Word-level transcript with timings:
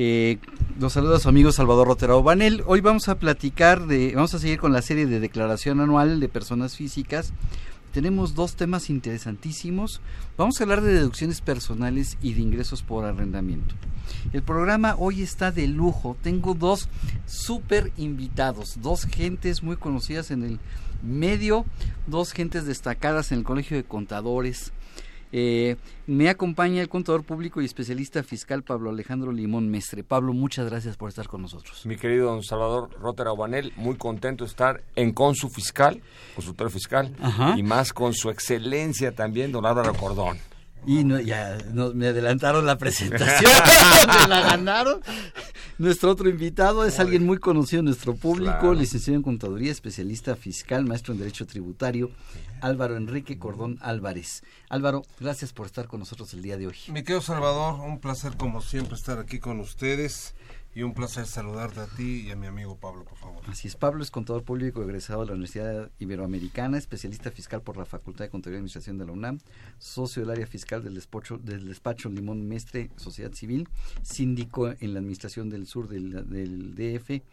Eh, 0.00 0.38
los 0.78 0.92
saluda 0.92 1.18
su 1.18 1.28
amigo 1.28 1.50
Salvador 1.50 1.88
Rotero 1.88 2.22
Banel. 2.22 2.62
Hoy 2.68 2.80
vamos 2.80 3.08
a 3.08 3.18
platicar 3.18 3.88
de, 3.88 4.12
vamos 4.14 4.32
a 4.32 4.38
seguir 4.38 4.60
con 4.60 4.72
la 4.72 4.80
serie 4.80 5.06
de 5.06 5.18
declaración 5.18 5.80
anual 5.80 6.20
de 6.20 6.28
personas 6.28 6.76
físicas. 6.76 7.32
Tenemos 7.92 8.36
dos 8.36 8.54
temas 8.54 8.90
interesantísimos. 8.90 10.00
Vamos 10.36 10.60
a 10.60 10.62
hablar 10.62 10.82
de 10.82 10.92
deducciones 10.92 11.40
personales 11.40 12.16
y 12.22 12.34
de 12.34 12.42
ingresos 12.42 12.84
por 12.84 13.06
arrendamiento. 13.06 13.74
El 14.32 14.44
programa 14.44 14.94
hoy 14.96 15.20
está 15.20 15.50
de 15.50 15.66
lujo. 15.66 16.16
Tengo 16.22 16.54
dos 16.54 16.88
super 17.26 17.90
invitados, 17.96 18.78
dos 18.80 19.04
gentes 19.04 19.64
muy 19.64 19.74
conocidas 19.74 20.30
en 20.30 20.44
el 20.44 20.60
medio, 21.02 21.64
dos 22.06 22.30
gentes 22.30 22.66
destacadas 22.66 23.32
en 23.32 23.38
el 23.38 23.44
Colegio 23.44 23.76
de 23.76 23.82
Contadores. 23.82 24.70
Eh, 25.30 25.76
me 26.06 26.30
acompaña 26.30 26.80
el 26.80 26.88
contador 26.88 27.22
público 27.22 27.60
y 27.60 27.66
especialista 27.66 28.22
fiscal 28.22 28.62
Pablo 28.62 28.88
Alejandro 28.90 29.30
Limón 29.30 29.68
Mestre. 29.70 30.02
Pablo, 30.02 30.32
muchas 30.32 30.68
gracias 30.70 30.96
por 30.96 31.10
estar 31.10 31.28
con 31.28 31.42
nosotros. 31.42 31.84
Mi 31.84 31.96
querido 31.96 32.30
don 32.30 32.42
Salvador 32.42 32.90
Rotera 33.00 33.32
Banel, 33.32 33.72
muy 33.76 33.96
contento 33.96 34.44
de 34.44 34.48
estar 34.50 34.82
en 34.96 35.12
Consu 35.12 35.50
Fiscal, 35.50 36.00
consultorio 36.34 36.70
fiscal, 36.70 37.14
Ajá. 37.20 37.54
y 37.58 37.62
más 37.62 37.92
con 37.92 38.14
su 38.14 38.30
excelencia 38.30 39.12
también, 39.14 39.52
don 39.52 39.66
Álvaro 39.66 39.92
Cordón. 39.94 40.38
Y 40.86 41.02
no, 41.04 41.20
ya 41.20 41.58
no- 41.74 41.92
me 41.92 42.06
adelantaron 42.06 42.64
la 42.64 42.78
presentación, 42.78 43.50
me 44.22 44.28
la 44.28 44.40
ganaron. 44.42 45.00
Nuestro 45.76 46.10
otro 46.10 46.28
invitado 46.28 46.84
es 46.86 46.98
alguien 47.00 47.26
muy 47.26 47.38
conocido 47.38 47.80
en 47.80 47.86
nuestro 47.86 48.14
público, 48.14 48.52
Claro. 48.60 48.74
licenciado 48.74 49.16
en 49.16 49.22
contaduría, 49.22 49.70
especialista 49.72 50.34
fiscal, 50.36 50.84
maestro 50.86 51.12
en 51.12 51.18
derecho 51.20 51.46
tributario, 51.46 52.10
Álvaro 52.60 52.96
Enrique 52.96 53.38
Cordón 53.38 53.78
Álvarez. 53.80 54.42
Álvaro, 54.68 55.02
gracias 55.20 55.52
por 55.52 55.66
estar 55.66 55.86
con 55.86 56.00
nosotros 56.00 56.32
el 56.34 56.42
día 56.42 56.56
de 56.56 56.66
hoy. 56.68 56.76
Mi 56.88 57.02
querido 57.02 57.20
Salvador, 57.20 57.80
un 57.80 58.00
placer 58.00 58.36
como 58.36 58.60
siempre 58.60 58.94
estar 58.94 59.18
aquí 59.18 59.38
con 59.38 59.60
ustedes 59.60 60.34
y 60.78 60.84
un 60.84 60.94
placer 60.94 61.26
saludarte 61.26 61.80
a 61.80 61.86
ti 61.86 62.28
y 62.28 62.30
a 62.30 62.36
mi 62.36 62.46
amigo 62.46 62.76
Pablo, 62.76 63.04
por 63.04 63.18
favor. 63.18 63.42
Así 63.48 63.66
es, 63.66 63.74
Pablo 63.74 64.00
es 64.00 64.12
contador 64.12 64.44
público 64.44 64.80
egresado 64.80 65.22
de 65.22 65.26
la 65.26 65.32
Universidad 65.32 65.90
Iberoamericana, 65.98 66.78
especialista 66.78 67.32
fiscal 67.32 67.62
por 67.62 67.76
la 67.76 67.84
Facultad 67.84 68.26
de 68.26 68.30
Contaduría 68.30 68.58
y 68.58 68.60
Administración 68.60 68.96
de 68.96 69.04
la 69.04 69.10
UNAM, 69.10 69.40
socio 69.78 70.22
del 70.22 70.30
área 70.30 70.46
fiscal 70.46 70.84
del 70.84 70.94
despacho, 70.94 71.36
del 71.36 71.66
despacho 71.66 72.08
Limón 72.08 72.46
Mestre 72.46 72.92
Sociedad 72.94 73.32
Civil, 73.32 73.68
síndico 74.02 74.68
en 74.68 74.92
la 74.92 75.00
Administración 75.00 75.50
del 75.50 75.66
Sur 75.66 75.88
del, 75.88 76.76
DF 76.76 77.24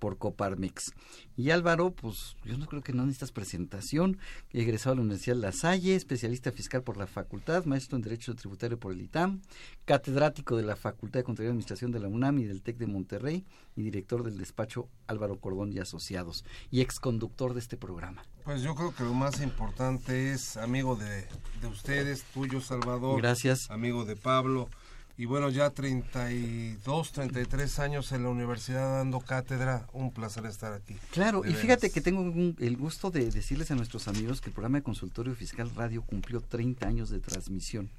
por 0.00 0.18
Coparmex. 0.18 0.92
Y 1.36 1.50
Álvaro, 1.50 1.92
pues 1.92 2.36
yo 2.44 2.58
no 2.58 2.66
creo 2.66 2.82
que 2.82 2.92
no 2.92 3.06
necesitas 3.06 3.30
presentación, 3.30 4.18
egresado 4.52 4.94
de 4.94 4.96
la 4.96 5.02
Universidad 5.02 5.36
La 5.36 5.52
Salle, 5.52 5.94
especialista 5.94 6.50
fiscal 6.50 6.82
por 6.82 6.96
la 6.96 7.06
facultad, 7.06 7.64
maestro 7.64 7.96
en 7.96 8.02
Derecho 8.02 8.34
Tributario 8.34 8.76
por 8.76 8.92
el 8.92 9.02
ITAM, 9.02 9.40
catedrático 9.84 10.56
de 10.56 10.64
la 10.64 10.74
Facultad 10.74 11.20
de 11.20 11.24
Contaduría 11.24 11.50
y 11.50 11.52
Administración 11.52 11.92
de 11.92 12.00
la 12.00 12.08
UNAM 12.08 12.40
y 12.40 12.44
del 12.44 12.60
TEC 12.60 12.76
de 12.78 12.87
Monterrey 12.88 13.44
y 13.76 13.82
director 13.82 14.24
del 14.24 14.36
despacho 14.38 14.88
Álvaro 15.06 15.38
Cordón 15.38 15.72
y 15.72 15.78
Asociados 15.78 16.44
y 16.70 16.80
exconductor 16.80 17.54
de 17.54 17.60
este 17.60 17.76
programa. 17.76 18.24
Pues 18.44 18.62
yo 18.62 18.74
creo 18.74 18.94
que 18.94 19.04
lo 19.04 19.14
más 19.14 19.40
importante 19.40 20.32
es 20.32 20.56
amigo 20.56 20.96
de, 20.96 21.26
de 21.60 21.66
ustedes, 21.66 22.22
tuyo 22.34 22.60
Salvador, 22.60 23.20
Gracias. 23.20 23.70
amigo 23.70 24.04
de 24.04 24.16
Pablo. 24.16 24.68
Y 25.20 25.24
bueno, 25.24 25.50
ya 25.50 25.70
32, 25.70 27.12
33 27.12 27.78
años 27.80 28.12
en 28.12 28.22
la 28.22 28.28
universidad 28.28 28.98
dando 28.98 29.18
cátedra, 29.20 29.86
un 29.92 30.12
placer 30.12 30.46
estar 30.46 30.72
aquí. 30.72 30.96
Claro, 31.10 31.44
y 31.44 31.54
fíjate 31.54 31.90
que 31.90 32.00
tengo 32.00 32.20
un- 32.20 32.56
el 32.60 32.76
gusto 32.76 33.10
de 33.10 33.28
decirles 33.30 33.70
a 33.70 33.74
nuestros 33.74 34.06
amigos 34.06 34.40
que 34.40 34.50
el 34.50 34.54
programa 34.54 34.78
de 34.78 34.84
Consultorio 34.84 35.34
Fiscal 35.34 35.70
Radio 35.74 36.02
cumplió 36.02 36.40
30 36.40 36.86
años 36.86 37.10
de 37.10 37.18
transmisión 37.20 37.90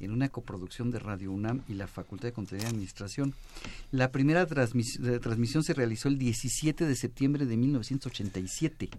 en 0.00 0.12
una 0.12 0.28
coproducción 0.28 0.90
de 0.90 0.98
Radio 0.98 1.32
UNAM 1.32 1.62
y 1.68 1.74
la 1.74 1.86
Facultad 1.86 2.28
de 2.28 2.32
Contaduría 2.32 2.66
y 2.66 2.70
Administración. 2.70 3.34
La 3.90 4.10
primera 4.10 4.42
eh, 4.42 4.46
transmisión 5.20 5.64
se 5.64 5.74
realizó 5.74 6.08
el 6.08 6.18
17 6.18 6.86
de 6.86 6.94
septiembre 6.94 7.46
de 7.46 7.56
1987. 7.56 8.90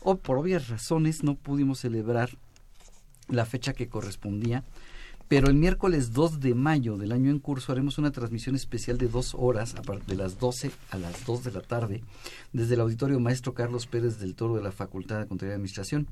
O 0.00 0.16
por 0.16 0.38
obvias 0.38 0.68
razones 0.68 1.22
no 1.22 1.34
pudimos 1.34 1.80
celebrar 1.80 2.30
la 3.28 3.46
fecha 3.46 3.72
que 3.72 3.88
correspondía, 3.88 4.64
pero 5.28 5.48
el 5.48 5.54
miércoles 5.54 6.12
2 6.12 6.40
de 6.40 6.54
mayo 6.54 6.96
del 6.96 7.12
año 7.12 7.30
en 7.30 7.38
curso 7.38 7.72
haremos 7.72 7.98
una 7.98 8.12
transmisión 8.12 8.54
especial 8.56 8.98
de 8.98 9.08
dos 9.08 9.34
horas, 9.38 9.74
de 10.06 10.14
las 10.16 10.38
12 10.38 10.70
a 10.90 10.98
las 10.98 11.24
2 11.24 11.44
de 11.44 11.52
la 11.52 11.60
tarde, 11.60 12.02
desde 12.52 12.74
el 12.74 12.80
Auditorio 12.80 13.18
Maestro 13.20 13.54
Carlos 13.54 13.86
Pérez 13.86 14.18
del 14.18 14.34
Toro 14.34 14.56
de 14.56 14.62
la 14.62 14.72
Facultad 14.72 15.20
de 15.20 15.26
Contaduría 15.26 15.54
y 15.54 15.56
Administración. 15.56 16.06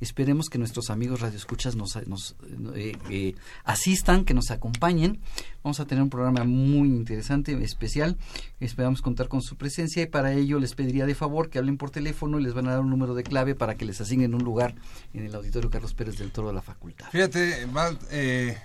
Esperemos 0.00 0.48
que 0.48 0.58
nuestros 0.58 0.90
amigos 0.90 1.20
radioescuchas 1.20 1.76
nos, 1.76 1.96
nos 2.06 2.36
eh, 2.74 2.96
eh, 3.10 3.34
asistan, 3.64 4.24
que 4.24 4.34
nos 4.34 4.50
acompañen. 4.50 5.20
Vamos 5.64 5.80
a 5.80 5.86
tener 5.86 6.02
un 6.02 6.10
programa 6.10 6.44
muy 6.44 6.88
interesante, 6.88 7.52
especial. 7.64 8.18
Esperamos 8.60 9.00
contar 9.00 9.28
con 9.28 9.40
su 9.40 9.56
presencia 9.56 10.02
y 10.02 10.06
para 10.06 10.34
ello 10.34 10.58
les 10.60 10.74
pediría 10.74 11.06
de 11.06 11.14
favor 11.14 11.48
que 11.48 11.58
hablen 11.58 11.78
por 11.78 11.90
teléfono 11.90 12.38
y 12.38 12.42
les 12.42 12.52
van 12.52 12.68
a 12.68 12.72
dar 12.72 12.80
un 12.80 12.90
número 12.90 13.14
de 13.14 13.22
clave 13.22 13.54
para 13.54 13.74
que 13.74 13.86
les 13.86 13.98
asignen 13.98 14.34
un 14.34 14.44
lugar 14.44 14.74
en 15.14 15.24
el 15.24 15.34
Auditorio 15.34 15.70
Carlos 15.70 15.94
Pérez 15.94 16.18
del 16.18 16.32
Toro 16.32 16.48
de 16.48 16.54
la 16.54 16.60
Facultad. 16.60 17.06
Fíjate, 17.10 17.64
Val- 17.72 17.98
eh, 18.10 18.58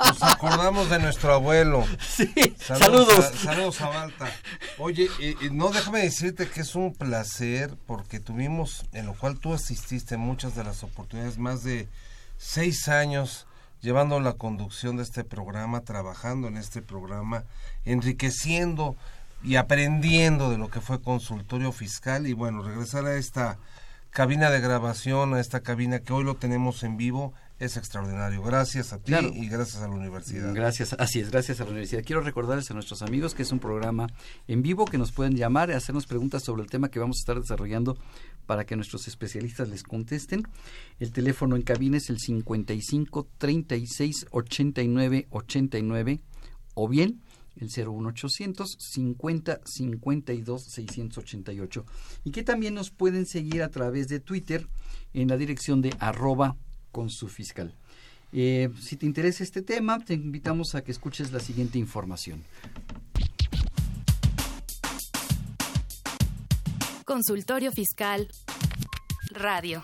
nos 0.00 0.22
acordamos 0.24 0.90
de 0.90 0.98
nuestro 0.98 1.32
abuelo. 1.32 1.84
Sí, 2.00 2.28
Saludos. 2.58 3.06
saludos. 3.14 3.18
a- 3.20 3.36
saludos 3.36 3.80
a. 3.80 4.08
Oye, 4.78 5.08
y 5.20 5.50
no 5.50 5.70
déjame 5.70 6.00
decirte 6.00 6.48
que 6.48 6.62
es 6.62 6.74
un 6.74 6.92
placer 6.92 7.76
porque 7.86 8.18
tuvimos, 8.18 8.84
en 8.92 9.06
lo 9.06 9.14
cual 9.14 9.38
tú 9.38 9.54
asististe 9.54 10.16
en 10.16 10.22
muchas 10.22 10.56
de 10.56 10.64
las 10.64 10.82
oportunidades, 10.82 11.38
más 11.38 11.62
de 11.62 11.86
seis 12.36 12.88
años 12.88 13.46
llevando 13.80 14.20
la 14.20 14.34
conducción 14.34 14.96
de 14.96 15.02
este 15.02 15.24
programa, 15.24 15.82
trabajando 15.82 16.48
en 16.48 16.56
este 16.56 16.82
programa, 16.82 17.44
enriqueciendo 17.84 18.96
y 19.42 19.56
aprendiendo 19.56 20.50
de 20.50 20.58
lo 20.58 20.68
que 20.68 20.80
fue 20.80 21.00
consultorio 21.00 21.72
fiscal. 21.72 22.26
Y 22.26 22.32
bueno, 22.32 22.62
regresar 22.62 23.06
a 23.06 23.16
esta 23.16 23.58
cabina 24.10 24.50
de 24.50 24.60
grabación, 24.60 25.34
a 25.34 25.40
esta 25.40 25.60
cabina 25.60 26.00
que 26.00 26.12
hoy 26.12 26.24
lo 26.24 26.34
tenemos 26.34 26.82
en 26.82 26.96
vivo, 26.96 27.32
es 27.58 27.76
extraordinario. 27.76 28.42
Gracias 28.42 28.92
a 28.92 28.98
ti 28.98 29.06
Claro. 29.06 29.30
y 29.34 29.48
gracias 29.48 29.82
a 29.82 29.88
la 29.88 29.94
universidad. 29.94 30.54
Gracias, 30.54 30.92
así 30.98 31.20
es, 31.20 31.30
gracias 31.30 31.60
a 31.60 31.64
la 31.64 31.70
universidad. 31.70 32.02
Quiero 32.04 32.20
recordarles 32.20 32.70
a 32.70 32.74
nuestros 32.74 33.02
amigos 33.02 33.34
que 33.34 33.42
es 33.42 33.50
un 33.52 33.58
programa 33.58 34.06
en 34.46 34.62
vivo 34.62 34.84
que 34.84 34.98
nos 34.98 35.10
pueden 35.12 35.34
llamar 35.36 35.70
y 35.70 35.72
hacernos 35.72 36.06
preguntas 36.06 36.44
sobre 36.44 36.62
el 36.62 36.70
tema 36.70 36.88
que 36.88 36.98
vamos 37.00 37.18
a 37.18 37.20
estar 37.20 37.40
desarrollando 37.40 37.98
para 38.46 38.64
que 38.64 38.76
nuestros 38.76 39.08
especialistas 39.08 39.68
les 39.68 39.82
contesten. 39.82 40.42
El 41.00 41.12
teléfono 41.12 41.56
en 41.56 41.62
cabina 41.62 41.96
es 41.96 42.10
el 42.10 42.18
55 42.20 43.28
36 43.38 44.26
89 44.30 45.26
89 45.30 46.20
o 46.74 46.88
bien 46.88 47.22
el 47.56 47.66
01800 47.68 48.76
50 48.78 49.60
52 49.64 50.62
688 50.62 51.84
y 52.22 52.30
que 52.30 52.44
también 52.44 52.74
nos 52.74 52.90
pueden 52.90 53.26
seguir 53.26 53.64
a 53.64 53.68
través 53.68 54.06
de 54.06 54.20
Twitter 54.20 54.68
en 55.12 55.26
la 55.26 55.36
dirección 55.36 55.82
de 55.82 55.92
arroba 55.98 56.56
con 56.90 57.10
su 57.10 57.28
fiscal. 57.28 57.74
Eh, 58.32 58.68
si 58.80 58.96
te 58.96 59.06
interesa 59.06 59.42
este 59.42 59.62
tema, 59.62 59.98
te 60.00 60.14
invitamos 60.14 60.74
a 60.74 60.82
que 60.82 60.92
escuches 60.92 61.32
la 61.32 61.40
siguiente 61.40 61.78
información. 61.78 62.44
Consultorio 67.04 67.72
Fiscal 67.72 68.28
Radio. 69.30 69.82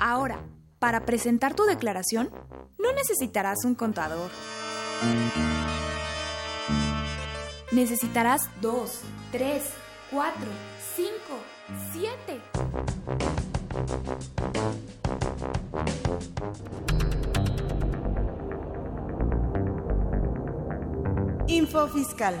Ahora, 0.00 0.40
para 0.78 1.06
presentar 1.06 1.54
tu 1.54 1.64
declaración, 1.64 2.30
no 2.78 2.92
necesitarás 2.92 3.64
un 3.64 3.74
contador. 3.74 4.30
necesitarás 7.72 8.48
2, 8.62 9.00
3, 9.32 9.62
4, 10.10 10.40
5, 10.94 11.10
7. 11.92 12.40
Info 21.48 21.88
Fiscal. 21.88 22.34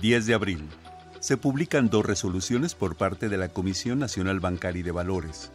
10 0.00 0.26
de 0.26 0.34
abril. 0.34 0.68
Se 1.20 1.36
publican 1.36 1.90
dos 1.90 2.06
resoluciones 2.06 2.74
por 2.74 2.96
parte 2.96 3.28
de 3.28 3.36
la 3.36 3.50
Comisión 3.50 3.98
Nacional 3.98 4.40
Bancaria 4.40 4.80
y 4.80 4.82
de 4.82 4.92
Valores. 4.92 5.52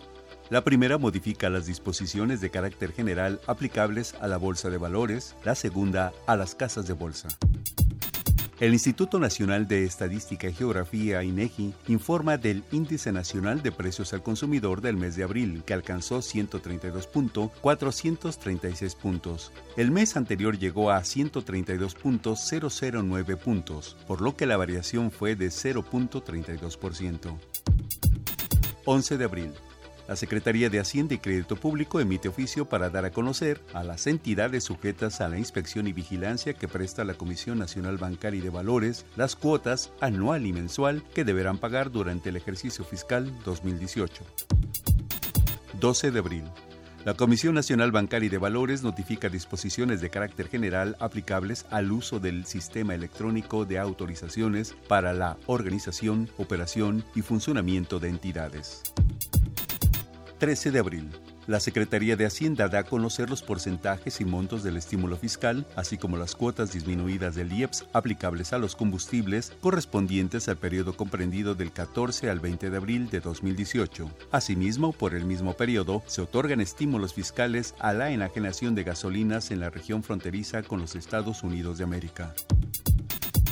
La 0.52 0.64
primera 0.66 0.98
modifica 0.98 1.50
las 1.50 1.66
disposiciones 1.66 2.42
de 2.42 2.50
carácter 2.50 2.92
general 2.92 3.40
aplicables 3.48 4.16
a 4.20 4.28
la 4.28 4.36
Bolsa 4.36 4.70
de 4.70 4.78
Valores, 4.78 5.34
la 5.46 5.56
segunda 5.56 6.12
a 6.28 6.36
las 6.36 6.56
casas 6.56 6.86
de 6.88 6.94
bolsa. 6.94 7.30
El 8.60 8.74
Instituto 8.74 9.18
Nacional 9.18 9.70
de 9.70 9.86
Estadística 9.86 10.50
y 10.50 10.54
Geografía, 10.54 11.24
INEGI, 11.24 11.74
informa 11.88 12.36
del 12.36 12.66
Índice 12.74 13.14
Nacional 13.14 13.64
de 13.64 13.72
Precios 13.72 14.12
al 14.12 14.24
Consumidor 14.24 14.82
del 14.82 14.98
mes 14.98 15.16
de 15.16 15.24
abril, 15.24 15.64
que 15.66 15.74
alcanzó 15.74 16.20
132.436 16.20 18.98
puntos. 18.98 19.54
El 19.78 19.92
mes 19.92 20.18
anterior 20.18 20.60
llegó 20.60 20.92
a 20.92 21.00
132.009 21.00 23.38
puntos, 23.38 23.96
por 24.06 24.20
lo 24.20 24.36
que 24.36 24.46
la 24.46 24.58
variación 24.58 25.12
fue 25.12 25.38
de 25.38 25.48
0.32%. 25.48 27.38
11 28.84 29.18
de 29.18 29.24
abril. 29.24 29.54
La 30.12 30.18
Secretaría 30.18 30.70
de 30.70 30.78
Hacienda 30.78 31.14
y 31.14 31.20
Crédito 31.20 31.56
Público 31.56 32.02
emite 32.02 32.28
oficio 32.28 32.68
para 32.68 32.90
dar 32.90 33.06
a 33.06 33.12
conocer 33.12 33.62
a 33.74 33.82
las 33.82 34.08
entidades 34.08 34.66
sujetas 34.66 35.22
a 35.22 35.30
la 35.30 35.38
inspección 35.38 35.88
y 35.88 35.94
vigilancia 35.94 36.54
que 36.54 36.68
presta 36.68 37.06
la 37.06 37.14
Comisión 37.14 37.58
Nacional 37.60 37.98
Bancaria 37.98 38.40
y 38.40 38.42
de 38.42 38.50
Valores 38.50 39.06
las 39.16 39.38
cuotas 39.38 39.94
anual 40.02 40.46
y 40.46 40.52
mensual 40.52 41.02
que 41.14 41.24
deberán 41.24 41.60
pagar 41.60 41.94
durante 41.94 42.28
el 42.28 42.36
ejercicio 42.36 42.84
fiscal 42.84 43.32
2018. 43.46 44.26
12 45.80 46.12
de 46.12 46.20
abril. 46.20 46.44
La 47.06 47.14
Comisión 47.14 47.56
Nacional 47.56 47.94
Bancaria 47.94 48.28
y 48.28 48.30
de 48.30 48.38
Valores 48.38 48.84
notifica 48.84 49.30
disposiciones 49.30 50.02
de 50.02 50.10
carácter 50.10 50.50
general 50.50 50.98
aplicables 51.00 51.66
al 51.72 51.90
uso 51.90 52.20
del 52.20 52.46
sistema 52.46 52.94
electrónico 52.94 53.64
de 53.64 53.80
autorizaciones 53.80 54.76
para 54.90 55.14
la 55.14 55.38
organización, 55.46 56.30
operación 56.38 57.06
y 57.16 57.22
funcionamiento 57.22 57.98
de 58.02 58.10
entidades. 58.10 58.84
13 60.42 60.72
de 60.72 60.80
abril. 60.80 61.08
La 61.46 61.60
Secretaría 61.60 62.16
de 62.16 62.26
Hacienda 62.26 62.68
da 62.68 62.80
a 62.80 62.84
conocer 62.84 63.30
los 63.30 63.44
porcentajes 63.44 64.22
y 64.22 64.26
montos 64.26 64.64
del 64.64 64.76
estímulo 64.76 65.16
fiscal, 65.16 65.68
así 65.76 66.00
como 66.00 66.18
las 66.18 66.36
cuotas 66.36 66.74
disminuidas 66.74 67.36
del 67.36 67.54
IEPS 67.54 67.86
aplicables 67.94 68.52
a 68.52 68.58
los 68.58 68.76
combustibles 68.76 69.54
correspondientes 69.62 70.50
al 70.50 70.58
periodo 70.58 70.98
comprendido 70.98 71.54
del 71.54 71.72
14 71.72 72.32
al 72.32 72.40
20 72.40 72.72
de 72.72 72.78
abril 72.78 73.12
de 73.12 73.20
2018. 73.20 74.10
Asimismo, 74.32 74.94
por 74.94 75.14
el 75.14 75.26
mismo 75.26 75.54
periodo, 75.54 76.02
se 76.08 76.24
otorgan 76.24 76.60
estímulos 76.60 77.14
fiscales 77.14 77.76
a 77.78 77.94
la 77.94 78.10
enajenación 78.10 78.74
de 78.74 78.84
gasolinas 78.84 79.52
en 79.52 79.60
la 79.60 79.70
región 79.70 80.02
fronteriza 80.02 80.64
con 80.64 80.82
los 80.82 80.96
Estados 80.96 81.44
Unidos 81.44 81.78
de 81.78 81.84
América. 81.84 82.34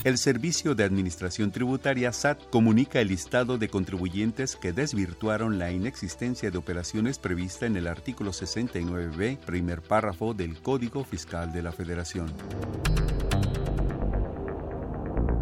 El 0.05 0.17
Servicio 0.17 0.75
de 0.75 0.85
Administración 0.85 1.51
Tributaria 1.51 2.13
SAT 2.13 2.49
comunica 2.49 3.01
el 3.01 3.09
listado 3.09 3.57
de 3.57 3.67
contribuyentes 3.67 4.55
que 4.55 4.71
desvirtuaron 4.71 5.59
la 5.59 5.71
inexistencia 5.71 6.49
de 6.49 6.57
operaciones 6.57 7.19
prevista 7.19 7.65
en 7.65 7.75
el 7.75 7.85
artículo 7.85 8.31
69b, 8.31 9.37
primer 9.39 9.81
párrafo 9.81 10.33
del 10.33 10.61
Código 10.61 11.03
Fiscal 11.03 11.51
de 11.51 11.63
la 11.63 11.73
Federación. 11.73 12.31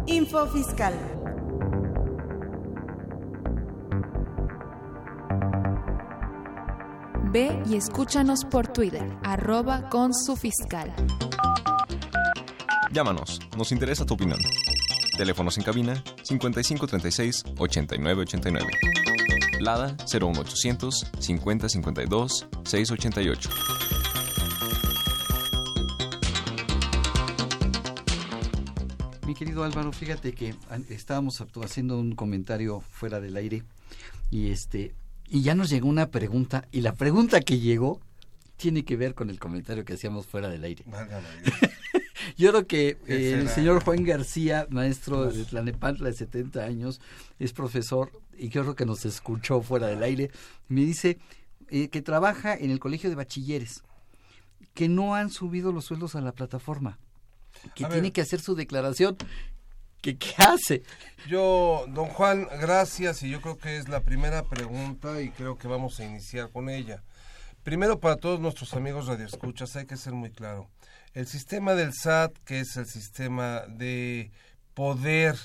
Info 0.06 0.44
Fiscal. 0.48 0.94
Ve 7.30 7.62
y 7.68 7.76
escúchanos 7.76 8.44
por 8.44 8.66
Twitter, 8.66 9.08
arroba 9.22 9.88
con 9.88 10.12
su 10.12 10.34
fiscal. 10.34 10.92
Llámanos, 12.90 13.38
nos 13.56 13.70
interesa 13.70 14.06
tu 14.06 14.14
opinión. 14.14 14.38
Teléfonos 15.16 15.58
en 15.58 15.64
cabina 15.64 16.02
5536 16.22 17.44
8989. 17.58 18.66
Lada 19.60 19.94
01800 20.10 21.06
5052 21.18 22.46
688. 22.64 23.50
Mi 29.26 29.34
querido 29.34 29.64
Álvaro, 29.64 29.92
fíjate 29.92 30.32
que 30.32 30.54
estábamos 30.88 31.44
haciendo 31.62 31.98
un 31.98 32.14
comentario 32.14 32.80
fuera 32.80 33.20
del 33.20 33.36
aire 33.36 33.64
y 34.30 34.50
este 34.50 34.94
y 35.28 35.42
ya 35.42 35.54
nos 35.54 35.68
llegó 35.68 35.88
una 35.88 36.06
pregunta 36.06 36.66
y 36.72 36.80
la 36.80 36.94
pregunta 36.94 37.42
que 37.42 37.58
llegó 37.58 38.00
tiene 38.56 38.86
que 38.86 38.96
ver 38.96 39.14
con 39.14 39.28
el 39.28 39.38
comentario 39.38 39.84
que 39.84 39.92
hacíamos 39.92 40.26
fuera 40.26 40.48
del 40.48 40.64
aire. 40.64 40.84
Yo 42.38 42.50
creo 42.50 42.66
que 42.68 42.96
eh, 43.08 43.32
el 43.36 43.48
señor 43.48 43.82
Juan 43.82 44.04
García, 44.04 44.68
maestro 44.70 45.24
de 45.28 45.44
Tlanepantla 45.44 46.08
de 46.08 46.14
70 46.14 46.62
años, 46.62 47.00
es 47.40 47.52
profesor 47.52 48.12
y 48.38 48.48
creo 48.48 48.76
que 48.76 48.86
nos 48.86 49.04
escuchó 49.04 49.60
fuera 49.60 49.88
del 49.88 50.04
aire, 50.04 50.30
me 50.68 50.82
dice 50.82 51.18
eh, 51.68 51.88
que 51.88 52.00
trabaja 52.00 52.54
en 52.54 52.70
el 52.70 52.78
colegio 52.78 53.10
de 53.10 53.16
bachilleres, 53.16 53.82
que 54.72 54.88
no 54.88 55.16
han 55.16 55.30
subido 55.30 55.72
los 55.72 55.86
sueldos 55.86 56.14
a 56.14 56.20
la 56.20 56.30
plataforma, 56.30 57.00
que 57.74 57.84
tiene 57.86 58.12
que 58.12 58.20
hacer 58.20 58.40
su 58.40 58.54
declaración. 58.54 59.16
¿Qué, 60.00 60.16
¿Qué 60.16 60.32
hace? 60.38 60.84
Yo, 61.26 61.86
don 61.88 62.06
Juan, 62.06 62.46
gracias 62.60 63.24
y 63.24 63.30
yo 63.30 63.40
creo 63.40 63.58
que 63.58 63.78
es 63.78 63.88
la 63.88 64.04
primera 64.04 64.44
pregunta 64.44 65.20
y 65.20 65.30
creo 65.30 65.58
que 65.58 65.66
vamos 65.66 65.98
a 65.98 66.04
iniciar 66.04 66.50
con 66.52 66.70
ella. 66.70 67.02
Primero, 67.64 67.98
para 67.98 68.14
todos 68.14 68.38
nuestros 68.38 68.74
amigos 68.74 69.08
radioescuchas, 69.08 69.74
hay 69.74 69.86
que 69.86 69.96
ser 69.96 70.12
muy 70.12 70.30
claro. 70.30 70.70
El 71.18 71.26
sistema 71.26 71.74
del 71.74 71.94
SAT, 71.94 72.38
que 72.44 72.60
es 72.60 72.76
el 72.76 72.86
sistema 72.86 73.62
de 73.66 74.30
poder 74.74 75.36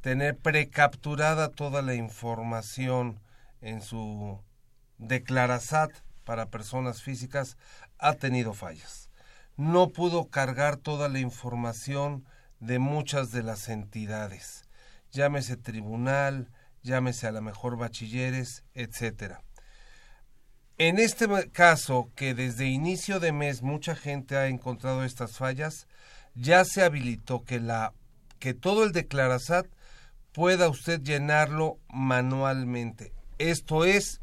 tener 0.00 0.38
precapturada 0.38 1.50
toda 1.50 1.82
la 1.82 1.94
información 1.94 3.20
en 3.60 3.82
su 3.82 4.40
declarazat 4.96 5.90
para 6.24 6.48
personas 6.48 7.02
físicas, 7.02 7.58
ha 7.98 8.14
tenido 8.14 8.54
fallas. 8.54 9.10
No 9.58 9.90
pudo 9.90 10.30
cargar 10.30 10.78
toda 10.78 11.10
la 11.10 11.18
información 11.18 12.24
de 12.58 12.78
muchas 12.78 13.30
de 13.30 13.42
las 13.42 13.68
entidades. 13.68 14.64
Llámese 15.12 15.58
tribunal, 15.58 16.48
llámese 16.82 17.26
a 17.26 17.32
la 17.32 17.42
mejor 17.42 17.76
bachilleres, 17.76 18.64
etcétera. 18.72 19.42
En 20.80 20.98
este 20.98 21.28
caso, 21.50 22.08
que 22.16 22.32
desde 22.32 22.64
inicio 22.64 23.20
de 23.20 23.32
mes 23.32 23.60
mucha 23.60 23.94
gente 23.94 24.38
ha 24.38 24.46
encontrado 24.46 25.04
estas 25.04 25.36
fallas, 25.36 25.86
ya 26.34 26.64
se 26.64 26.82
habilitó 26.82 27.44
que 27.44 27.60
la 27.60 27.92
que 28.38 28.54
todo 28.54 28.84
el 28.84 28.92
declarazat 28.92 29.66
pueda 30.32 30.70
usted 30.70 31.02
llenarlo 31.02 31.76
manualmente. 31.90 33.12
Esto 33.36 33.84
es, 33.84 34.22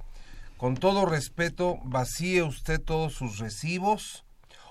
con 0.57 0.73
todo 0.73 1.05
respeto, 1.05 1.77
vacíe 1.83 2.41
usted 2.41 2.81
todos 2.81 3.13
sus 3.13 3.37
recibos 3.37 4.25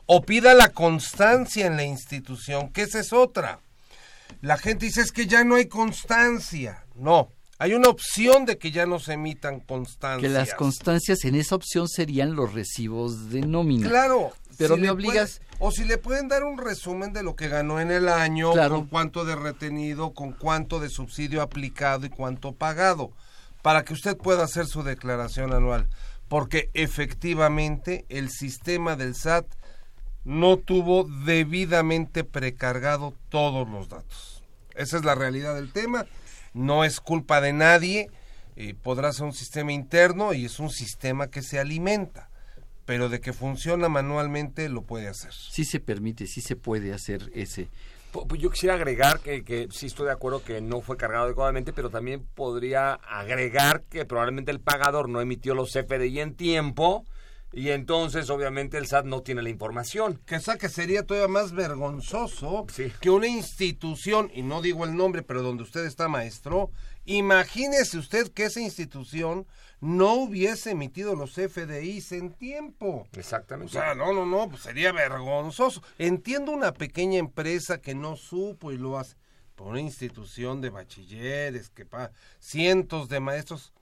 o 0.07 0.23
pida 0.23 0.55
la 0.55 0.71
constancia 0.71 1.67
en 1.67 1.77
la 1.77 1.85
institución, 1.85 2.71
que 2.71 2.83
esa 2.83 2.99
es 2.99 3.13
otra. 3.13 3.61
La 4.41 4.59
gente 4.59 4.87
dice 4.87 5.03
es 5.03 5.13
que 5.13 5.29
ya 5.29 5.45
no 5.45 5.55
hay 5.55 5.67
constancia. 5.67 6.85
No, 6.97 7.29
hay 7.59 7.73
una 7.73 7.89
opción 7.89 8.45
de 8.45 8.59
que 8.59 8.71
ya 8.71 8.85
no 8.85 8.99
se 8.99 9.15
emitan 9.15 9.61
constancias. 9.61 10.21
Que 10.21 10.29
las 10.29 10.55
constancias 10.55 11.25
en 11.25 11.35
esa 11.35 11.55
opción 11.55 11.89
serían 11.89 12.35
los 12.35 12.53
recibos 12.53 13.31
de 13.31 13.41
nómina. 13.41 13.89
Claro. 13.89 14.33
Pero 14.59 14.77
me 14.77 14.91
obligas... 14.91 15.41
o 15.59 15.71
si 15.71 15.85
le 15.85 15.99
pueden 15.99 16.29
dar 16.29 16.43
un 16.45 16.59
resumen 16.59 17.13
de 17.13 17.23
lo 17.23 17.37
que 17.37 17.49
ganó 17.49 17.79
en 17.79 17.91
el 17.91 18.09
año, 18.09 18.53
con 18.53 18.87
cuánto 18.87 19.25
de 19.25 19.37
retenido, 19.37 20.13
con 20.15 20.33
cuánto 20.33 20.81
de 20.81 20.89
subsidio 20.89 21.43
aplicado 21.43 22.07
y 22.07 22.11
cuánto 22.11 22.53
pagado, 22.53 23.11
para 23.61 23.85
que 23.85 23.93
usted 23.93 24.17
pueda 24.17 24.45
hacer 24.45 24.67
su 24.67 24.83
declaración 24.83 25.53
anual. 25.53 25.89
Porque 26.29 26.71
efectivamente 26.75 28.07
el 28.09 28.31
sistema 28.31 28.97
del 28.97 29.15
SAT 29.15 29.47
no 30.25 30.57
tuvo 30.57 31.05
debidamente 31.05 32.25
precargado 32.25 33.15
todos 33.29 33.69
los 33.69 33.89
datos. 33.89 34.43
Esa 34.75 34.97
es 34.97 35.05
la 35.05 35.15
realidad 35.15 35.55
del 35.55 35.73
tema 35.73 36.07
no 36.57 36.85
es 36.85 37.01
culpa 37.01 37.41
de 37.41 37.53
nadie, 37.53 38.09
eh, 38.57 38.75
podrá 38.75 39.13
ser 39.13 39.27
un 39.27 39.33
sistema 39.33 39.73
interno 39.73 40.33
y 40.33 40.47
es 40.47 40.59
un 40.59 40.71
sistema 40.71 41.29
que 41.29 41.43
se 41.43 41.59
alimenta, 41.59 42.31
pero 42.85 43.09
de 43.09 43.21
que 43.21 43.33
funciona 43.33 43.89
manualmente 43.89 44.69
lo 44.69 44.83
puede 44.83 45.09
hacer. 45.09 45.33
Sí 45.33 45.65
se 45.65 45.79
permite, 45.81 46.27
sí 46.27 46.41
se 46.41 46.57
puede 46.57 46.93
hacer 46.93 47.31
ese. 47.35 47.69
Pues 48.13 48.41
yo 48.41 48.51
quisiera 48.51 48.77
agregar 48.77 49.21
que, 49.21 49.45
que 49.45 49.69
sí 49.71 49.87
estoy 49.87 50.07
de 50.07 50.13
acuerdo 50.13 50.43
que 50.43 50.63
no 50.63 50.81
fue 50.81 50.97
cargado 50.97 51.25
adecuadamente, 51.25 51.75
pero 51.75 51.91
también 51.91 52.27
podría 52.35 52.95
agregar 52.95 53.83
que 53.83 54.07
probablemente 54.07 54.51
el 54.51 54.61
pagador 54.61 55.11
no 55.11 55.21
emitió 55.21 55.55
los 55.55 55.73
FDI 55.73 56.21
en 56.21 56.35
tiempo 56.35 57.05
Y 57.57 57.71
entonces, 57.71 58.29
obviamente, 58.29 58.77
el 58.77 58.87
SAT 58.87 59.07
no 59.07 59.23
tiene 59.23 59.41
la 59.41 59.49
información. 59.49 60.21
Que 60.27 60.39
que 60.59 60.69
sería 60.69 61.07
todavía 61.07 61.27
más 61.27 61.53
vergonzoso 61.53 62.67
que 63.01 63.09
una 63.09 63.29
institución, 63.29 64.31
y 64.35 64.43
no 64.43 64.61
digo 64.61 64.85
el 64.85 64.95
nombre, 64.95 65.23
pero 65.23 65.43
donde 65.43 65.63
usted 65.63 65.87
está 65.87 66.07
maestro, 66.07 66.71
imagínese 67.07 67.97
usted 67.97 68.29
que 68.29 68.45
esa 68.45 68.61
institución 68.61 69.47
no 69.81 70.13
hubiese 70.17 70.73
emitido 70.73 71.15
los 71.15 71.33
FDIs 71.33 72.13
en 72.13 72.35
tiempo. 72.35 73.09
Exactamente. 73.15 73.71
O 73.71 73.81
sea, 73.81 73.95
no, 73.95 74.13
no, 74.13 74.27
no, 74.27 74.51
pues 74.51 74.61
sería 74.61 74.93
vergonzoso. 74.93 75.83
Entiendo 75.97 76.53
una 76.53 76.75
pequeña 76.75 77.19
empresa 77.19 77.81
que 77.81 77.95
no 77.95 78.17
supo 78.17 78.71
y 78.71 78.77
lo 78.77 78.99
hace 78.99 79.17
por 79.55 79.69
una 79.69 79.81
institución 79.81 80.61
de 80.61 80.69
bachilleres 80.69 81.71
que 81.71 81.87
pa 81.87 82.13
cientos 82.39 83.09
de 83.09 83.21
maestros. 83.21 83.73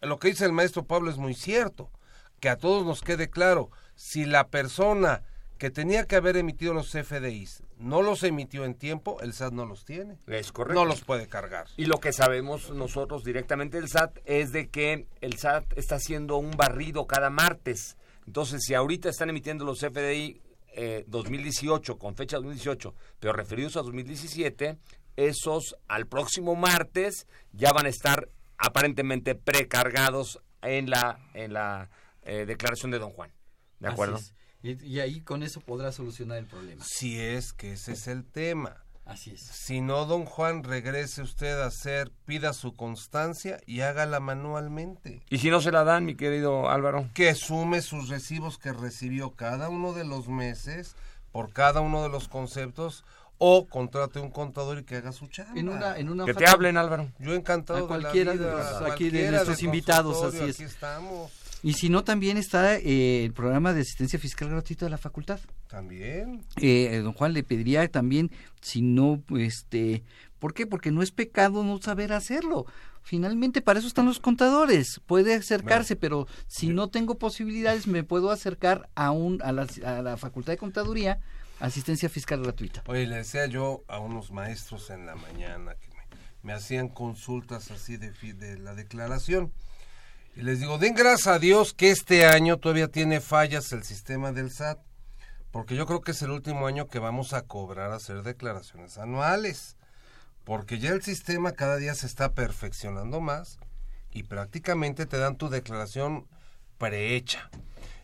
Lo 0.00 0.18
que 0.18 0.26
dice 0.26 0.44
el 0.44 0.52
maestro 0.52 0.88
Pablo 0.88 1.08
es 1.08 1.18
muy 1.18 1.34
cierto. 1.34 1.88
Que 2.42 2.48
a 2.48 2.56
todos 2.56 2.84
nos 2.84 3.02
quede 3.02 3.30
claro, 3.30 3.70
si 3.94 4.24
la 4.24 4.48
persona 4.48 5.22
que 5.58 5.70
tenía 5.70 6.06
que 6.08 6.16
haber 6.16 6.36
emitido 6.36 6.74
los 6.74 6.90
FDIs 6.90 7.62
no 7.78 8.02
los 8.02 8.24
emitió 8.24 8.64
en 8.64 8.74
tiempo, 8.74 9.20
el 9.20 9.32
SAT 9.32 9.52
no 9.52 9.64
los 9.64 9.84
tiene. 9.84 10.18
Es 10.26 10.50
correcto. 10.50 10.74
No 10.74 10.84
los 10.84 11.02
puede 11.02 11.28
cargar. 11.28 11.68
Y 11.76 11.84
lo 11.84 12.00
que 12.00 12.12
sabemos 12.12 12.70
nosotros 12.70 13.22
directamente 13.22 13.76
del 13.76 13.88
SAT 13.88 14.18
es 14.24 14.50
de 14.50 14.70
que 14.70 15.06
el 15.20 15.38
SAT 15.38 15.78
está 15.78 15.94
haciendo 15.94 16.36
un 16.38 16.50
barrido 16.56 17.06
cada 17.06 17.30
martes. 17.30 17.96
Entonces, 18.26 18.62
si 18.66 18.74
ahorita 18.74 19.08
están 19.08 19.30
emitiendo 19.30 19.64
los 19.64 19.78
FDI 19.78 20.42
2018, 21.06 21.92
eh, 21.92 21.96
con 21.96 22.16
fecha 22.16 22.38
2018, 22.38 22.92
pero 23.20 23.34
referidos 23.34 23.76
a 23.76 23.82
2017, 23.82 24.78
esos 25.14 25.76
al 25.86 26.08
próximo 26.08 26.56
martes 26.56 27.28
ya 27.52 27.72
van 27.72 27.86
a 27.86 27.90
estar 27.90 28.28
aparentemente 28.58 29.36
precargados 29.36 30.40
en 30.60 30.90
la, 30.90 31.20
en 31.34 31.52
la 31.52 31.88
eh, 32.22 32.44
declaración 32.46 32.90
de 32.90 32.98
don 32.98 33.10
Juan. 33.10 33.32
¿De 33.78 33.88
acuerdo? 33.88 34.20
Y, 34.62 35.00
ahí 35.00 35.20
con 35.20 35.42
eso 35.42 35.60
podrá 35.60 35.90
solucionar 35.90 36.38
el 36.38 36.46
problema. 36.46 36.84
Si 36.84 37.20
es 37.20 37.52
que 37.52 37.72
ese 37.72 37.92
es 37.92 38.06
el 38.06 38.24
tema. 38.24 38.84
Así 39.04 39.32
es. 39.32 39.40
Si 39.40 39.80
no, 39.80 40.04
don 40.06 40.24
Juan, 40.24 40.62
regrese 40.62 41.22
usted 41.22 41.60
a 41.60 41.66
hacer, 41.66 42.12
pida 42.24 42.52
su 42.52 42.76
constancia 42.76 43.60
y 43.66 43.80
hágala 43.80 44.20
manualmente. 44.20 45.22
¿Y 45.28 45.38
si 45.38 45.50
no 45.50 45.60
se 45.60 45.72
la 45.72 45.82
dan, 45.82 46.04
mi 46.04 46.14
querido 46.14 46.70
Álvaro? 46.70 47.10
Que 47.12 47.34
sume 47.34 47.82
sus 47.82 48.08
recibos 48.08 48.58
que 48.58 48.72
recibió 48.72 49.32
cada 49.32 49.68
uno 49.68 49.92
de 49.92 50.04
los 50.04 50.28
meses 50.28 50.94
por 51.32 51.52
cada 51.52 51.80
uno 51.80 52.04
de 52.04 52.10
los 52.10 52.28
conceptos 52.28 53.04
o 53.38 53.66
contrate 53.66 54.20
un 54.20 54.30
contador 54.30 54.78
y 54.78 54.84
que 54.84 54.96
haga 54.96 55.10
su 55.10 55.26
chamba. 55.26 55.58
En 55.58 55.68
una, 55.68 55.98
en 55.98 56.08
una 56.08 56.24
que 56.24 56.34
te 56.34 56.46
hablen, 56.46 56.76
Álvaro. 56.76 57.10
Yo 57.18 57.34
encantado 57.34 57.86
a 57.86 57.88
cualquiera 57.88 58.34
de, 58.34 58.46
la 58.46 58.92
aquí 58.92 59.10
de 59.10 59.32
nuestros 59.32 59.60
invitados, 59.64 60.22
así 60.22 60.44
es. 60.44 60.54
Aquí 60.54 60.62
estamos. 60.62 61.41
Y 61.62 61.74
si 61.74 61.88
no, 61.88 62.02
también 62.02 62.36
está 62.36 62.76
eh, 62.76 63.24
el 63.24 63.32
programa 63.32 63.72
de 63.72 63.82
asistencia 63.82 64.18
fiscal 64.18 64.48
gratuita 64.50 64.86
de 64.86 64.90
la 64.90 64.98
facultad. 64.98 65.38
También. 65.68 66.44
Eh, 66.60 67.00
don 67.02 67.12
Juan 67.12 67.32
le 67.32 67.44
pediría 67.44 67.86
también, 67.88 68.32
si 68.60 68.82
no, 68.82 69.22
este, 69.38 70.02
¿por 70.40 70.54
qué? 70.54 70.66
Porque 70.66 70.90
no 70.90 71.02
es 71.02 71.12
pecado 71.12 71.62
no 71.62 71.80
saber 71.80 72.12
hacerlo. 72.12 72.66
Finalmente, 73.02 73.62
para 73.62 73.78
eso 73.78 73.86
están 73.86 74.06
los 74.06 74.18
contadores. 74.18 75.00
Puede 75.06 75.34
acercarse, 75.34 75.94
pero 75.94 76.26
si 76.48 76.68
no 76.68 76.88
tengo 76.88 77.16
posibilidades, 77.16 77.86
me 77.86 78.02
puedo 78.02 78.30
acercar 78.30 78.88
a, 78.96 79.12
un, 79.12 79.40
a, 79.42 79.52
la, 79.52 79.66
a 79.84 80.02
la 80.02 80.16
Facultad 80.16 80.52
de 80.52 80.58
Contaduría, 80.58 81.20
asistencia 81.60 82.08
fiscal 82.08 82.42
gratuita. 82.42 82.82
Oye, 82.86 83.06
le 83.06 83.16
decía 83.16 83.46
yo 83.46 83.84
a 83.86 84.00
unos 84.00 84.32
maestros 84.32 84.90
en 84.90 85.06
la 85.06 85.14
mañana 85.14 85.74
que 85.74 85.88
me, 85.90 86.02
me 86.42 86.52
hacían 86.52 86.88
consultas 86.88 87.70
así 87.70 87.96
de, 87.96 88.10
de 88.34 88.58
la 88.58 88.74
declaración 88.74 89.52
y 90.34 90.42
les 90.42 90.60
digo, 90.60 90.78
den 90.78 90.94
gracias 90.94 91.26
a 91.26 91.38
Dios 91.38 91.74
que 91.74 91.90
este 91.90 92.26
año 92.26 92.56
todavía 92.56 92.88
tiene 92.88 93.20
fallas 93.20 93.72
el 93.72 93.84
sistema 93.84 94.32
del 94.32 94.50
SAT, 94.50 94.78
porque 95.50 95.76
yo 95.76 95.86
creo 95.86 96.00
que 96.00 96.12
es 96.12 96.22
el 96.22 96.30
último 96.30 96.66
año 96.66 96.88
que 96.88 96.98
vamos 96.98 97.34
a 97.34 97.42
cobrar 97.42 97.92
a 97.92 97.96
hacer 97.96 98.22
declaraciones 98.22 98.96
anuales, 98.96 99.76
porque 100.44 100.78
ya 100.78 100.90
el 100.90 101.02
sistema 101.02 101.52
cada 101.52 101.76
día 101.76 101.94
se 101.94 102.06
está 102.06 102.32
perfeccionando 102.32 103.20
más 103.20 103.58
y 104.10 104.22
prácticamente 104.24 105.06
te 105.06 105.18
dan 105.18 105.36
tu 105.36 105.50
declaración 105.50 106.26
prehecha. 106.78 107.50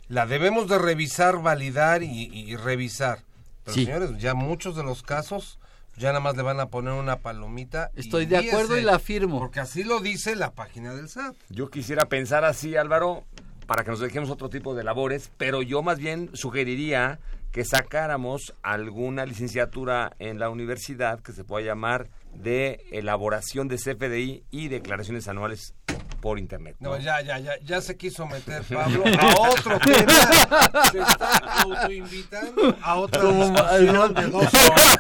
La 0.08 0.26
debemos 0.26 0.68
de 0.68 0.78
revisar, 0.78 1.40
validar 1.42 2.02
y, 2.02 2.56
revisar. 2.56 3.24
Pero 3.64 3.74
señores, 3.74 4.18
ya 4.18 4.34
muchos 4.34 4.76
de 4.76 4.82
los 4.82 5.02
casos 5.02 5.57
ya 5.98 6.08
nada 6.08 6.20
más 6.20 6.36
le 6.36 6.42
van 6.42 6.60
a 6.60 6.66
poner 6.66 6.94
una 6.94 7.18
palomita. 7.18 7.90
Estoy 7.94 8.26
de 8.26 8.38
acuerdo 8.38 8.78
y 8.78 8.82
la 8.82 8.98
firmo. 8.98 9.38
Porque 9.38 9.60
así 9.60 9.84
lo 9.84 10.00
dice 10.00 10.36
la 10.36 10.52
página 10.52 10.94
del 10.94 11.08
SAT. 11.08 11.36
Yo 11.50 11.68
quisiera 11.70 12.06
pensar 12.06 12.44
así, 12.44 12.76
Álvaro, 12.76 13.24
para 13.66 13.84
que 13.84 13.90
nos 13.90 14.00
dejemos 14.00 14.30
otro 14.30 14.48
tipo 14.48 14.74
de 14.74 14.84
labores, 14.84 15.30
pero 15.36 15.62
yo 15.62 15.82
más 15.82 15.98
bien 15.98 16.30
sugeriría 16.34 17.18
que 17.52 17.64
sacáramos 17.64 18.54
alguna 18.62 19.26
licenciatura 19.26 20.12
en 20.18 20.38
la 20.38 20.50
universidad 20.50 21.20
que 21.20 21.32
se 21.32 21.44
pueda 21.44 21.66
llamar 21.66 22.08
de 22.34 22.84
elaboración 22.92 23.68
de 23.68 23.76
CFDI 23.76 24.44
y 24.50 24.68
declaraciones 24.68 25.28
anuales 25.28 25.74
por 26.20 26.38
internet. 26.38 26.76
No, 26.80 26.98
ya, 26.98 27.20
ya, 27.22 27.38
ya, 27.38 27.58
ya 27.62 27.80
se 27.80 27.96
quiso 27.96 28.26
meter 28.26 28.62
Pablo 28.74 29.04
a 29.06 29.50
otro 29.50 29.78
tema. 29.78 30.12
Se 30.92 30.98
está 31.00 31.36
autoinvitando 31.62 32.76
a 32.82 32.96
otra 32.96 33.22
discusión 33.22 34.14
de 34.14 34.26
dos 34.28 34.54
horas. 34.54 34.98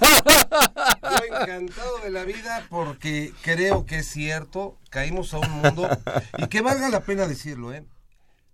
Yo 1.02 1.36
encantado 1.36 1.98
de 1.98 2.10
la 2.10 2.24
vida 2.24 2.66
porque 2.68 3.32
creo 3.42 3.86
que 3.86 3.98
es 3.98 4.08
cierto, 4.08 4.78
caímos 4.90 5.34
a 5.34 5.38
un 5.38 5.50
mundo 5.50 5.88
y 6.36 6.46
que 6.48 6.60
valga 6.60 6.88
la 6.88 7.00
pena 7.00 7.26
decirlo, 7.26 7.72
¿eh? 7.72 7.84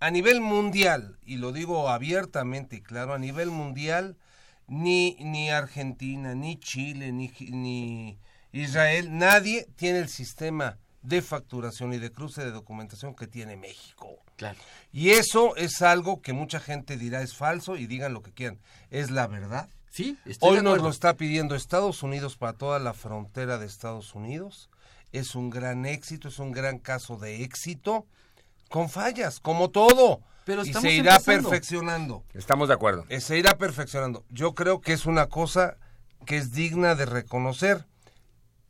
A 0.01 0.11
nivel 0.11 0.41
mundial, 0.41 1.19
y 1.25 1.37
lo 1.37 1.53
digo 1.53 1.89
abiertamente 1.89 2.77
y 2.77 2.83
claro, 2.83 3.15
a 3.15 3.19
nivel 3.19 3.51
mundial, 3.51 4.17
ni, 4.67 5.17
ni 5.21 5.51
Argentina, 5.51 6.35
ni 6.35 6.59
Chile, 6.59 7.13
ni, 7.13 7.33
ni 7.51 8.19
Israel, 8.53 9.17
nadie 9.17 9.67
tiene 9.77 10.01
el 10.01 10.09
sistema 10.09 10.79
de 11.05 11.23
facturación 11.23 11.93
y 11.93 11.99
de 11.99 12.11
cruce 12.11 12.45
de 12.45 12.51
documentación 12.51 13.15
que 13.15 13.27
tiene 13.27 13.57
México. 13.57 14.17
Claro. 14.37 14.59
Y 14.93 15.11
eso 15.11 15.55
es 15.57 15.83
algo 15.83 16.23
que 16.23 16.33
mucha 16.33 16.59
gente 16.59 16.97
dirá 16.97 17.23
es 17.23 17.37
falso 17.37 17.77
y 17.77 17.87
digan 17.87 18.15
lo 18.15 18.23
que 18.23 18.33
quieran. 18.33 18.59
Es 18.91 19.11
la 19.11 19.27
verdad. 19.27 19.69
Sí, 19.91 20.19
Hoy 20.41 20.61
nos 20.61 20.83
lo 20.83 20.89
está 20.89 21.15
pidiendo 21.15 21.55
Estados 21.55 22.03
Unidos 22.03 22.37
para 22.37 22.55
toda 22.55 22.81
la 22.81 22.95
frontera 22.95 23.59
de 23.59 23.67
Estados 23.67 24.15
Unidos. 24.17 24.69
Es 25.13 25.37
un 25.37 25.51
gran 25.51 25.87
éxito, 25.87 26.29
es 26.29 26.41
un 26.41 26.51
gran 26.51 26.79
caso 26.79 27.17
de 27.17 27.45
éxito, 27.45 28.05
con 28.71 28.89
fallas, 28.89 29.39
como 29.39 29.71
todo. 29.71 30.21
Pero 30.45 30.65
y 30.65 30.73
se 30.73 30.93
irá 30.93 31.21
perfeccionando. 31.21 32.25
Estamos 32.35 32.69
de 32.69 32.75
acuerdo. 32.75 33.07
Se 33.21 33.39
irá 33.39 33.57
perfeccionando. 33.57 34.25
Yo 34.31 34.55
creo 34.55 34.81
que 34.81 34.95
es 34.95 35.07
una 35.07 35.27
cosa 35.27 35.77
que 36.27 36.39
es 36.39 36.51
digna 36.51 36.97
de 36.97 37.07
reconocer 37.07 37.87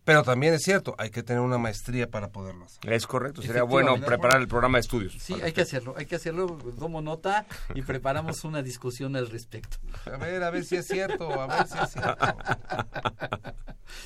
pero 0.05 0.23
también 0.23 0.53
es 0.53 0.63
cierto, 0.63 0.95
hay 0.99 1.11
que 1.11 1.23
tener 1.23 1.41
una 1.41 1.57
maestría 1.57 2.11
para 2.11 2.29
poderlo 2.29 2.67
hacer. 2.67 2.93
Es 2.93 3.07
correcto, 3.07 3.41
sería 3.41 3.63
bueno 3.63 3.99
preparar 4.01 4.41
el 4.41 4.49
programa 4.49 4.77
de 4.77 4.83
estudios. 4.83 5.17
Sí, 5.19 5.35
hay 5.43 5.53
que 5.53 5.63
hacerlo, 5.63 5.95
hay 5.97 6.05
que 6.05 6.17
hacerlo, 6.17 6.59
tomo 6.79 7.01
nota 7.01 7.47
y 7.75 7.83
preparamos 7.83 8.45
una 8.45 8.63
discusión 8.63 9.17
al 9.17 9.31
respecto. 9.31 9.79
A 10.05 10.17
ver, 10.19 10.43
a 10.43 10.51
ver 10.51 10.65
si 10.65 10.77
es 10.77 10.87
cierto, 10.87 11.41
a 11.41 11.47
ver 11.47 11.67
si 11.67 11.79
es 11.79 11.91
cierto. 11.91 12.37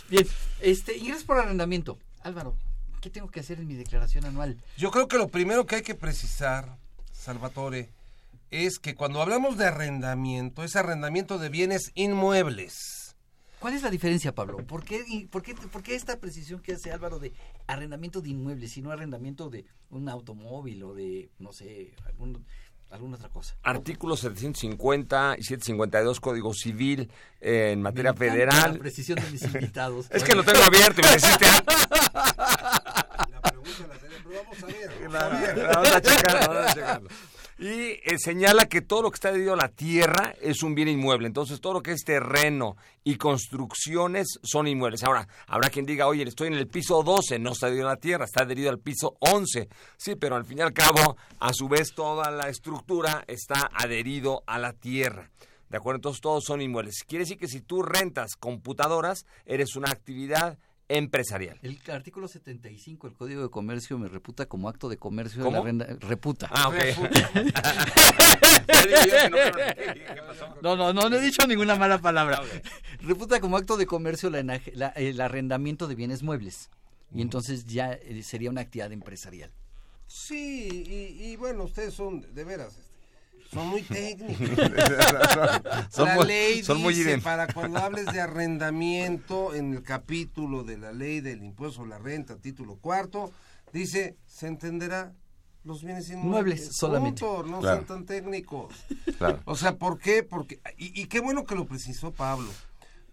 Bien, 0.09 0.27
este, 0.61 0.97
ingresos 0.97 1.25
por 1.25 1.39
arrendamiento. 1.39 1.99
Álvaro, 2.23 2.57
¿qué 3.01 3.11
tengo 3.11 3.29
que 3.29 3.41
hacer 3.41 3.59
en 3.59 3.67
mi 3.67 3.75
declaración 3.75 4.25
anual? 4.25 4.57
Yo 4.77 4.93
creo 4.93 5.09
que 5.09 5.19
lo 5.19 5.29
primero 5.29 5.67
que 5.67 5.77
hay 5.77 5.83
que 5.83 5.97
precisar, 5.97 6.77
Salvatore, 7.13 7.89
es 8.51 8.79
que 8.79 8.95
cuando 8.95 9.21
hablamos 9.21 9.59
de 9.59 9.67
arrendamiento, 9.67 10.63
es 10.63 10.77
arrendamiento 10.77 11.39
de 11.39 11.49
bienes 11.49 11.91
inmuebles 11.95 12.98
¿Cuál 13.59 13.75
es 13.75 13.83
la 13.83 13.91
diferencia, 13.91 14.35
Pablo? 14.35 14.59
¿Por 14.59 14.85
qué, 14.85 15.29
por, 15.31 15.43
qué, 15.43 15.55
¿Por 15.55 15.83
qué 15.83 15.95
esta 15.95 16.19
precisión 16.19 16.61
que 16.61 16.75
hace 16.75 16.93
Álvaro 16.93 17.19
de 17.19 17.33
arrendamiento 17.67 18.21
de 18.21 18.31
inmuebles 18.31 18.77
y 18.77 18.83
no 18.83 18.93
arrendamiento 18.93 19.51
de 19.51 19.65
un 19.91 20.09
automóvil 20.09 20.83
o 20.85 20.95
de, 20.95 21.31
no 21.39 21.53
sé, 21.53 21.93
algún, 22.07 22.45
alguna 22.91 23.17
otra 23.17 23.29
cosa? 23.31 23.57
Artículos 23.63 24.21
750 24.21 25.37
y 25.39 25.43
752 25.43 26.21
Código 26.21 26.55
Civil 26.55 27.11
eh, 27.41 27.73
en 27.73 27.83
materia 27.83 28.15
federal. 28.15 28.75
La 28.75 28.79
precisión 28.79 29.19
de 29.21 29.31
mis 29.31 29.43
invitados. 29.43 30.07
es 30.13 30.23
que 30.23 30.35
lo 30.37 30.45
tengo 30.45 30.63
abierto 30.63 31.01
y 31.01 31.05
me 31.05 31.11
deciste... 31.11 31.47
La 31.49 33.41
pregunta 33.43 33.87
la 33.89 33.99
tenemos, 33.99 34.23
pero 34.25 34.43
vamos 34.43 34.63
a 34.63 34.67
ver. 34.67 34.91
Vamos 35.09 35.17
a, 35.17 35.29
ver. 35.29 35.67
vamos 35.67 35.93
a 35.93 36.01
checar, 36.01 36.49
vamos 36.49 36.57
a 36.57 36.75
checarlo 36.75 37.09
y 37.59 37.71
eh, 38.05 38.19
señala 38.19 38.67
que 38.67 38.83
todo 38.83 39.03
lo 39.03 39.11
que 39.11 39.17
está 39.17 39.31
adherido 39.31 39.55
a 39.55 39.57
la 39.57 39.69
tierra 39.69 40.33
es 40.41 40.63
un 40.63 40.77
bien 40.77 40.89
inmueble. 40.89 41.27
Entonces, 41.27 41.61
todo 41.61 41.73
lo 41.73 41.83
que 41.83 41.91
es 41.91 42.05
terreno 42.05 42.77
y 43.03 43.17
construcciones 43.17 44.39
son 44.45 44.69
inmuebles. 44.69 45.03
Ahora, 45.03 45.27
habrá 45.49 45.69
quien 45.69 45.85
diga, 45.85 46.07
oye, 46.07 46.23
estoy 46.23 46.49
en 46.49 46.55
el 46.55 46.69
piso 46.69 47.03
12, 47.03 47.41
no 47.41 47.53
está 47.53 47.67
adherido 47.67 47.89
a 47.89 47.95
la 47.95 48.01
tierra, 48.01 48.25
está 48.27 48.45
adherido 48.45 48.71
al 48.71 48.79
piso 48.79 49.17
11. 49.19 49.69
Sí, 49.97 50.15
pero 50.15 50.37
al 50.37 50.45
fin 50.45 50.59
y 50.59 50.61
al 50.61 50.73
cabo, 50.73 51.17
a 51.41 51.53
su 51.53 51.69
vez, 51.69 51.95
toda 51.95 52.31
la 52.31 52.49
estructura 52.49 53.25
está 53.27 53.69
adherido 53.75 54.45
a 54.47 54.59
la 54.59 54.73
tierra. 54.73 55.31
¿De 55.69 55.77
acuerdo? 55.77 55.97
Entonces, 55.97 56.21
todos 56.21 56.45
son 56.45 56.63
inmuebles. 56.63 57.03
Quiere 57.07 57.25
decir 57.25 57.39
que 57.39 57.49
si 57.49 57.61
tú 57.61 57.83
rentas 57.83 58.37
computadoras, 58.37 59.27
eres 59.45 59.75
una 59.75 59.91
actividad 59.91 60.59
empresarial. 60.89 61.59
El 61.63 61.79
artículo 61.91 62.29
75 62.29 63.09
del 63.09 63.17
Código 63.17 63.43
de 63.43 63.51
Comercio 63.51 63.99
me 63.99 64.09
reputa 64.09 64.47
como 64.47 64.69
acto 64.69 64.89
de 64.89 64.97
comercio 64.97 65.43
¿Cómo? 65.45 65.63
de 65.65 65.73
la 65.75 65.85
renta. 65.87 66.07
Reputa. 66.07 66.49
Ah, 66.51 66.69
ok. 66.69 66.75
No, 70.63 70.77
no, 70.77 70.93
no, 70.93 71.09
no 71.09 71.17
he 71.17 71.21
dicho 71.21 71.47
ninguna 71.47 71.77
mala 71.77 71.99
palabra. 72.01 72.43
Reputa 73.01 73.41
como 73.41 73.57
acto 73.57 73.77
de 73.77 73.87
comercio 73.87 74.31
la 74.31 74.41
enaje- 74.41 74.73
la- 74.75 74.89
el 74.89 75.21
arrendamiento 75.21 75.87
de 75.87 75.95
bienes 75.95 76.23
muebles. 76.23 76.71
Y 77.15 77.23
entonces 77.23 77.65
ya 77.67 77.93
eh, 77.93 78.23
sería 78.23 78.51
una 78.51 78.61
actividad 78.63 78.93
empresarial. 78.93 79.51
Sí, 80.07 80.85
y, 80.87 81.25
y 81.33 81.37
bueno, 81.37 81.65
ustedes 81.65 81.95
son, 81.95 82.23
de 82.35 82.45
veras, 82.45 82.79
son 83.53 83.69
muy 83.69 83.83
técnicos. 83.83 84.37
Son 85.91 86.07
la 86.07 86.15
muy- 86.17 86.27
ley 86.27 86.63
son 86.63 86.81
muy 86.83 86.95
dice, 86.95 87.17
ident- 87.19 87.23
para 87.23 87.47
cuando 87.53 87.79
hables 87.83 88.07
de 88.07 88.21
arrendamiento, 88.21 89.55
en 89.55 89.73
el 89.75 89.83
capítulo 89.83 90.65
de 90.65 90.77
la 90.79 90.93
ley 90.93 91.21
del 91.21 91.43
impuesto 91.43 91.83
a 91.83 91.87
la 91.87 91.99
renta, 91.99 92.37
título 92.37 92.77
cuarto, 92.77 93.33
dice, 93.73 94.17
se 94.27 94.47
entenderá 94.49 95.13
los 95.65 95.83
bienes 95.83 96.09
inmuebles. 96.11 96.31
Muebles 96.61 96.77
solamente. 96.77 97.21
Punto, 97.25 97.43
no 97.49 97.61
Claro. 97.61 97.77
sean 97.77 97.87
tan 97.87 98.07
técnicos. 98.07 98.75
Claro. 99.19 99.41
O 99.45 99.57
sea, 99.57 99.77
¿por 99.77 99.99
qué? 99.99 100.23
Porque, 100.23 100.61
y, 100.77 101.01
y 101.01 101.07
qué 101.07 101.21
bueno 101.21 101.45
que 101.45 101.55
lo 101.55 101.67
precisó 101.67 102.13
Pablo, 102.13 102.51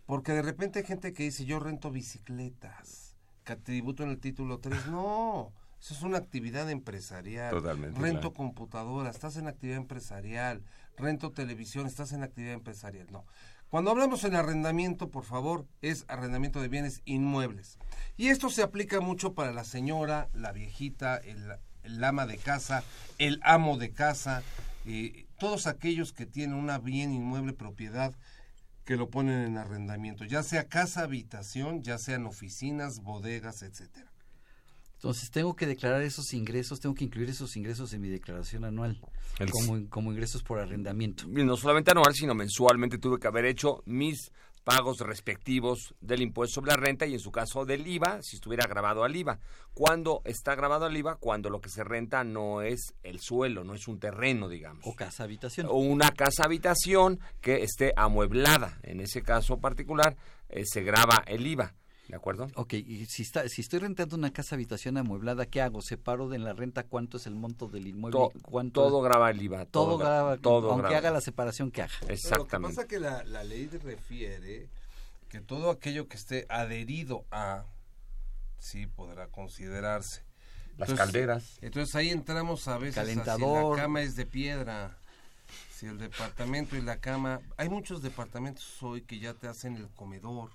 porque 0.05 0.31
de 0.33 0.41
repente 0.41 0.79
hay 0.79 0.85
gente 0.85 1.13
que 1.13 1.23
dice, 1.23 1.45
yo 1.45 1.59
rento 1.59 1.91
bicicletas, 1.91 3.15
que 3.43 3.55
tributo 3.55 4.03
en 4.03 4.09
el 4.09 4.19
título 4.19 4.59
3. 4.59 4.87
No, 4.87 5.51
eso 5.85 5.93
es 5.93 6.01
una 6.01 6.17
actividad 6.17 6.67
empresarial. 6.71 7.51
Totalmente, 7.51 7.99
Rento 7.99 8.19
claro. 8.21 8.33
computadora, 8.33 9.11
estás 9.11 9.37
en 9.37 9.47
actividad 9.47 9.77
empresarial. 9.77 10.63
Rento 10.97 11.31
televisión, 11.31 11.85
estás 11.85 12.11
en 12.11 12.23
actividad 12.23 12.55
empresarial. 12.55 13.05
No. 13.11 13.23
Cuando 13.69 13.91
hablamos 13.91 14.23
en 14.23 14.33
arrendamiento, 14.33 15.11
por 15.11 15.25
favor, 15.25 15.67
es 15.83 16.05
arrendamiento 16.07 16.59
de 16.59 16.69
bienes 16.69 17.03
inmuebles. 17.05 17.77
Y 18.17 18.29
esto 18.29 18.49
se 18.49 18.63
aplica 18.63 18.99
mucho 18.99 19.35
para 19.35 19.51
la 19.51 19.63
señora, 19.63 20.27
la 20.33 20.51
viejita, 20.53 21.17
el, 21.17 21.51
el 21.83 22.03
ama 22.03 22.25
de 22.25 22.39
casa, 22.39 22.83
el 23.19 23.39
amo 23.43 23.77
de 23.77 23.91
casa, 23.91 24.41
eh, 24.87 25.27
todos 25.37 25.67
aquellos 25.67 26.13
que 26.13 26.25
tienen 26.25 26.55
una 26.55 26.79
bien 26.79 27.13
inmueble 27.13 27.53
propiedad 27.53 28.15
que 28.85 28.97
lo 28.97 29.11
ponen 29.11 29.41
en 29.41 29.57
arrendamiento, 29.59 30.25
ya 30.25 30.41
sea 30.41 30.67
casa, 30.67 31.01
habitación, 31.01 31.83
ya 31.83 31.99
sean 31.99 32.25
oficinas, 32.25 33.01
bodegas, 33.01 33.61
etcétera. 33.61 34.14
Entonces 34.95 35.29
tengo 35.29 35.55
que 35.55 35.67
declarar 35.67 36.01
esos 36.01 36.33
ingresos, 36.33 36.79
tengo 36.79 36.95
que 36.95 37.03
incluir 37.03 37.29
esos 37.29 37.55
ingresos 37.57 37.93
en 37.93 38.01
mi 38.01 38.09
declaración 38.09 38.65
anual 38.65 38.99
El- 39.39 39.51
como, 39.51 39.89
como 39.89 40.11
ingresos 40.11 40.41
por 40.43 40.59
arrendamiento. 40.59 41.25
Y 41.29 41.43
no 41.43 41.55
solamente 41.57 41.91
anual, 41.91 42.13
sino 42.13 42.33
mensualmente 42.33 42.97
tuve 42.97 43.19
que 43.19 43.27
haber 43.27 43.45
hecho 43.45 43.83
mis 43.85 44.31
pagos 44.63 44.97
respectivos 45.01 45.93
del 46.01 46.23
impuesto 46.23 46.55
sobre 46.55 46.71
la 46.71 46.77
renta 46.77 47.05
y 47.05 47.13
en 47.13 47.19
su 47.19 47.31
caso 47.31 47.65
del 47.65 47.85
IVA, 47.85 48.17
si 48.23 48.37
estuviera 48.37 48.65
grabado 48.65 49.03
al 49.03 49.15
IVA. 49.15 49.37
¿Cuándo 49.75 50.21
está 50.25 50.55
grabado 50.55 50.85
al 50.85 50.97
IVA? 50.97 51.17
Cuando 51.17 51.51
lo 51.51 51.61
que 51.61 51.69
se 51.69 51.83
renta 51.83 52.23
no 52.23 52.63
es 52.63 52.95
el 53.03 53.19
suelo, 53.19 53.63
no 53.63 53.75
es 53.75 53.87
un 53.87 53.99
terreno, 53.99 54.49
digamos. 54.49 54.81
O 54.87 54.95
casa 54.95 55.23
habitación. 55.23 55.67
O 55.69 55.75
una 55.75 56.09
casa 56.09 56.45
habitación 56.45 57.19
que 57.41 57.61
esté 57.61 57.93
amueblada. 57.95 58.79
En 58.81 59.01
ese 59.01 59.21
caso 59.21 59.59
particular 59.59 60.15
eh, 60.49 60.63
se 60.65 60.81
graba 60.81 61.23
el 61.27 61.45
IVA, 61.45 61.75
¿de 62.07 62.15
acuerdo? 62.15 62.47
Ok, 62.55 62.73
y 62.73 63.05
si, 63.07 63.23
está, 63.23 63.47
si 63.49 63.61
estoy 63.61 63.79
rentando 63.79 64.15
una 64.15 64.31
casa 64.31 64.55
habitación 64.55 64.97
amueblada, 64.97 65.45
¿qué 65.45 65.61
hago? 65.61 65.81
¿Separo 65.81 66.29
de 66.29 66.37
la 66.39 66.53
renta 66.53 66.83
cuánto 66.83 67.17
es 67.17 67.25
el 67.27 67.35
monto 67.35 67.67
del 67.67 67.87
inmueble? 67.87 68.19
To- 68.19 68.31
¿Cuánto 68.43 68.83
todo 68.83 69.01
graba 69.01 69.31
el 69.31 69.41
IVA. 69.41 69.65
todo 69.65 69.97
gra- 69.97 70.01
graba, 70.03 70.37
todo 70.37 70.69
aunque 70.71 70.83
graba. 70.89 70.97
haga 70.97 71.11
la 71.11 71.21
separación 71.21 71.71
que 71.71 71.81
haga. 71.81 71.93
Pero 71.99 72.03
lo 72.03 72.07
que 72.07 72.13
Exactamente. 72.13 72.75
pasa 72.75 72.81
es 72.83 72.87
que 72.87 72.99
la, 72.99 73.23
la 73.23 73.43
ley 73.43 73.67
refiere 73.67 74.69
que 75.29 75.41
todo 75.41 75.69
aquello 75.71 76.07
que 76.07 76.15
esté 76.17 76.45
adherido 76.49 77.25
a, 77.31 77.65
sí, 78.59 78.87
podrá 78.87 79.27
considerarse. 79.27 80.23
Las 80.77 80.89
Entonces- 80.89 80.97
calderas. 81.05 81.57
Entonces 81.61 81.95
ahí 81.95 82.09
entramos 82.09 82.67
a 82.67 82.77
veces 82.77 82.97
a 82.97 83.01
si 83.05 83.07
Calentador. 83.15 83.77
la 83.77 83.81
cama 83.83 84.01
es 84.01 84.15
de 84.15 84.25
piedra, 84.25 84.97
si 85.73 85.85
el 85.87 85.97
departamento 85.97 86.75
y 86.75 86.81
la 86.81 86.97
cama... 86.99 87.39
Hay 87.57 87.69
muchos 87.69 88.01
departamentos 88.01 88.81
hoy 88.83 89.01
que 89.01 89.19
ya 89.19 89.33
te 89.33 89.47
hacen 89.47 89.75
el 89.77 89.87
comedor, 89.89 90.51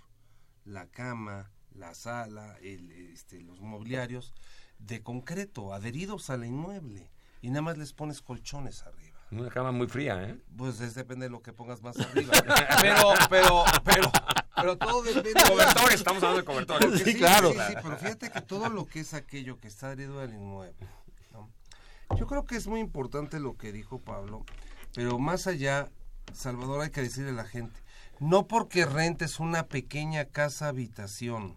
la 0.64 0.86
cama, 0.86 1.50
la 1.74 1.94
sala, 1.94 2.56
el, 2.62 2.90
este, 2.92 3.40
los 3.40 3.60
mobiliarios 3.60 4.34
de 4.78 5.02
concreto, 5.02 5.72
adheridos 5.72 6.30
al 6.30 6.44
inmueble. 6.44 7.10
Y 7.42 7.48
nada 7.48 7.62
más 7.62 7.78
les 7.78 7.92
pones 7.92 8.20
colchones 8.20 8.82
arriba. 8.82 9.18
Una 9.30 9.48
cama 9.48 9.70
muy 9.70 9.86
fría, 9.86 10.22
¿eh? 10.24 10.36
Pues 10.56 10.80
es, 10.80 10.94
depende 10.94 11.26
de 11.26 11.30
lo 11.30 11.40
que 11.40 11.52
pongas 11.52 11.82
más 11.82 11.98
arriba. 12.00 12.32
Pero, 12.80 13.14
pero, 13.30 13.64
pero, 13.84 14.12
pero 14.56 14.76
todo 14.76 15.02
depende. 15.02 15.40
Cobertores, 15.48 15.94
estamos 15.94 16.22
hablando 16.22 16.40
de 16.40 16.44
cobertores. 16.44 16.88
Porque 16.88 17.04
Sí, 17.04 17.16
claro. 17.16 17.52
Sí, 17.52 17.58
sí, 17.68 17.74
pero 17.82 17.96
fíjate 17.96 18.30
que 18.30 18.40
todo 18.40 18.68
lo 18.68 18.86
que 18.86 19.00
es 19.00 19.14
aquello 19.14 19.58
que 19.60 19.68
está 19.68 19.86
adherido 19.86 20.20
al 20.20 20.34
inmueble. 20.34 20.86
¿no? 21.32 21.48
Yo 22.16 22.26
creo 22.26 22.44
que 22.44 22.56
es 22.56 22.66
muy 22.66 22.80
importante 22.80 23.38
lo 23.38 23.56
que 23.56 23.72
dijo 23.72 24.00
Pablo, 24.00 24.44
pero 24.94 25.18
más 25.18 25.46
allá, 25.46 25.88
Salvador, 26.34 26.82
hay 26.82 26.90
que 26.90 27.02
decirle 27.02 27.30
a 27.30 27.34
la 27.34 27.44
gente, 27.44 27.80
no 28.20 28.46
porque 28.46 28.86
rentes 28.86 29.40
una 29.40 29.66
pequeña 29.66 30.26
casa 30.26 30.68
habitación, 30.68 31.56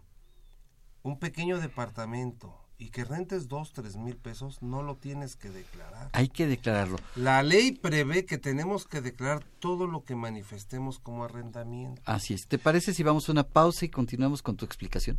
un 1.03 1.19
pequeño 1.19 1.59
departamento, 1.59 2.57
y 2.77 2.89
que 2.89 3.05
rentes 3.05 3.47
dos, 3.47 3.71
tres 3.71 3.95
mil 3.95 4.17
pesos, 4.17 4.61
no 4.61 4.81
lo 4.81 4.95
tienes 4.95 5.35
que 5.35 5.49
declarar. 5.49 6.09
Hay 6.11 6.27
que 6.27 6.47
declararlo. 6.47 6.97
La 7.15 7.43
ley 7.43 7.71
prevé 7.71 8.25
que 8.25 8.37
tenemos 8.37 8.85
que 8.85 8.99
declarar 8.99 9.43
todo 9.59 9.87
lo 9.87 10.03
que 10.03 10.15
manifestemos 10.15 10.99
como 10.99 11.23
arrendamiento. 11.23 12.01
Así 12.05 12.33
es. 12.33 12.47
¿Te 12.47 12.57
parece 12.57 12.93
si 12.93 13.03
vamos 13.03 13.29
a 13.29 13.31
una 13.31 13.43
pausa 13.43 13.85
y 13.85 13.89
continuamos 13.89 14.41
con 14.41 14.57
tu 14.57 14.65
explicación? 14.65 15.17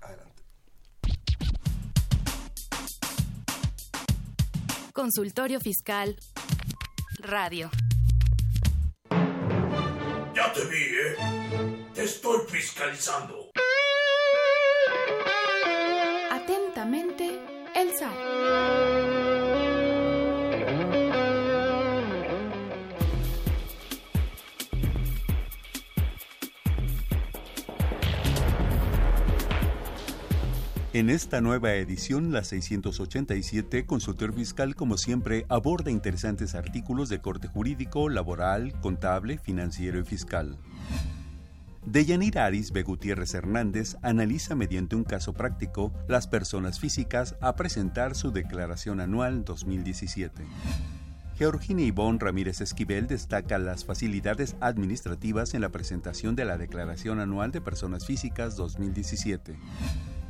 Adelante. 0.00 0.42
Consultorio 4.92 5.60
Fiscal 5.60 6.16
Radio. 7.18 7.70
Ya 10.42 10.52
te 10.52 10.64
vi, 10.64 10.82
¿eh? 10.82 11.16
Te 11.94 12.02
estoy 12.02 12.40
fiscalizando. 12.48 13.52
En 30.94 31.08
esta 31.08 31.40
nueva 31.40 31.72
edición, 31.72 32.32
la 32.32 32.44
687, 32.44 33.86
Consultor 33.86 34.34
Fiscal, 34.34 34.74
como 34.74 34.98
siempre, 34.98 35.46
aborda 35.48 35.90
interesantes 35.90 36.54
artículos 36.54 37.08
de 37.08 37.18
corte 37.18 37.48
jurídico, 37.48 38.10
laboral, 38.10 38.78
contable, 38.82 39.38
financiero 39.38 39.98
y 39.98 40.04
fiscal. 40.04 40.58
Deyanira 41.86 42.44
Arisbe 42.44 42.82
Gutiérrez 42.82 43.32
Hernández 43.32 43.96
analiza 44.02 44.54
mediante 44.54 44.94
un 44.94 45.04
caso 45.04 45.32
práctico 45.32 45.94
las 46.08 46.26
personas 46.26 46.78
físicas 46.78 47.36
a 47.40 47.56
presentar 47.56 48.14
su 48.14 48.30
declaración 48.30 49.00
anual 49.00 49.46
2017. 49.46 50.44
Georgina 51.38 51.80
Ivonne 51.80 52.18
Ramírez 52.20 52.60
Esquivel 52.60 53.06
destaca 53.06 53.58
las 53.58 53.86
facilidades 53.86 54.56
administrativas 54.60 55.54
en 55.54 55.62
la 55.62 55.70
presentación 55.70 56.36
de 56.36 56.44
la 56.44 56.58
Declaración 56.58 57.18
Anual 57.18 57.50
de 57.50 57.62
Personas 57.62 58.04
Físicas 58.04 58.56
2017. 58.56 59.56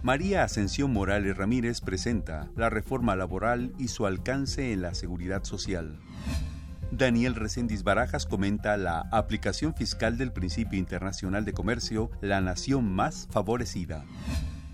María 0.02 0.42
Ascensión 0.42 0.92
Morales 0.92 1.36
Ramírez 1.36 1.80
presenta 1.80 2.50
la 2.56 2.68
reforma 2.68 3.14
laboral 3.14 3.72
y 3.78 3.86
su 3.86 4.04
alcance 4.04 4.72
en 4.72 4.82
la 4.82 4.94
seguridad 4.94 5.44
social. 5.44 6.00
Daniel 6.90 7.36
Reséndiz 7.36 7.84
Barajas 7.84 8.26
comenta 8.26 8.76
la 8.76 9.02
aplicación 9.12 9.74
fiscal 9.74 10.18
del 10.18 10.32
principio 10.32 10.76
internacional 10.76 11.44
de 11.44 11.52
comercio, 11.52 12.10
la 12.20 12.40
nación 12.40 12.92
más 12.92 13.28
favorecida. 13.30 14.04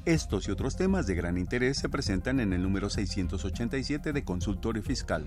Estos 0.07 0.49
y 0.49 0.51
otros 0.51 0.77
temas 0.77 1.07
de 1.07 1.15
gran 1.15 1.37
interés 1.37 1.77
se 1.77 1.91
presentan 1.91 2.41
en 2.41 2.55
el 2.55 2.63
número 2.63 2.89
687 2.89 4.15
de 4.15 4.25
Consultorio 4.25 4.83
Fiscal. 4.83 5.27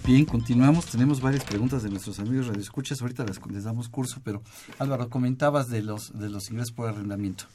Bien, 0.06 0.26
continuamos. 0.26 0.88
Tenemos 0.88 1.22
varias 1.22 1.44
preguntas 1.44 1.84
de 1.84 1.90
nuestros 1.90 2.20
amigos 2.20 2.48
radioescuchas. 2.48 3.02
Ahorita 3.02 3.24
les, 3.26 3.40
les 3.52 3.64
damos 3.64 3.90
curso, 3.90 4.22
pero 4.24 4.42
Álvaro, 4.80 5.10
comentabas 5.10 5.70
de 5.70 5.84
los 5.84 6.18
de 6.18 6.30
los 6.30 6.50
ingresos 6.50 6.72
por 6.72 6.90
arrendamiento. 6.90 7.46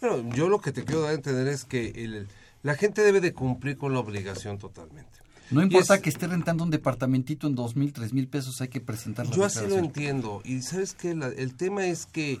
Bueno, 0.00 0.32
yo 0.34 0.48
lo 0.48 0.60
que 0.60 0.72
te 0.72 0.84
quiero 0.84 1.00
dar 1.02 1.10
a 1.10 1.14
entender 1.14 1.48
es 1.48 1.64
que 1.64 1.88
el- 2.04 2.28
la 2.62 2.74
gente 2.74 3.02
debe 3.02 3.20
de 3.20 3.32
cumplir 3.32 3.76
con 3.76 3.92
la 3.92 3.98
obligación 4.00 4.58
totalmente. 4.58 5.18
No 5.50 5.62
importa 5.62 5.94
es- 5.96 6.00
que 6.02 6.10
esté 6.10 6.26
rentando 6.26 6.64
un 6.64 6.70
departamentito 6.70 7.46
en 7.46 7.54
dos 7.54 7.76
mil, 7.76 7.92
tres 7.92 8.12
mil 8.12 8.28
pesos, 8.28 8.60
hay 8.60 8.68
que 8.68 8.80
presentar 8.80 9.26
la 9.26 9.34
Yo 9.34 9.44
así 9.44 9.66
lo 9.66 9.76
entiendo. 9.76 10.42
Y 10.44 10.62
sabes 10.62 10.92
que 10.92 11.10
el 11.12 11.54
tema 11.56 11.86
es 11.86 12.06
que 12.06 12.40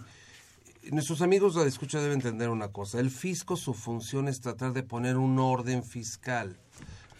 nuestros 0.90 1.22
amigos 1.22 1.54
de 1.54 1.62
la 1.62 1.68
escucha 1.68 2.00
deben 2.00 2.14
entender 2.18 2.48
una 2.50 2.68
cosa. 2.68 3.00
El 3.00 3.10
fisco, 3.10 3.56
su 3.56 3.74
función 3.74 4.28
es 4.28 4.40
tratar 4.40 4.72
de 4.72 4.82
poner 4.82 5.16
un 5.16 5.38
orden 5.38 5.84
fiscal, 5.84 6.56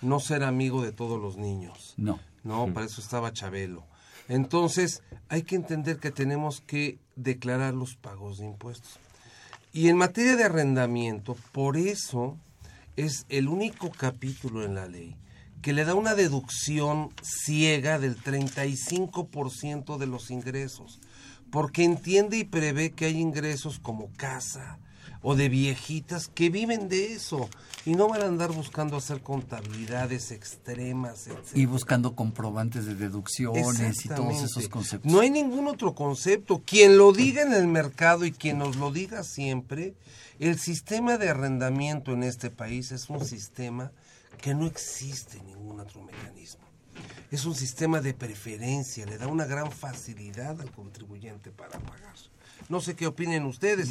no 0.03 0.20
ser 0.20 0.42
amigo 0.44 0.83
de 0.83 0.92
todos 0.92 1.20
los 1.20 1.37
niños. 1.37 1.94
No. 1.96 2.20
No, 2.44 2.72
para 2.72 2.87
eso 2.87 3.01
estaba 3.01 3.33
Chabelo. 3.33 3.85
Entonces, 4.29 5.03
hay 5.29 5.42
que 5.42 5.57
entender 5.57 5.99
que 5.99 6.11
tenemos 6.11 6.61
que 6.61 6.99
declarar 7.16 7.75
los 7.75 7.94
pagos 7.96 8.38
de 8.38 8.46
impuestos. 8.46 8.99
Y 9.72 9.88
en 9.88 9.96
materia 9.96 10.37
de 10.37 10.44
arrendamiento, 10.44 11.37
por 11.53 11.77
eso 11.77 12.37
es 12.96 13.27
el 13.29 13.49
único 13.49 13.90
capítulo 13.90 14.64
en 14.64 14.75
la 14.75 14.87
ley 14.87 15.16
que 15.62 15.72
le 15.72 15.84
da 15.84 15.94
una 15.94 16.14
deducción 16.14 17.10
ciega 17.22 17.98
del 17.98 18.16
35% 18.16 19.98
de 19.98 20.06
los 20.06 20.30
ingresos, 20.30 21.00
porque 21.50 21.84
entiende 21.84 22.38
y 22.38 22.44
prevé 22.44 22.92
que 22.92 23.06
hay 23.06 23.20
ingresos 23.20 23.78
como 23.78 24.08
casa 24.16 24.78
o 25.22 25.34
de 25.34 25.48
viejitas 25.48 26.28
que 26.28 26.50
viven 26.50 26.88
de 26.88 27.12
eso 27.12 27.48
y 27.84 27.94
no 27.94 28.08
van 28.08 28.22
a 28.22 28.26
andar 28.26 28.52
buscando 28.52 28.96
hacer 28.96 29.22
contabilidades 29.22 30.30
extremas, 30.30 31.26
etc. 31.26 31.38
Y 31.54 31.66
buscando 31.66 32.14
comprobantes 32.14 32.86
de 32.86 32.94
deducciones 32.94 34.04
y 34.04 34.08
todos 34.08 34.42
esos 34.42 34.68
conceptos. 34.68 35.10
No 35.10 35.20
hay 35.20 35.30
ningún 35.30 35.66
otro 35.66 35.96
concepto. 35.96 36.62
Quien 36.64 36.96
lo 36.96 37.12
diga 37.12 37.42
en 37.42 37.52
el 37.52 37.66
mercado 37.66 38.24
y 38.24 38.30
quien 38.30 38.58
nos 38.58 38.76
lo 38.76 38.92
diga 38.92 39.24
siempre, 39.24 39.94
el 40.38 40.60
sistema 40.60 41.18
de 41.18 41.30
arrendamiento 41.30 42.12
en 42.12 42.22
este 42.22 42.50
país 42.50 42.92
es 42.92 43.10
un 43.10 43.24
sistema 43.24 43.90
que 44.37 44.55
no 44.55 44.66
existe 44.66 45.42
ningún 45.42 45.81
otro 45.81 46.03
mecanismo. 46.03 46.64
Es 47.31 47.44
un 47.44 47.55
sistema 47.55 48.01
de 48.01 48.14
preferencia, 48.14 49.05
le 49.07 49.18
da 49.18 49.27
una 49.27 49.44
gran 49.44 49.70
facilidad 49.72 50.61
al 50.61 50.70
contribuyente 50.70 51.51
para 51.51 51.79
pagar. 51.79 52.14
No 52.68 52.81
sé 52.81 52.94
qué 52.96 53.07
opinen 53.07 53.44
ustedes. 53.44 53.90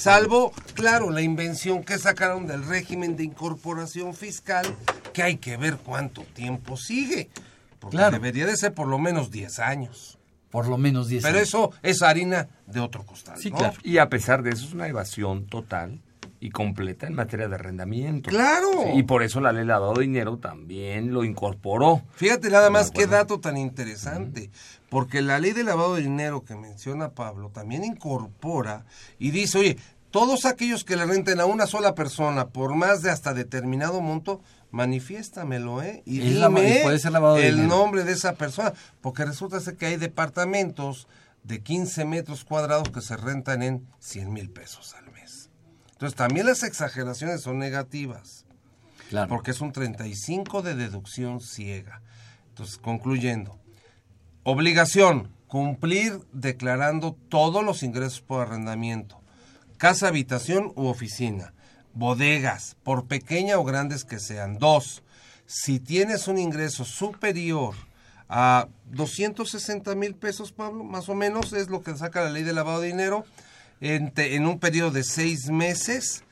Salvo, 0.00 0.52
claro, 0.74 1.10
la 1.10 1.20
invención 1.20 1.84
que 1.84 1.98
sacaron 1.98 2.46
del 2.46 2.64
régimen 2.64 3.16
de 3.16 3.24
incorporación 3.24 4.14
fiscal, 4.14 4.66
que 5.12 5.22
hay 5.22 5.36
que 5.36 5.56
ver 5.56 5.76
cuánto 5.76 6.22
tiempo 6.22 6.76
sigue. 6.76 7.28
Porque 7.78 7.98
Claro. 7.98 8.12
debería 8.12 8.46
de 8.46 8.56
ser 8.56 8.72
por 8.72 8.88
lo 8.88 8.98
menos 8.98 9.30
10 9.30 9.58
años. 9.58 10.18
Por 10.50 10.66
lo 10.66 10.78
menos 10.78 11.08
10 11.08 11.22
Pero 11.22 11.36
años. 11.38 11.48
eso 11.48 11.72
es 11.82 12.02
harina 12.02 12.48
de 12.66 12.80
otro 12.80 13.04
costal. 13.04 13.38
Sí, 13.38 13.50
¿no? 13.50 13.58
claro. 13.58 13.76
Y 13.82 13.98
a 13.98 14.08
pesar 14.08 14.42
de 14.42 14.50
eso 14.50 14.64
es 14.64 14.72
una 14.72 14.88
evasión 14.88 15.46
total 15.46 16.00
y 16.40 16.50
completa 16.50 17.06
en 17.06 17.14
materia 17.14 17.48
de 17.48 17.54
arrendamiento. 17.54 18.30
¡Claro! 18.30 18.68
Sí, 18.84 18.98
y 18.98 19.02
por 19.04 19.22
eso 19.22 19.40
la 19.40 19.52
ley 19.52 19.62
de 19.62 19.66
lavado 19.68 19.94
de 19.94 20.02
dinero 20.02 20.38
también 20.38 21.12
lo 21.12 21.24
incorporó. 21.24 22.02
Fíjate 22.14 22.50
nada 22.50 22.70
más 22.70 22.90
qué 22.90 23.06
dato 23.06 23.40
tan 23.40 23.56
interesante, 23.56 24.50
porque 24.88 25.22
la 25.22 25.38
ley 25.38 25.52
de 25.52 25.64
lavado 25.64 25.94
de 25.96 26.02
dinero 26.02 26.44
que 26.44 26.54
menciona 26.56 27.10
Pablo 27.10 27.50
también 27.50 27.84
incorpora 27.84 28.84
y 29.18 29.30
dice, 29.30 29.58
oye, 29.58 29.76
todos 30.10 30.44
aquellos 30.46 30.84
que 30.84 30.96
le 30.96 31.04
renten 31.04 31.40
a 31.40 31.46
una 31.46 31.66
sola 31.66 31.94
persona 31.94 32.48
por 32.48 32.74
más 32.74 33.02
de 33.02 33.10
hasta 33.10 33.34
determinado 33.34 34.00
monto, 34.00 34.40
manifiéstamelo, 34.70 35.82
¿eh? 35.82 36.02
Y 36.06 36.20
Es 36.20 36.34
dime 36.34 36.80
y 36.80 36.82
puede 36.82 36.98
ser 36.98 37.12
lavado 37.12 37.36
de 37.36 37.48
el 37.48 37.56
dinero. 37.56 37.76
nombre 37.76 38.04
de 38.04 38.12
esa 38.12 38.34
persona, 38.34 38.72
porque 39.00 39.24
resulta 39.24 39.60
ser 39.60 39.76
que 39.76 39.86
hay 39.86 39.96
departamentos 39.96 41.06
de 41.44 41.60
15 41.62 42.04
metros 42.06 42.44
cuadrados 42.44 42.88
que 42.90 43.00
se 43.00 43.16
rentan 43.16 43.62
en 43.62 43.86
100 44.00 44.32
mil 44.32 44.50
pesos 44.50 44.94
al. 44.94 45.05
Entonces 45.96 46.14
también 46.14 46.44
las 46.44 46.62
exageraciones 46.62 47.40
son 47.40 47.58
negativas. 47.58 48.44
Claro. 49.08 49.28
Porque 49.28 49.52
es 49.52 49.62
un 49.62 49.72
35 49.72 50.60
de 50.60 50.74
deducción 50.74 51.40
ciega. 51.40 52.02
Entonces, 52.50 52.76
concluyendo, 52.76 53.58
obligación, 54.42 55.32
cumplir 55.46 56.20
declarando 56.32 57.16
todos 57.30 57.64
los 57.64 57.82
ingresos 57.82 58.20
por 58.20 58.42
arrendamiento, 58.42 59.22
casa, 59.78 60.08
habitación 60.08 60.72
u 60.76 60.86
oficina, 60.86 61.54
bodegas, 61.94 62.76
por 62.82 63.06
pequeña 63.06 63.58
o 63.58 63.64
grandes 63.64 64.04
que 64.04 64.18
sean. 64.18 64.58
Dos, 64.58 65.02
si 65.46 65.80
tienes 65.80 66.28
un 66.28 66.38
ingreso 66.38 66.84
superior 66.84 67.74
a 68.28 68.68
260 68.90 69.94
mil 69.94 70.14
pesos, 70.14 70.52
Pablo, 70.52 70.84
más 70.84 71.08
o 71.08 71.14
menos 71.14 71.54
es 71.54 71.70
lo 71.70 71.82
que 71.82 71.96
saca 71.96 72.24
la 72.24 72.30
ley 72.30 72.42
de 72.42 72.52
lavado 72.52 72.80
de 72.80 72.88
dinero, 72.88 73.24
en, 73.80 74.10
te- 74.12 74.34
en 74.36 74.46
un 74.46 74.58
periodo 74.58 74.90
de 74.90 75.04
seis 75.04 75.50
meses 75.50 76.24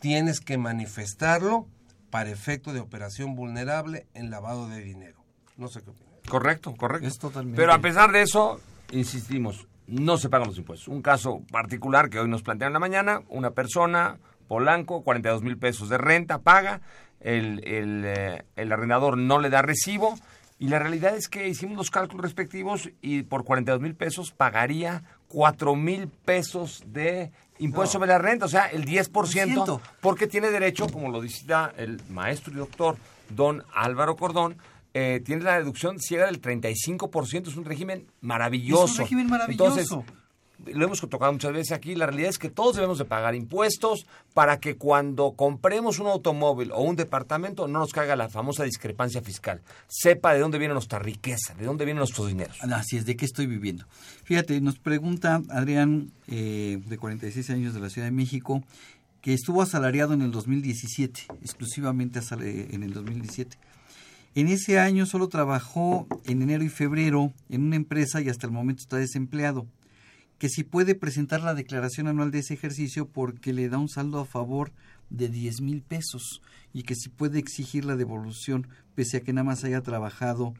tienes 0.00 0.40
que 0.40 0.58
manifestarlo 0.58 1.66
para 2.10 2.30
efecto 2.30 2.72
de 2.72 2.80
operación 2.80 3.34
vulnerable 3.34 4.06
en 4.14 4.30
lavado 4.30 4.68
de 4.68 4.80
dinero. 4.80 5.22
No 5.56 5.68
sé 5.68 5.82
qué 5.82 5.90
opinas. 5.90 6.12
Correcto, 6.28 6.74
correcto. 6.76 7.06
Es 7.08 7.18
totalmente. 7.18 7.56
Pero 7.60 7.72
a 7.72 7.78
pesar 7.80 8.12
de 8.12 8.22
eso, 8.22 8.60
insistimos, 8.92 9.66
no 9.86 10.16
se 10.18 10.28
pagan 10.28 10.48
los 10.48 10.58
impuestos. 10.58 10.88
Un 10.88 11.02
caso 11.02 11.42
particular 11.50 12.10
que 12.10 12.18
hoy 12.20 12.28
nos 12.28 12.42
plantean 12.42 12.68
en 12.68 12.74
la 12.74 12.78
mañana, 12.78 13.22
una 13.28 13.50
persona, 13.52 14.18
Polanco, 14.48 15.02
42 15.02 15.42
mil 15.42 15.56
pesos 15.58 15.88
de 15.88 15.98
renta, 15.98 16.38
paga, 16.40 16.80
el, 17.20 17.66
el, 17.66 18.04
eh, 18.04 18.44
el 18.56 18.72
arrendador 18.72 19.16
no 19.16 19.38
le 19.40 19.48
da 19.50 19.62
recibo 19.62 20.14
y 20.58 20.68
la 20.68 20.78
realidad 20.78 21.16
es 21.16 21.28
que 21.28 21.48
hicimos 21.48 21.76
los 21.76 21.90
cálculos 21.90 22.22
respectivos 22.24 22.90
y 23.00 23.22
por 23.22 23.44
42 23.44 23.80
mil 23.80 23.94
pesos 23.94 24.32
pagaría 24.32 25.02
4 25.32 25.74
mil 25.74 26.08
pesos 26.08 26.84
de 26.86 27.32
impuesto 27.58 27.94
sobre 27.94 28.08
la 28.08 28.18
renta, 28.18 28.44
o 28.44 28.48
sea, 28.48 28.66
el 28.66 28.84
10%, 28.84 29.80
porque 30.00 30.26
tiene 30.26 30.50
derecho, 30.50 30.86
como 30.88 31.10
lo 31.10 31.22
dice 31.22 31.46
el 31.78 32.00
maestro 32.10 32.52
y 32.52 32.56
doctor 32.56 32.96
don 33.30 33.64
Álvaro 33.74 34.16
Cordón, 34.16 34.58
eh, 34.92 35.22
tiene 35.24 35.42
la 35.42 35.56
deducción 35.56 35.98
ciega 35.98 36.26
del 36.26 36.42
35%, 36.42 37.48
es 37.48 37.56
un 37.56 37.64
régimen 37.64 38.06
maravilloso. 38.20 38.84
Es 38.84 38.92
un 38.92 38.98
régimen 38.98 39.26
maravilloso. 39.28 39.80
Entonces, 39.80 40.14
lo 40.66 40.84
hemos 40.84 41.00
tocado 41.00 41.32
muchas 41.32 41.52
veces 41.52 41.72
aquí, 41.72 41.94
la 41.94 42.06
realidad 42.06 42.30
es 42.30 42.38
que 42.38 42.50
todos 42.50 42.76
debemos 42.76 42.98
de 42.98 43.04
pagar 43.04 43.34
impuestos 43.34 44.06
para 44.34 44.60
que 44.60 44.76
cuando 44.76 45.32
compremos 45.32 45.98
un 45.98 46.06
automóvil 46.06 46.70
o 46.72 46.82
un 46.82 46.96
departamento 46.96 47.68
no 47.68 47.78
nos 47.78 47.92
caiga 47.92 48.16
la 48.16 48.28
famosa 48.28 48.64
discrepancia 48.64 49.22
fiscal. 49.22 49.60
Sepa 49.88 50.34
de 50.34 50.40
dónde 50.40 50.58
viene 50.58 50.74
nuestra 50.74 50.98
riqueza, 50.98 51.54
de 51.54 51.64
dónde 51.64 51.84
vienen 51.84 51.98
nuestros 51.98 52.28
dineros. 52.28 52.58
Así 52.62 52.96
es, 52.96 53.06
¿de 53.06 53.16
qué 53.16 53.24
estoy 53.24 53.46
viviendo? 53.46 53.86
Fíjate, 54.24 54.60
nos 54.60 54.78
pregunta 54.78 55.42
Adrián, 55.50 56.12
eh, 56.28 56.80
de 56.86 56.98
46 56.98 57.50
años 57.50 57.74
de 57.74 57.80
la 57.80 57.90
Ciudad 57.90 58.06
de 58.06 58.12
México, 58.12 58.62
que 59.20 59.32
estuvo 59.34 59.62
asalariado 59.62 60.14
en 60.14 60.22
el 60.22 60.32
2017, 60.32 61.26
exclusivamente 61.42 62.20
en 62.40 62.82
el 62.82 62.92
2017. 62.92 63.56
En 64.34 64.48
ese 64.48 64.78
año 64.78 65.04
solo 65.04 65.28
trabajó 65.28 66.06
en 66.24 66.40
enero 66.40 66.64
y 66.64 66.70
febrero 66.70 67.32
en 67.50 67.64
una 67.64 67.76
empresa 67.76 68.20
y 68.22 68.30
hasta 68.30 68.46
el 68.46 68.52
momento 68.52 68.80
está 68.80 68.96
desempleado. 68.96 69.66
Que 70.42 70.48
si 70.48 70.64
puede 70.64 70.96
presentar 70.96 71.40
la 71.42 71.54
declaración 71.54 72.08
anual 72.08 72.32
de 72.32 72.40
ese 72.40 72.54
ejercicio 72.54 73.06
porque 73.06 73.52
le 73.52 73.68
da 73.68 73.78
un 73.78 73.88
saldo 73.88 74.18
a 74.18 74.24
favor 74.24 74.72
de 75.08 75.28
10 75.28 75.60
mil 75.60 75.82
pesos 75.82 76.42
y 76.72 76.82
que 76.82 76.96
si 76.96 77.10
puede 77.10 77.38
exigir 77.38 77.84
la 77.84 77.94
devolución 77.94 78.66
pese 78.96 79.18
a 79.18 79.20
que 79.20 79.32
nada 79.32 79.44
más 79.44 79.62
haya 79.62 79.82
trabajado 79.82 80.52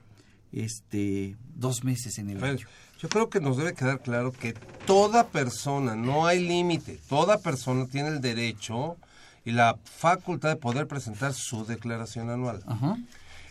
este 0.53 1.37
dos 1.57 1.83
meses 1.83 2.19
en 2.19 2.31
el 2.31 2.39
Pero 2.39 2.53
año. 2.53 2.67
yo 3.01 3.09
creo 3.09 3.29
que 3.29 3.41
nos 3.41 3.57
debe 3.57 3.75
quedar 3.75 4.01
claro 4.01 4.31
que 4.31 4.55
toda 4.87 5.27
persona, 5.27 5.97
no 5.97 6.29
hay 6.29 6.47
límite, 6.47 7.01
toda 7.09 7.39
persona 7.39 7.89
tiene 7.89 8.11
el 8.11 8.21
derecho 8.21 8.97
y 9.45 9.51
la 9.51 9.81
facultad 9.83 10.51
de 10.51 10.57
poder 10.61 10.87
presentar 10.87 11.35
su 11.35 11.65
declaración 11.65 12.31
anual. 12.31 12.63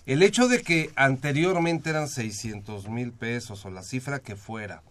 El 0.06 0.24
hecho 0.24 0.48
de 0.48 0.62
que 0.62 0.92
anteriormente 0.96 1.90
eran 1.90 2.08
600 2.08 2.88
mil 2.88 3.12
pesos 3.12 3.66
o 3.66 3.70
la 3.70 3.84
cifra 3.84 4.20
que 4.20 4.38
fuera, 4.38 4.82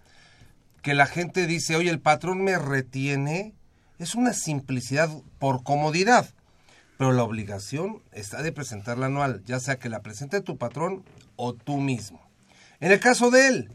que 0.82 0.94
la 0.94 1.06
gente 1.06 1.46
dice, 1.46 1.76
oye, 1.76 1.90
el 1.90 2.00
patrón 2.00 2.42
me 2.42 2.58
retiene, 2.58 3.54
es 3.98 4.14
una 4.14 4.32
simplicidad 4.32 5.10
por 5.38 5.62
comodidad. 5.62 6.28
Pero 6.96 7.12
la 7.12 7.22
obligación 7.22 8.02
está 8.12 8.42
de 8.42 8.52
presentarla 8.52 9.06
anual, 9.06 9.42
ya 9.46 9.58
sea 9.60 9.76
que 9.78 9.88
la 9.88 10.02
presente 10.02 10.40
tu 10.40 10.58
patrón 10.58 11.02
o 11.36 11.54
tú 11.54 11.78
mismo. 11.78 12.20
En 12.80 12.92
el 12.92 13.00
caso 13.00 13.30
de 13.30 13.48
él, 13.48 13.72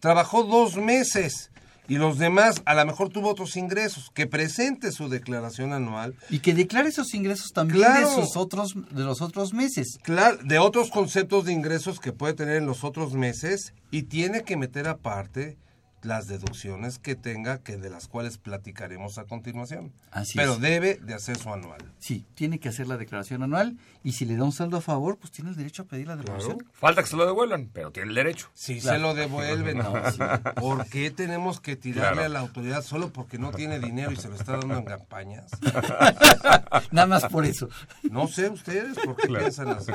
trabajó 0.00 0.44
dos 0.44 0.76
meses 0.76 1.50
y 1.88 1.96
los 1.96 2.18
demás 2.18 2.60
a 2.66 2.74
lo 2.74 2.84
mejor 2.84 3.08
tuvo 3.08 3.30
otros 3.30 3.56
ingresos, 3.56 4.10
que 4.14 4.26
presente 4.26 4.92
su 4.92 5.08
declaración 5.08 5.72
anual. 5.72 6.14
Y 6.28 6.40
que 6.40 6.54
declare 6.54 6.90
esos 6.90 7.14
ingresos 7.14 7.52
también 7.52 7.78
Claro. 7.80 8.08
de 8.08 8.14
sus 8.14 8.36
otros 8.36 8.74
de 8.90 9.04
los 9.04 9.22
otros 9.22 9.54
meses. 9.54 9.98
Claro, 10.02 10.38
de 10.44 10.58
otros 10.58 10.90
conceptos 10.90 11.46
de 11.46 11.52
ingresos 11.52 11.98
que 11.98 12.12
puede 12.12 12.34
tener 12.34 12.56
en 12.56 12.66
los 12.66 12.84
otros 12.84 13.14
meses 13.14 13.72
y 13.90 14.02
tiene 14.02 14.42
que 14.42 14.56
meter 14.56 14.86
aparte 14.86 15.56
las 16.02 16.26
deducciones 16.28 16.98
que 16.98 17.14
tenga, 17.16 17.58
que 17.58 17.76
de 17.76 17.90
las 17.90 18.06
cuales 18.08 18.38
platicaremos 18.38 19.18
a 19.18 19.24
continuación. 19.24 19.92
Así 20.10 20.34
Pero 20.36 20.54
es. 20.54 20.60
debe 20.60 20.94
de 20.96 21.14
hacer 21.14 21.36
su 21.38 21.52
anual. 21.52 21.80
Sí, 21.98 22.24
tiene 22.34 22.60
que 22.60 22.68
hacer 22.68 22.86
la 22.86 22.96
declaración 22.96 23.42
anual 23.42 23.76
y 24.04 24.12
si 24.12 24.24
le 24.24 24.36
da 24.36 24.44
un 24.44 24.52
saldo 24.52 24.76
a 24.76 24.80
favor, 24.80 25.18
pues 25.18 25.32
tiene 25.32 25.50
el 25.50 25.56
derecho 25.56 25.82
a 25.82 25.84
pedir 25.86 26.06
la 26.06 26.16
devolución. 26.16 26.64
Falta 26.72 27.02
que 27.02 27.08
se 27.08 27.16
lo 27.16 27.26
devuelvan, 27.26 27.68
pero 27.72 27.90
tiene 27.90 28.08
el 28.10 28.14
derecho. 28.14 28.48
Si 28.54 28.80
Claro. 28.80 28.96
se 28.96 29.02
lo 29.02 29.14
devuelven, 29.14 29.78
No, 29.78 29.92
sí. 30.12 30.18
¿por 30.60 30.86
qué 30.88 31.10
tenemos 31.10 31.60
que 31.60 31.76
tirarle 31.76 32.12
Claro. 32.12 32.26
a 32.26 32.28
la 32.28 32.38
autoridad 32.40 32.82
solo 32.82 33.12
porque 33.12 33.38
no 33.38 33.50
tiene 33.50 33.78
dinero 33.80 34.12
y 34.12 34.16
se 34.16 34.28
lo 34.28 34.36
está 34.36 34.56
dando 34.56 34.76
en 34.76 34.84
campañas? 34.84 35.50
Nada 36.92 37.06
más 37.06 37.24
por 37.26 37.44
eso. 37.44 37.68
No 38.10 38.28
sé 38.28 38.48
ustedes 38.48 38.96
por 38.98 39.16
qué 39.16 39.28
piensan 39.28 39.68
así. 39.68 39.92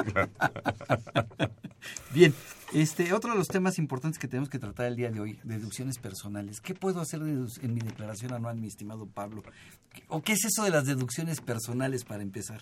Bien, 2.13 2.33
este 2.73 3.13
otro 3.13 3.31
de 3.31 3.37
los 3.37 3.47
temas 3.47 3.77
importantes 3.77 4.19
que 4.19 4.27
tenemos 4.27 4.49
que 4.49 4.59
tratar 4.59 4.87
el 4.87 4.95
día 4.95 5.11
de 5.11 5.19
hoy, 5.19 5.39
deducciones 5.43 5.99
personales. 5.99 6.59
¿Qué 6.59 6.73
puedo 6.73 7.01
hacer 7.01 7.21
en 7.21 7.73
mi 7.73 7.81
declaración 7.81 8.33
anual, 8.33 8.57
mi 8.57 8.67
estimado 8.67 9.05
Pablo? 9.05 9.43
¿O 10.07 10.21
qué 10.21 10.33
es 10.33 10.45
eso 10.45 10.63
de 10.63 10.71
las 10.71 10.85
deducciones 10.85 11.41
personales 11.41 12.03
para 12.03 12.23
empezar? 12.23 12.61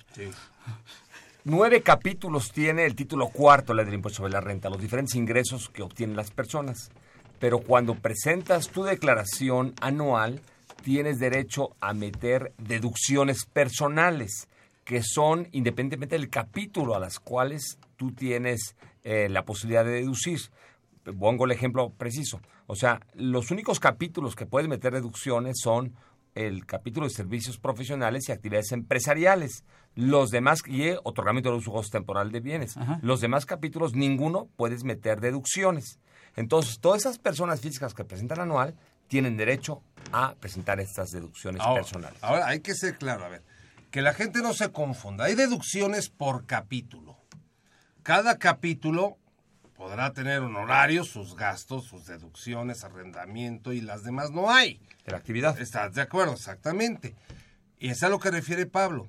Nueve 1.43 1.81
capítulos 1.81 2.51
tiene 2.51 2.85
el 2.85 2.95
título 2.95 3.29
cuarto 3.29 3.73
la 3.73 3.83
del 3.83 3.95
impuesto 3.95 4.17
sobre 4.17 4.33
la 4.33 4.41
renta, 4.41 4.69
los 4.69 4.81
diferentes 4.81 5.15
ingresos 5.15 5.69
que 5.69 5.81
obtienen 5.81 6.15
las 6.15 6.29
personas. 6.29 6.91
Pero 7.39 7.59
cuando 7.59 7.95
presentas 7.95 8.69
tu 8.69 8.83
declaración 8.83 9.73
anual, 9.81 10.41
tienes 10.83 11.19
derecho 11.19 11.75
a 11.79 11.93
meter 11.93 12.53
deducciones 12.57 13.45
personales, 13.45 14.47
que 14.83 15.01
son 15.03 15.47
independientemente 15.51 16.17
del 16.17 16.29
capítulo 16.29 16.95
a 16.95 16.99
las 16.99 17.19
cuales 17.19 17.79
tú 17.97 18.11
tienes 18.11 18.75
eh, 19.03 19.27
la 19.29 19.45
posibilidad 19.45 19.85
de 19.85 19.91
deducir. 19.91 20.39
Pongo 21.19 21.45
el 21.45 21.51
ejemplo 21.51 21.91
preciso. 21.93 22.41
O 22.67 22.75
sea, 22.75 22.99
los 23.15 23.51
únicos 23.51 23.79
capítulos 23.79 24.35
que 24.35 24.45
puedes 24.45 24.69
meter 24.69 24.93
deducciones 24.93 25.59
son 25.61 25.95
el 26.35 26.65
capítulo 26.65 27.07
de 27.07 27.13
servicios 27.13 27.57
profesionales 27.57 28.29
y 28.29 28.31
actividades 28.31 28.71
empresariales. 28.71 29.65
Los 29.95 30.29
demás, 30.29 30.59
y 30.67 30.91
otorgamiento 31.03 31.51
de 31.51 31.57
uso 31.57 31.81
temporal 31.91 32.31
de 32.31 32.39
bienes. 32.39 32.75
Los 33.01 33.19
demás 33.19 33.45
capítulos, 33.45 33.93
ninguno 33.93 34.47
puedes 34.55 34.83
meter 34.83 35.19
deducciones. 35.19 35.99
Entonces, 36.35 36.79
todas 36.79 37.01
esas 37.01 37.17
personas 37.19 37.59
físicas 37.59 37.93
que 37.93 38.05
presentan 38.05 38.39
anual 38.39 38.75
tienen 39.07 39.35
derecho 39.35 39.81
a 40.13 40.35
presentar 40.35 40.79
estas 40.79 41.09
deducciones 41.09 41.61
Ahora, 41.61 41.81
personales. 41.81 42.17
ahora 42.23 42.47
hay 42.47 42.61
que 42.61 42.73
ser 42.73 42.97
claro, 42.97 43.25
a 43.25 43.29
ver, 43.29 43.43
que 43.89 44.01
la 44.01 44.13
gente 44.13 44.41
no 44.41 44.53
se 44.53 44.71
confunda. 44.71 45.25
Hay 45.25 45.35
deducciones 45.35 46.09
por 46.09 46.45
capítulo. 46.45 47.10
Cada 48.03 48.39
capítulo 48.39 49.19
podrá 49.75 50.11
tener 50.11 50.39
honorarios, 50.39 51.07
sus 51.07 51.35
gastos, 51.35 51.85
sus 51.85 52.07
deducciones, 52.07 52.83
arrendamiento 52.83 53.73
y 53.73 53.81
las 53.81 54.03
demás 54.03 54.31
no 54.31 54.49
hay. 54.49 54.81
De 55.05 55.11
la 55.11 55.17
actividad. 55.17 55.59
¿Estás 55.61 55.93
de 55.93 56.01
acuerdo? 56.01 56.33
Exactamente. 56.33 57.15
Y 57.77 57.89
es 57.89 58.01
a 58.01 58.09
lo 58.09 58.19
que 58.19 58.31
refiere 58.31 58.65
Pablo. 58.65 59.07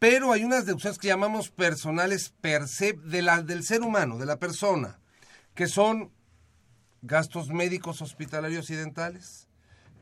Pero 0.00 0.32
hay 0.32 0.42
unas 0.42 0.66
deducciones 0.66 0.98
que 0.98 1.06
llamamos 1.06 1.50
personales 1.50 2.30
per 2.40 2.66
se 2.66 2.94
de 2.94 3.22
la, 3.22 3.42
del 3.42 3.62
ser 3.62 3.82
humano, 3.82 4.18
de 4.18 4.26
la 4.26 4.38
persona, 4.38 4.98
que 5.54 5.68
son 5.68 6.10
gastos 7.02 7.50
médicos, 7.50 8.02
hospitalarios 8.02 8.70
y 8.70 8.74
dentales, 8.74 9.46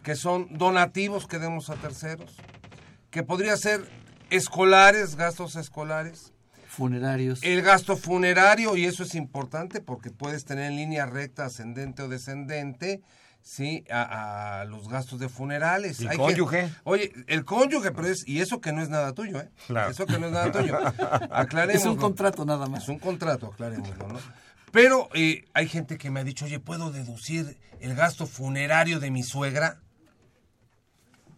que 0.03 0.17
son 0.17 0.57
donativos 0.57 1.27
que 1.27 1.39
demos 1.39 1.69
a 1.69 1.75
terceros, 1.75 2.37
que 3.11 3.23
podría 3.23 3.57
ser 3.59 3.87
escolares, 4.31 5.17
gastos 5.17 5.57
escolares, 5.57 6.33
Funerarios. 6.79 7.41
el 7.43 7.61
gasto 7.63 7.97
funerario, 7.97 8.77
y 8.77 8.85
eso 8.87 9.03
es 9.03 9.15
importante 9.17 9.81
porque 9.81 10.11
puedes 10.11 10.45
tener 10.45 10.71
en 10.71 10.77
línea 10.77 11.07
recta, 11.07 11.45
ascendente 11.47 12.03
o 12.03 12.09
descendente, 12.09 13.03
sí, 13.43 13.85
a, 13.91 14.61
a 14.61 14.65
los 14.65 14.89
gastos 14.89 15.19
de 15.19 15.29
funerales. 15.29 15.99
¿El 16.01 16.09
Hay 16.09 16.17
que- 16.17 16.23
cónyuge? 16.23 16.71
oye, 16.85 17.13
el 17.27 17.45
cónyuge, 17.45 17.91
pero 17.91 18.07
es, 18.07 18.23
y 18.29 18.41
eso 18.41 18.61
que 18.61 18.73
no 18.73 18.81
es 18.81 18.89
nada 18.91 19.13
tuyo, 19.13 19.41
¿eh? 19.41 19.49
Claro. 19.67 19.91
Eso 19.91 20.07
que 20.07 20.19
no 20.21 20.27
es 20.27 20.33
nada 20.33 20.53
tuyo. 20.53 20.79
Aclaremos. 21.33 21.83
Es 21.83 21.87
un 21.89 21.97
contrato 21.97 22.45
nada 22.45 22.67
más. 22.69 22.85
Es 22.85 22.89
un 22.89 22.99
contrato, 23.01 23.49
aclarémoslo, 23.49 24.07
¿no? 24.09 24.21
Pero 24.71 25.09
eh, 25.15 25.47
hay 25.55 25.67
gente 25.67 25.99
que 25.99 26.11
me 26.11 26.21
ha 26.21 26.25
dicho, 26.25 26.45
oye, 26.45 26.61
¿puedo 26.61 26.93
deducir 26.93 27.59
el 27.81 27.95
gasto 27.97 28.27
funerario 28.27 29.01
de 29.01 29.11
mi 29.11 29.23
suegra? 29.25 29.81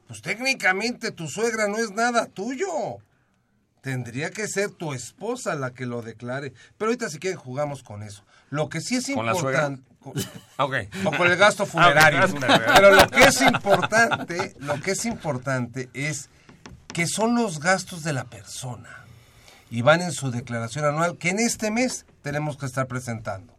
Pues 0.06 0.20
técnicamente 0.22 1.12
tu 1.12 1.28
suegra 1.28 1.68
no 1.68 1.78
es 1.78 1.92
nada 1.92 2.26
tuyo. 2.26 2.68
Tendría 3.80 4.30
que 4.30 4.46
ser 4.46 4.70
tu 4.70 4.92
esposa 4.92 5.54
la 5.54 5.72
que 5.72 5.86
lo 5.86 6.02
declare. 6.02 6.52
Pero 6.76 6.90
ahorita 6.90 7.08
si 7.08 7.18
quieren 7.18 7.38
jugamos 7.38 7.82
con 7.82 8.02
eso. 8.02 8.24
Lo 8.50 8.68
que 8.68 8.80
sí 8.80 8.96
es 8.96 9.10
¿Con 9.14 9.26
la 9.26 9.34
suegra? 9.34 9.68
importante... 9.68 9.90
con- 10.56 11.06
o 11.06 11.16
con 11.16 11.30
el 11.30 11.36
gasto. 11.36 11.62
Ah, 11.62 11.66
funerario. 11.66 12.20
Pero 12.74 12.94
lo 12.94 13.06
que 13.08 13.24
es 13.24 13.40
importante, 13.40 14.54
lo 14.58 14.80
que 14.80 14.90
es 14.92 15.04
importante 15.04 15.88
es 15.94 16.28
que 16.92 17.06
son 17.06 17.36
los 17.36 17.60
gastos 17.60 18.02
de 18.02 18.12
la 18.12 18.24
persona 18.24 19.04
y 19.70 19.82
van 19.82 20.02
en 20.02 20.12
su 20.12 20.30
declaración 20.30 20.84
anual 20.84 21.16
que 21.16 21.30
en 21.30 21.38
este 21.38 21.70
mes 21.70 22.04
tenemos 22.22 22.56
que 22.56 22.66
estar 22.66 22.86
presentando. 22.88 23.54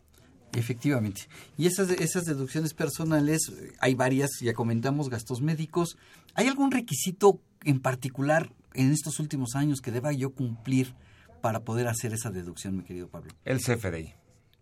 Efectivamente. 0.53 1.29
Y 1.57 1.65
esas, 1.67 1.89
esas 1.91 2.25
deducciones 2.25 2.73
personales, 2.73 3.49
eh, 3.49 3.71
hay 3.79 3.95
varias, 3.95 4.31
ya 4.41 4.53
comentamos, 4.53 5.09
gastos 5.09 5.39
médicos. 5.41 5.97
¿Hay 6.35 6.47
algún 6.49 6.71
requisito 6.71 7.39
en 7.63 7.79
particular 7.79 8.51
en 8.73 8.91
estos 8.91 9.19
últimos 9.19 9.55
años 9.55 9.81
que 9.81 9.91
deba 9.91 10.11
yo 10.11 10.31
cumplir 10.31 10.93
para 11.41 11.61
poder 11.61 11.87
hacer 11.87 12.13
esa 12.13 12.31
deducción, 12.31 12.77
mi 12.77 12.83
querido 12.83 13.07
Pablo? 13.07 13.31
El 13.45 13.59
CFDI. 13.59 14.13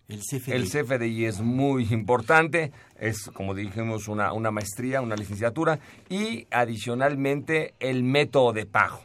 El 0.08 0.22
CFDI. 0.22 0.52
El 0.54 0.70
CFDI 0.70 1.26
es 1.26 1.40
muy 1.40 1.88
importante, 1.92 2.72
es 2.98 3.30
como 3.34 3.54
dijimos 3.54 4.08
una, 4.08 4.34
una 4.34 4.50
maestría, 4.50 5.02
una 5.02 5.16
licenciatura 5.16 5.80
y 6.10 6.48
adicionalmente 6.50 7.76
el 7.80 8.04
método 8.04 8.54
de 8.54 8.66
pago. 8.66 9.02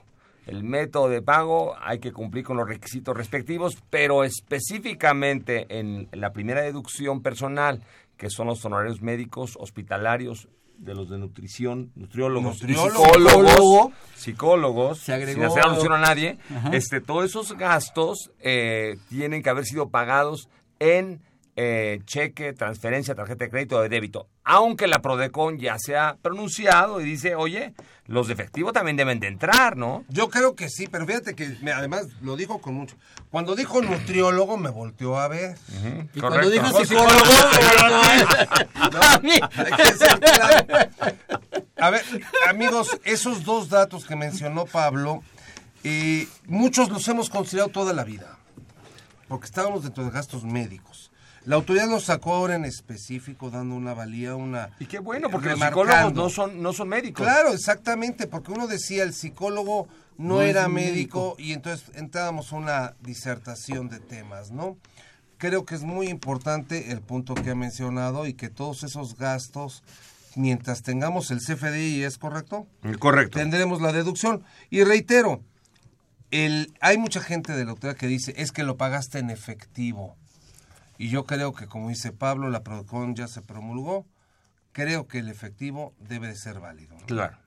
El 0.47 0.63
método 0.63 1.09
de 1.09 1.23
pago 1.23 1.75
hay 1.81 1.99
que 1.99 2.13
cumplir 2.13 2.45
con 2.45 2.57
los 2.57 2.69
requisitos 2.69 3.17
respectivos, 3.17 3.83
pero 3.91 4.25
específicamente 4.25 5.67
en 5.69 6.09
la 6.13 6.33
primera 6.33 6.63
deducción 6.63 7.23
personal, 7.23 7.83
que 8.17 8.31
son 8.31 8.47
los 8.47 8.65
honorarios 8.65 9.01
médicos, 9.01 9.57
hospitalarios, 9.59 10.49
de 10.79 10.95
los 10.95 11.09
de 11.09 11.19
nutrición, 11.19 11.91
nutriólogos, 11.95 12.59
psicólogos, 12.59 13.09
Psicólogo. 13.13 13.93
psicólogos, 14.17 14.99
Se 14.99 15.13
agregó- 15.13 15.35
sin 15.35 15.45
hacer 15.45 15.63
alusión 15.65 15.93
a 15.93 15.99
nadie, 15.99 16.39
Ajá. 16.55 16.71
este, 16.73 17.01
todos 17.01 17.25
esos 17.25 17.53
gastos 17.57 18.31
eh, 18.41 18.97
tienen 19.09 19.43
que 19.43 19.51
haber 19.51 19.65
sido 19.65 19.89
pagados 19.91 20.49
en 20.79 21.21
eh, 21.57 22.01
cheque, 22.05 22.53
transferencia, 22.53 23.15
tarjeta 23.15 23.45
de 23.45 23.51
crédito 23.51 23.77
o 23.79 23.83
de 23.83 23.89
débito. 23.89 24.27
Aunque 24.45 24.87
la 24.87 25.01
Prodecon 25.01 25.59
ya 25.59 25.79
se 25.79 25.97
ha 25.97 26.17
pronunciado 26.21 27.01
y 27.01 27.05
dice, 27.05 27.35
oye, 27.35 27.73
los 28.07 28.27
de 28.27 28.35
efectivo 28.35 28.73
también 28.73 28.97
deben 28.97 29.21
de 29.21 29.29
entrar, 29.29 29.77
¿no? 29.77 30.05
Yo 30.09 30.29
creo 30.29 30.55
que 30.55 30.69
sí, 30.69 30.87
pero 30.89 31.07
fíjate 31.07 31.35
que 31.35 31.57
me- 31.63 31.73
además 31.73 32.09
lo 32.21 32.37
dijo 32.37 32.61
con 32.61 32.75
mucho. 32.75 32.97
Cuando 33.31 33.55
dijo 33.57 33.81
nutriólogo 33.81 34.57
me 34.57 34.69
volteó 34.71 35.19
a 35.19 35.29
ver. 35.29 35.57
Y 36.15 36.21
cuando 36.21 36.51
dijo 36.51 36.67
psicólogo. 36.85 37.15
A 41.77 41.91
ver, 41.91 42.03
amigos, 42.49 42.99
esos 43.05 43.45
dos 43.45 43.69
datos 43.69 44.05
que 44.07 44.17
mencionó 44.17 44.65
Pablo, 44.67 45.23
eh, 45.83 46.27
muchos 46.47 46.89
los 46.91 47.07
hemos 47.09 47.29
considerado 47.31 47.71
toda 47.71 47.93
la 47.93 48.05
vida, 48.05 48.39
porque 49.29 49.47
estábamos 49.47 49.83
dentro 49.83 50.05
de 50.05 50.11
gastos 50.11 50.45
médicos. 50.45 50.94
La 51.47 51.57
autoridad 51.57 51.89
nos 51.89 52.05
sacó 52.05 52.35
ahora 52.35 52.55
en 52.55 52.65
específico, 52.65 53.51
dando 53.51 53.75
una 53.75 53.93
valía, 53.93 54.35
una... 54.35 54.71
Y 54.79 54.87
qué 54.87 54.99
bueno, 54.99 55.29
porque 55.29 55.51
los 55.51 55.61
psicólogos 55.61 56.15
no 56.15 56.31
son, 56.31 56.63
no 56.63 56.73
son 56.73 56.89
médicos. 56.89 57.23
Claro, 57.23 57.53
exactamente, 57.53 58.27
porque 58.27 58.53
uno 58.53 58.67
decía 58.67 59.03
el 59.03 59.13
psicólogo 59.13 59.89
no, 60.17 60.43
era 60.43 60.69
médico, 60.69 61.35
y 61.39 61.53
entonces 61.53 61.91
entrábamos 61.97 62.53
a 62.53 62.57
una 62.57 62.95
disertación 63.01 63.89
de 63.89 64.01
temas, 64.01 64.53
¿no? 64.53 64.79
Creo 65.37 65.67
que 65.67 65.75
es 65.75 65.83
muy 65.83 66.09
importante 66.09 66.93
el 66.93 67.01
punto 67.01 67.35
que 67.35 67.51
ha 67.51 67.55
mencionado 67.55 68.27
y 68.27 68.35
que 68.35 68.49
todos 68.49 68.83
esos 68.83 69.17
gastos, 69.17 69.83
mientras 70.37 70.83
tengamos 70.83 71.31
el 71.31 71.41
CFDI, 71.41 72.05
¿es 72.05 72.17
correcto? 72.17 72.67
Correcto. 72.99 73.39
Tendremos 73.39 73.83
la 73.83 73.93
deducción. 73.93 74.45
Y 74.71 74.85
reitero, 74.85 75.43
el, 76.31 76.73
hay 76.81 76.97
mucha 76.97 77.21
gente 77.21 77.53
de 77.53 77.65
la 77.65 77.73
autoridad 77.73 77.99
que 77.99 78.07
dice, 78.07 78.33
es 78.37 78.53
que 78.53 78.63
lo 78.63 78.77
pagaste 78.77 79.19
en 79.19 79.31
efectivo. 79.31 80.17
Y 80.99 81.09
yo 81.09 81.25
creo 81.25 81.53
que, 81.53 81.67
como 81.67 81.89
dice 81.89 82.13
Pablo, 82.13 82.51
la 82.51 82.63
PRODECON 82.63 83.15
ya 83.15 83.27
se 83.27 83.43
promulgó, 83.43 84.07
creo 84.73 85.07
que 85.07 85.19
el 85.19 85.29
efectivo 85.29 85.95
debe 85.99 86.29
de 86.29 86.37
ser 86.37 86.61
válido. 86.61 86.97
Claro. 87.07 87.39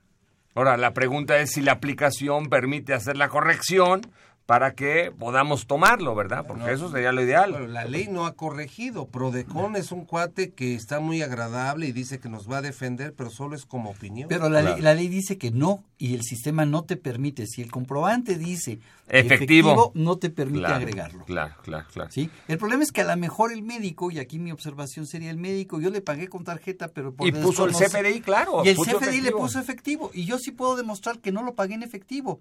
Ahora, 0.54 0.76
la 0.76 0.92
pregunta 0.92 1.38
es 1.38 1.52
si 1.52 1.60
la 1.60 1.72
aplicación 1.72 2.48
permite 2.48 2.92
hacer 2.92 3.16
la 3.16 3.28
corrección 3.28 4.00
para 4.48 4.72
que 4.72 5.12
podamos 5.18 5.66
tomarlo, 5.66 6.14
¿verdad? 6.14 6.46
Porque 6.48 6.72
eso 6.72 6.90
sería 6.90 7.12
lo 7.12 7.22
ideal. 7.22 7.52
Pero 7.52 7.66
la 7.66 7.84
ley 7.84 8.08
no 8.10 8.24
ha 8.24 8.32
corregido. 8.32 9.06
Prodecon 9.06 9.76
es 9.76 9.92
un 9.92 10.06
cuate 10.06 10.52
que 10.52 10.74
está 10.74 11.00
muy 11.00 11.20
agradable 11.20 11.86
y 11.86 11.92
dice 11.92 12.18
que 12.18 12.30
nos 12.30 12.50
va 12.50 12.56
a 12.56 12.62
defender, 12.62 13.12
pero 13.12 13.28
solo 13.28 13.54
es 13.54 13.66
como 13.66 13.90
opinión. 13.90 14.30
Pero 14.30 14.48
la, 14.48 14.62
ley, 14.62 14.80
la 14.80 14.94
ley 14.94 15.08
dice 15.08 15.36
que 15.36 15.50
no 15.50 15.84
y 15.98 16.14
el 16.14 16.22
sistema 16.22 16.64
no 16.64 16.84
te 16.84 16.96
permite. 16.96 17.46
Si 17.46 17.60
el 17.60 17.70
comprobante 17.70 18.38
dice 18.38 18.78
Efectivo. 19.08 19.92
no 19.94 20.16
te 20.16 20.30
permite 20.30 20.60
Claro, 20.60 20.76
agregarlo. 20.76 21.24
Claro, 21.26 21.54
claro, 21.62 21.86
claro. 21.92 22.10
¿Sí? 22.10 22.30
El 22.48 22.56
problema 22.56 22.82
es 22.84 22.90
que 22.90 23.02
a 23.02 23.04
lo 23.04 23.16
mejor 23.18 23.52
el 23.52 23.62
médico, 23.62 24.10
y 24.10 24.18
aquí 24.18 24.38
mi 24.38 24.50
observación 24.50 25.06
sería 25.06 25.28
el 25.28 25.36
médico, 25.36 25.78
yo 25.78 25.90
le 25.90 26.00
pagué 26.00 26.28
con 26.28 26.44
tarjeta, 26.44 26.88
pero 26.88 27.12
por 27.12 27.28
Y 27.28 27.32
puso 27.32 27.66
el 27.66 27.74
CFDI, 27.74 28.22
claro, 28.22 28.64
Y 28.64 28.70
el 28.70 28.78
CFDI 28.78 29.20
le 29.20 29.32
puso 29.32 29.60
efectivo. 29.60 30.10
Y 30.14 30.24
yo 30.24 30.38
sí 30.38 30.52
puedo 30.52 30.74
demostrar 30.74 31.18
que 31.18 31.32
no 31.32 31.42
lo 31.42 31.54
pagué 31.54 31.74
en 31.74 31.82
efectivo. 31.82 32.40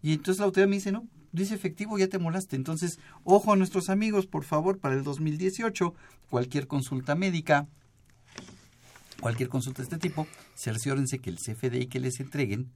Y 0.00 0.12
entonces 0.12 0.38
la 0.38 0.44
autoridad 0.44 0.68
me 0.68 0.76
dice, 0.76 0.92
no, 0.92 1.08
dice 1.32 1.54
efectivo, 1.54 1.98
ya 1.98 2.08
te 2.08 2.18
molaste. 2.18 2.56
Entonces, 2.56 2.98
ojo 3.24 3.52
a 3.52 3.56
nuestros 3.56 3.90
amigos, 3.90 4.26
por 4.26 4.44
favor, 4.44 4.78
para 4.78 4.94
el 4.94 5.02
2018, 5.02 5.94
cualquier 6.28 6.66
consulta 6.66 7.14
médica, 7.14 7.66
cualquier 9.20 9.48
consulta 9.48 9.82
de 9.82 9.84
este 9.84 9.98
tipo, 9.98 10.26
cerciórense 10.54 11.18
que 11.18 11.30
el 11.30 11.36
CFDI 11.36 11.86
que 11.86 12.00
les 12.00 12.20
entreguen 12.20 12.70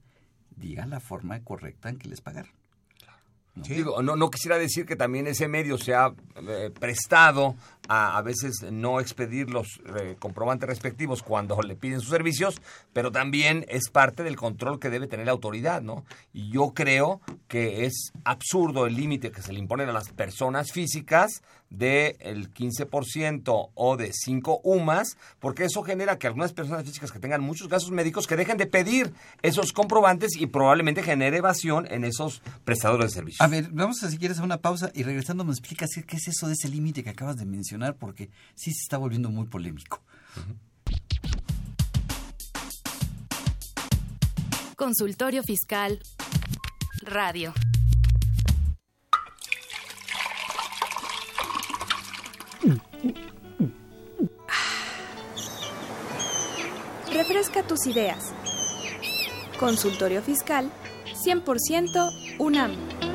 diga 0.55 0.85
la 0.85 0.99
forma 0.99 1.39
correcta 1.41 1.89
en 1.89 1.97
que 1.97 2.07
les 2.07 2.21
pagaron. 2.21 2.51
Digo, 3.55 4.01
no, 4.03 4.17
no 4.17 4.29
quisiera 4.29 4.57
decir 4.57 4.85
que 4.85 4.97
también 4.97 5.27
ese 5.27 5.47
medio 5.47 5.77
se 5.77 5.93
ha 5.93 6.13
eh, 6.35 6.71
prestado 6.77 7.55
a 7.87 8.15
a 8.15 8.21
veces 8.21 8.65
no 8.71 8.99
expedir 8.99 9.49
los 9.49 9.81
eh, 9.97 10.15
comprobantes 10.19 10.69
respectivos 10.69 11.21
cuando 11.21 11.61
le 11.61 11.75
piden 11.75 11.99
sus 11.99 12.11
servicios, 12.11 12.61
pero 12.93 13.11
también 13.11 13.65
es 13.67 13.89
parte 13.89 14.23
del 14.23 14.35
control 14.35 14.79
que 14.79 14.89
debe 14.89 15.07
tener 15.07 15.25
la 15.25 15.33
autoridad, 15.33 15.81
¿no? 15.81 16.05
Y 16.33 16.49
yo 16.49 16.73
creo 16.73 17.19
que 17.47 17.85
es 17.85 18.13
absurdo 18.23 18.85
el 18.85 18.95
límite 18.95 19.31
que 19.31 19.41
se 19.41 19.53
le 19.53 19.59
imponen 19.59 19.89
a 19.89 19.93
las 19.93 20.09
personas 20.09 20.71
físicas 20.71 21.41
del 21.69 22.15
el 22.19 22.53
15% 22.53 23.69
o 23.73 23.97
de 23.97 24.11
5 24.13 24.61
UMAS, 24.63 25.17
porque 25.39 25.65
eso 25.65 25.83
genera 25.83 26.17
que 26.17 26.27
algunas 26.27 26.53
personas 26.53 26.83
físicas 26.85 27.11
que 27.11 27.19
tengan 27.19 27.41
muchos 27.41 27.67
gastos 27.67 27.91
médicos 27.91 28.27
que 28.27 28.35
dejen 28.35 28.57
de 28.57 28.67
pedir 28.67 29.13
esos 29.41 29.73
comprobantes 29.73 30.35
y 30.37 30.45
probablemente 30.47 31.03
genere 31.03 31.37
evasión 31.37 31.87
en 31.91 32.05
esos 32.05 32.41
prestadores 32.63 33.11
de 33.11 33.15
servicios. 33.15 33.41
A 33.41 33.47
ver, 33.47 33.69
vamos 33.71 34.03
a 34.03 34.09
si 34.09 34.17
quieres 34.17 34.39
a 34.39 34.43
una 34.43 34.57
pausa 34.57 34.91
y 34.93 35.03
regresando 35.03 35.43
me 35.43 35.51
explicas 35.51 35.89
qué 36.05 36.15
es 36.15 36.27
eso 36.27 36.47
de 36.47 36.53
ese 36.53 36.69
límite 36.69 37.03
que 37.03 37.09
acabas 37.09 37.35
de 37.35 37.45
mencionar, 37.45 37.74
porque 37.97 38.29
sí 38.55 38.71
se 38.71 38.83
está 38.83 38.97
volviendo 38.97 39.29
muy 39.29 39.47
polémico. 39.47 40.01
Consultorio 44.75 45.41
Fiscal 45.43 45.99
Radio. 47.01 47.53
Refresca 57.13 57.63
tus 57.65 57.87
ideas. 57.87 58.33
Consultorio 59.57 60.21
Fiscal 60.21 60.69
100% 61.25 62.37
UNAM. 62.39 63.14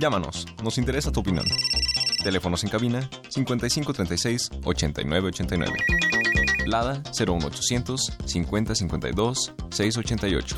Llámanos, 0.00 0.46
nos 0.64 0.78
interesa 0.78 1.12
tu 1.12 1.20
opinión. 1.20 1.44
Teléfonos 2.24 2.64
en 2.64 2.70
cabina 2.70 3.10
5536 3.28 4.48
8989. 4.64 5.72
Lada 6.64 7.02
01800 7.12 8.10
5052 8.24 9.52
688. 9.68 10.56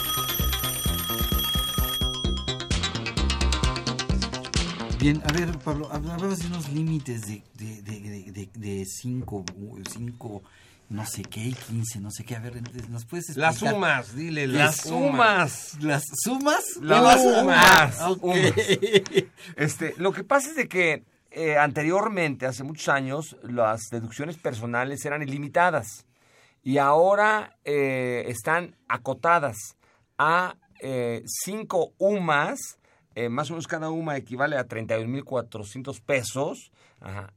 Bien, 5.01 5.21
a 5.27 5.33
ver, 5.33 5.59
Pablo, 5.59 5.89
hablabas 5.91 6.39
de 6.39 6.47
unos 6.47 6.69
límites 6.69 7.27
de, 7.27 7.43
de, 7.55 7.83
de, 7.83 8.49
de, 8.55 8.85
cinco, 8.87 9.45
cinco, 9.91 10.45
no 10.93 11.07
sé 11.07 11.23
qué, 11.23 11.41
y 11.41 11.53
15, 11.55 12.01
no 12.01 12.11
sé 12.11 12.25
qué. 12.25 12.37
A 12.37 12.41
ver, 12.41 12.61
¿nos 12.89 13.05
puedes 13.07 13.31
explicar? 13.31 13.53
Las 13.53 13.59
sumas, 13.59 14.15
dile, 14.15 14.47
Las 14.47 14.77
sumas. 14.77 15.79
¿Las 15.81 16.05
sumas? 16.23 16.77
Las 16.81 17.23
sumas. 17.23 18.01
Umas. 18.21 18.37
Este, 19.57 19.95
lo 19.97 20.13
que 20.13 20.25
pasa 20.25 20.51
es 20.51 20.57
de 20.57 20.69
que 20.69 21.05
eh, 21.31 21.57
anteriormente, 21.57 22.47
hace 22.47 22.63
muchos 22.63 22.89
años, 22.89 23.37
las 23.43 23.89
deducciones 23.91 24.37
personales 24.37 25.05
eran 25.05 25.23
ilimitadas 25.23 26.05
y 26.63 26.79
ahora 26.79 27.57
eh, 27.65 28.25
están 28.29 28.77
acotadas 28.89 29.77
a 30.19 30.57
eh, 30.81 31.23
cinco 31.27 31.93
UMAS, 31.99 32.79
eh, 33.15 33.29
más 33.29 33.51
o 33.51 33.55
menos 33.55 33.67
cada 33.67 33.91
UMA 33.91 34.17
equivale 34.17 34.57
a 34.57 34.67
31.400 34.67 36.01
pesos, 36.03 36.73
ajá, 37.01 37.33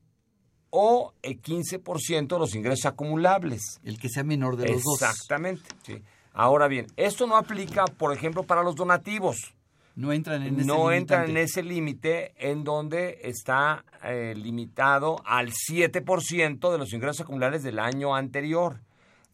o 0.77 1.13
el 1.21 1.41
15% 1.41 2.27
de 2.27 2.38
los 2.39 2.53
ingresos 2.53 2.85
acumulables. 2.85 3.79
El 3.85 3.97
que 3.97 4.09
sea 4.09 4.25
menor 4.25 4.57
de 4.57 4.67
los 4.67 4.83
dos. 4.83 5.01
Exactamente. 5.01 5.63
sí. 5.83 6.01
Ahora 6.33 6.67
bien, 6.67 6.88
esto 6.97 7.27
no 7.27 7.38
aplica, 7.38 7.85
por 7.85 8.11
ejemplo, 8.11 8.43
para 8.43 8.61
los 8.61 8.75
donativos. 8.75 9.53
No 9.95 10.11
entran 10.11 10.43
en 10.43 10.55
ese 10.59 10.65
No 10.67 10.91
entran 10.91 11.29
en 11.29 11.38
ese 11.38 11.63
límite 11.63 12.33
en 12.38 12.65
donde 12.65 13.21
está 13.23 13.85
eh, 14.03 14.33
limitado 14.35 15.21
al 15.25 15.53
7% 15.53 16.71
de 16.73 16.77
los 16.77 16.91
ingresos 16.91 17.21
acumulables 17.21 17.63
del 17.63 17.79
año 17.79 18.13
anterior. 18.13 18.81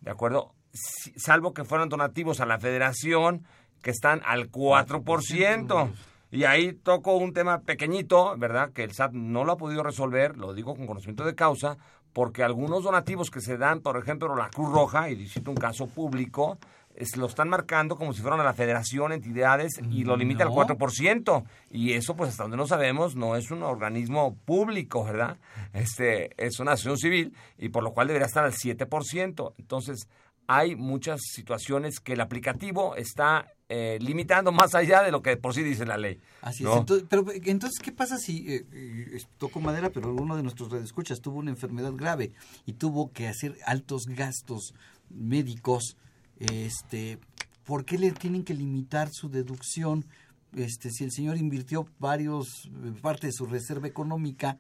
¿De 0.02 0.12
acuerdo? 0.12 0.54
Si- 0.72 1.12
salvo 1.18 1.56
que 1.56 1.64
fueran 1.66 1.90
donativos 1.90 2.40
a 2.40 2.46
la 2.46 2.60
federación, 2.60 3.48
que 3.82 3.90
están 3.90 4.22
al 4.24 4.52
4%. 4.52 5.90
Y 6.32 6.46
ahí 6.46 6.74
toco 6.74 7.16
un 7.18 7.34
tema 7.34 7.60
pequeñito, 7.62 8.38
¿verdad? 8.38 8.72
Que 8.72 8.84
el 8.84 8.94
SAT 8.94 9.12
no 9.12 9.44
lo 9.44 9.52
ha 9.52 9.58
podido 9.58 9.84
resolver, 9.84 10.38
lo 10.38 10.54
digo 10.54 10.76
con 10.76 10.88
conocimiento 10.88 11.26
de 11.26 11.36
causa, 11.36 11.78
porque 12.14 12.44
algunos 12.44 12.84
donativos 12.84 13.30
que 13.30 13.42
se 13.42 13.58
dan, 13.58 13.82
por 13.82 13.98
ejemplo, 13.98 14.34
la 14.36 14.50
Cruz 14.50 14.72
Roja, 14.72 15.10
y 15.10 15.28
cito 15.28 15.52
un 15.52 15.58
caso 15.58 15.88
público, 15.88 16.58
es- 16.96 17.16
lo 17.18 17.26
están 17.26 17.48
marcando 17.50 17.96
como 17.98 18.14
si 18.14 18.22
fueran 18.22 18.40
a 18.42 18.44
la 18.44 18.54
federación, 18.54 19.12
entidades, 19.14 19.74
y 19.90 20.04
lo 20.04 20.16
limita 20.18 20.44
No. 20.44 20.50
al 20.50 20.56
4%. 20.56 21.44
Y 21.70 21.94
eso, 21.94 22.16
pues 22.16 22.30
hasta 22.32 22.44
donde 22.44 22.58
no 22.58 22.68
sabemos, 22.68 23.16
no 23.16 23.36
es 23.36 23.50
un 23.52 23.64
organismo 23.64 24.36
público, 24.46 25.04
¿verdad? 25.06 25.38
Este, 25.74 26.32
es 26.44 26.60
una 26.60 26.74
asociación 26.74 26.98
civil, 26.98 27.34
y 27.58 27.70
por 27.70 27.84
lo 27.84 27.92
cual 27.94 28.08
debería 28.08 28.28
estar 28.28 28.44
al 28.44 28.54
7%. 28.54 29.54
Entonces, 29.58 30.08
hay 30.48 30.76
muchas 30.76 31.22
situaciones 31.24 32.00
que 32.02 32.14
el 32.14 32.20
aplicativo 32.22 32.96
está 32.98 33.48
eh, 33.74 34.00
limitando 34.02 34.52
más 34.52 34.76
allá 34.76 35.02
de 35.02 35.12
lo 35.12 35.22
que 35.22 35.38
por 35.38 35.54
sí 35.54 35.64
dice 35.64 35.86
la 35.86 35.98
ley. 35.98 36.20
Así 36.42 36.62
¿no? 36.62 36.74
es. 36.74 36.80
Entonces, 36.80 37.08
pero 37.10 37.26
entonces, 37.32 37.80
¿qué 37.80 37.94
pasa 37.94 38.18
si 38.18 38.46
eh, 38.52 38.66
eh, 38.74 39.24
toco 39.38 39.62
madera, 39.62 39.90
pero 39.92 40.14
uno 40.14 40.36
de 40.36 40.44
nuestros 40.44 40.70
radioescuchas 40.70 41.22
tuvo 41.22 41.40
una 41.40 41.52
enfermedad 41.52 41.94
grave 41.94 42.34
y 42.66 42.74
tuvo 42.74 43.14
que 43.14 43.30
hacer 43.30 43.56
altos 43.66 44.08
gastos 44.08 44.74
médicos? 45.10 45.96
Este, 46.38 47.18
¿por 47.64 47.86
qué 47.86 47.98
le 47.98 48.12
tienen 48.12 48.44
que 48.44 48.54
limitar 48.54 49.08
su 49.10 49.30
deducción? 49.30 50.06
Este, 50.54 50.90
si 50.90 51.06
el 51.06 51.14
señor 51.14 51.38
invirtió 51.38 51.88
varios 51.98 52.66
eh, 52.66 52.92
parte 53.02 53.28
de 53.28 53.32
su 53.32 53.46
reserva 53.46 53.88
económica 53.88 54.60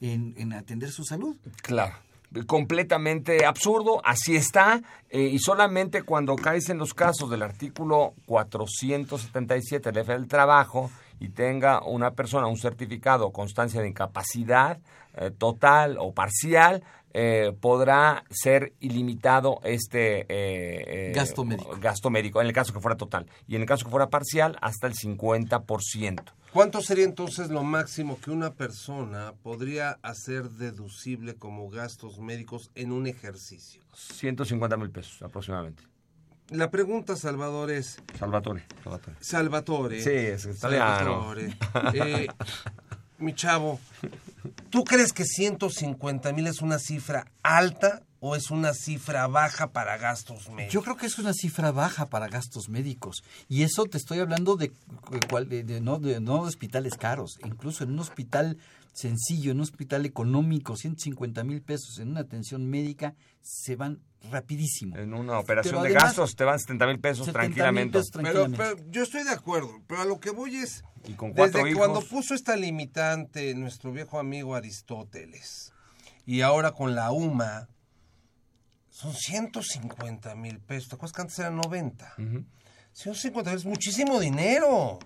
en, 0.00 0.34
en 0.36 0.54
atender 0.54 0.90
su 0.90 1.04
salud. 1.04 1.36
Claro. 1.62 1.94
Completamente 2.46 3.44
absurdo, 3.44 4.00
así 4.04 4.36
está, 4.36 4.80
eh, 5.08 5.22
y 5.22 5.38
solamente 5.40 6.02
cuando 6.02 6.36
caes 6.36 6.68
en 6.68 6.78
los 6.78 6.94
casos 6.94 7.28
del 7.28 7.42
artículo 7.42 8.14
477 8.26 9.90
del 9.90 10.02
F 10.02 10.12
del 10.12 10.28
Trabajo 10.28 10.90
y 11.18 11.30
tenga 11.30 11.82
una 11.82 12.12
persona 12.12 12.46
un 12.46 12.56
certificado 12.56 13.26
o 13.26 13.32
constancia 13.32 13.80
de 13.80 13.88
incapacidad 13.88 14.78
eh, 15.16 15.32
total 15.36 15.96
o 15.98 16.12
parcial, 16.12 16.84
eh, 17.12 17.52
podrá 17.60 18.22
ser 18.30 18.72
ilimitado 18.78 19.58
este 19.64 20.20
eh, 20.20 20.26
eh, 20.28 21.12
Gasto 21.12 21.44
médico. 21.44 21.76
gasto 21.80 22.08
médico, 22.08 22.40
en 22.40 22.46
el 22.46 22.52
caso 22.52 22.72
que 22.72 22.78
fuera 22.78 22.96
total, 22.96 23.26
y 23.48 23.56
en 23.56 23.62
el 23.62 23.66
caso 23.66 23.84
que 23.84 23.90
fuera 23.90 24.10
parcial, 24.10 24.56
hasta 24.60 24.86
el 24.86 24.94
50%. 24.94 26.22
¿Cuánto 26.52 26.80
sería 26.80 27.04
entonces 27.04 27.48
lo 27.48 27.62
máximo 27.62 28.20
que 28.20 28.32
una 28.32 28.54
persona 28.54 29.34
podría 29.42 30.00
hacer 30.02 30.50
deducible 30.50 31.36
como 31.36 31.70
gastos 31.70 32.18
médicos 32.18 32.72
en 32.74 32.90
un 32.90 33.06
ejercicio? 33.06 33.82
150 33.94 34.76
mil 34.76 34.90
pesos 34.90 35.22
aproximadamente. 35.22 35.84
La 36.48 36.68
pregunta, 36.68 37.14
Salvador, 37.14 37.70
es... 37.70 38.02
Salvatore. 38.18 38.64
Salvatore. 38.82 39.16
Salvatore. 39.20 40.02
Sí, 40.02 40.10
es 40.10 40.44
italiano. 40.46 41.32
Salvatore. 41.32 41.56
Eh, 41.94 42.26
mi 43.18 43.32
chavo, 43.34 43.78
¿tú 44.70 44.82
crees 44.82 45.12
que 45.12 45.24
150 45.24 46.32
mil 46.32 46.48
es 46.48 46.62
una 46.62 46.80
cifra 46.80 47.30
alta 47.44 48.02
o 48.20 48.36
es 48.36 48.50
una 48.50 48.74
cifra 48.74 49.26
baja 49.26 49.72
para 49.72 49.96
gastos 49.96 50.48
médicos? 50.50 50.72
Yo 50.72 50.82
creo 50.82 50.96
que 50.96 51.06
es 51.06 51.18
una 51.18 51.32
cifra 51.32 51.72
baja 51.72 52.06
para 52.06 52.28
gastos 52.28 52.68
médicos. 52.68 53.22
Y 53.48 53.62
eso 53.62 53.84
te 53.86 53.96
estoy 53.98 54.18
hablando 54.20 54.56
de, 54.56 54.72
cual- 55.28 55.48
de- 55.48 55.64
de 55.64 55.80
no, 55.80 55.98
de 55.98 56.20
no 56.20 56.42
de 56.42 56.48
hospitales 56.48 56.94
caros. 56.96 57.38
Incluso 57.44 57.84
en 57.84 57.92
un 57.92 57.98
hospital 58.00 58.58
sencillo, 58.92 59.52
en 59.52 59.58
un 59.58 59.62
hospital 59.62 60.04
económico, 60.04 60.76
150 60.76 61.44
mil 61.44 61.62
pesos 61.62 61.98
en 61.98 62.10
una 62.10 62.20
atención 62.20 62.68
médica, 62.68 63.14
se 63.40 63.76
van 63.76 64.00
rapidísimo. 64.30 64.96
En 64.98 65.14
una 65.14 65.38
operación 65.38 65.72
Pero 65.76 65.82
de 65.82 65.88
además- 65.90 66.04
gastos 66.04 66.36
te 66.36 66.44
van 66.44 66.58
70 66.58 66.86
mil 66.88 66.98
pesos 67.00 67.24
70,000 67.26 67.32
tranquilamente. 67.54 67.98
Pero, 68.22 68.76
pero 68.76 68.90
yo 68.90 69.02
estoy 69.02 69.22
de 69.24 69.30
acuerdo, 69.30 69.80
pero 69.86 70.02
a 70.02 70.04
lo 70.04 70.20
que 70.20 70.30
voy 70.30 70.56
es... 70.56 70.84
Y 71.06 71.12
con 71.14 71.32
cuatro 71.32 71.58
Desde 71.60 71.70
hijos. 71.70 71.78
cuando 71.86 72.06
puso 72.06 72.34
esta 72.34 72.56
limitante 72.56 73.54
nuestro 73.54 73.90
viejo 73.92 74.18
amigo 74.18 74.54
Aristóteles 74.54 75.72
y 76.26 76.42
ahora 76.42 76.72
con 76.72 76.94
la 76.94 77.10
UMA, 77.12 77.68
son 79.00 79.14
150 79.14 80.34
mil 80.34 80.58
pesos. 80.60 80.88
¿Te 80.90 80.94
acuerdas 80.96 81.14
que 81.14 81.22
antes 81.22 81.38
eran 81.38 81.56
90? 81.56 82.14
150 82.92 83.50
mil 83.50 83.58
es 83.58 83.64
muchísimo 83.64 84.20
dinero. 84.20 84.98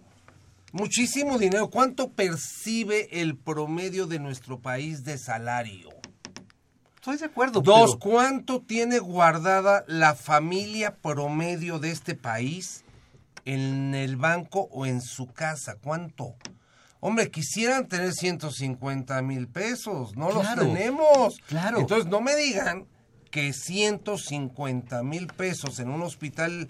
Muchísimo 0.73 1.39
dinero. 1.39 1.71
¿Cuánto 1.71 2.11
percibe 2.11 3.21
el 3.21 3.37
promedio 3.37 4.07
de 4.07 4.19
nuestro 4.19 4.61
país 4.61 5.05
de 5.05 5.19
salario? 5.19 5.91
Estoy 6.97 7.19
de 7.19 7.27
acuerdo. 7.27 7.61
Dos, 7.61 7.97
pero- 7.97 8.13
¿cuánto 8.13 8.61
tiene 8.63 8.99
guardada 8.99 9.85
la 9.87 10.15
familia 10.15 10.97
promedio 10.97 11.79
de 11.79 11.91
este 11.93 12.15
país 12.17 12.83
en 13.45 13.95
el 13.95 14.17
banco 14.17 14.69
o 14.73 14.87
en 14.87 15.01
su 15.03 15.27
casa? 15.27 15.77
¿Cuánto? 15.81 16.35
Hombre, 17.01 17.31
quisieran 17.31 17.87
tener 17.87 18.13
150 18.15 19.21
mil 19.23 19.47
pesos, 19.47 20.17
no 20.17 20.31
Claro, 20.31 20.43
los 20.43 20.55
tenemos. 20.75 21.37
claro. 21.47 21.79
Entonces 21.79 22.07
no 22.11 22.23
me 22.23 22.35
digan 22.35 22.87
que 23.35 23.53
150 23.53 25.03
mil 25.03 25.27
pesos 25.27 25.81
en 25.81 25.91
un 25.91 26.03
hospital 26.03 26.69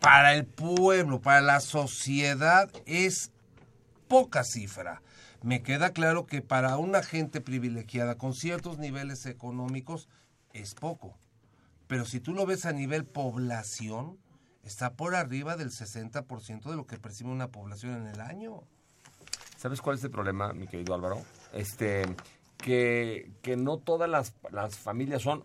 para 0.00 0.34
el 0.34 0.44
pueblo, 0.44 1.20
para 1.20 1.40
la 1.40 1.60
sociedad, 1.60 2.68
es 2.86 3.30
poca 4.08 4.42
cifra. 4.42 5.00
Me 5.44 5.62
queda 5.62 5.92
claro 5.92 6.26
que 6.26 6.42
para 6.42 6.76
una 6.76 7.04
gente 7.04 7.40
privilegiada 7.40 8.18
con 8.18 8.34
ciertos 8.34 8.78
niveles 8.78 9.26
económicos 9.26 10.08
es 10.52 10.74
poco. 10.74 11.16
Pero 11.86 12.04
si 12.04 12.18
tú 12.18 12.34
lo 12.34 12.46
ves 12.46 12.66
a 12.66 12.72
nivel 12.72 13.04
población, 13.04 14.18
está 14.64 14.94
por 14.94 15.14
arriba 15.14 15.54
del 15.54 15.70
60% 15.70 16.64
de 16.64 16.74
lo 16.74 16.88
que 16.88 16.98
percibe 16.98 17.30
una 17.30 17.52
población 17.52 17.94
en 17.94 18.08
el 18.08 18.20
año. 18.20 18.64
¿Sabes 19.56 19.80
cuál 19.80 19.98
es 19.98 20.02
el 20.02 20.10
problema, 20.10 20.52
mi 20.52 20.66
querido 20.66 20.96
Álvaro? 20.96 21.22
Este, 21.52 22.02
que, 22.58 23.30
que 23.40 23.56
no 23.56 23.78
todas 23.78 24.10
las, 24.10 24.34
las 24.50 24.76
familias 24.76 25.22
son 25.22 25.44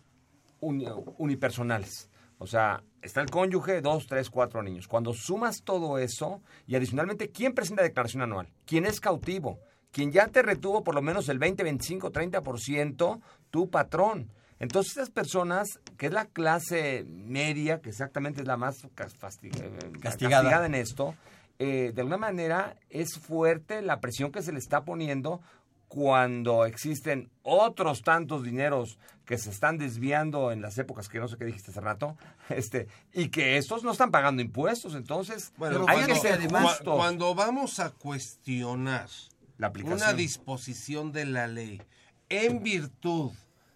uni- 0.62 0.88
unipersonales. 1.18 2.10
O 2.38 2.48
sea, 2.48 2.82
está 3.04 3.22
el 3.22 3.30
cónyuge, 3.30 3.82
dos, 3.82 4.08
tres, 4.08 4.30
cuatro 4.30 4.64
niños. 4.64 4.88
Cuando 4.88 5.14
sumas 5.14 5.62
todo 5.64 5.98
eso, 6.00 6.42
y 6.66 6.76
adicionalmente, 6.76 7.30
¿quién 7.30 7.54
presenta 7.54 7.84
declaración 7.84 8.24
anual? 8.24 8.48
¿Quién 8.66 8.86
es 8.86 9.00
cautivo? 9.00 9.60
¿Quién 9.92 10.12
ya 10.12 10.28
te 10.28 10.42
retuvo 10.42 10.84
por 10.84 10.96
lo 10.96 11.02
menos 11.02 11.28
el 11.30 11.38
20, 11.38 11.62
25, 11.64 12.12
30%? 12.12 13.20
Tu 13.52 13.70
patrón. 13.70 14.32
Entonces, 14.60 14.92
estas 14.94 15.10
personas, 15.10 15.68
que 15.98 16.06
es 16.08 16.14
la 16.14 16.26
clase 16.26 17.04
media, 17.08 17.80
que 17.82 17.90
exactamente 17.90 18.42
es 18.42 18.48
la 18.48 18.58
más 18.58 18.84
eh, 18.84 18.90
Castigada. 20.00 20.66
en 20.66 20.76
esto, 20.76 21.16
eh, 21.60 21.92
de 21.94 22.02
alguna 22.02 22.18
manera 22.18 22.76
es 22.90 23.20
fuerte 23.20 23.82
la 23.82 24.00
presión 24.00 24.32
que 24.32 24.42
se 24.42 24.52
le 24.52 24.60
está 24.60 24.84
poniendo 24.84 25.42
cuando 25.92 26.66
existen 26.66 27.30
otros 27.44 28.02
tantos 28.02 28.44
dineros 28.44 28.98
que 29.26 29.38
se 29.38 29.50
están 29.50 29.78
desviando 29.78 30.54
en 30.54 30.62
las 30.62 30.78
épocas 30.78 31.10
que 31.10 31.20
no 31.20 31.28
sé 31.28 31.36
qué 31.36 31.44
dijiste 31.44 31.72
hace 31.72 31.82
rato, 31.82 32.16
este, 32.48 32.88
y 33.12 33.28
que 33.28 33.58
estos 33.58 33.84
no 33.84 33.92
están 33.92 34.10
pagando 34.10 34.42
impuestos, 34.42 34.96
entonces 34.96 35.52
Bueno, 35.58 35.80
hay 35.90 35.98
cuando, 35.98 36.14
que 36.14 36.20
ser 36.22 36.50
justos. 36.50 36.96
cuando 36.96 37.36
vamos 37.36 37.80
a 37.82 37.90
cuestionar 37.90 39.10
La 39.58 39.68
aplicación. 39.68 39.98
una 40.02 40.14
disposición 40.14 41.12
de 41.12 41.26
la 41.26 41.48
ley 41.48 41.82
en 42.30 42.64
virtud 42.64 43.34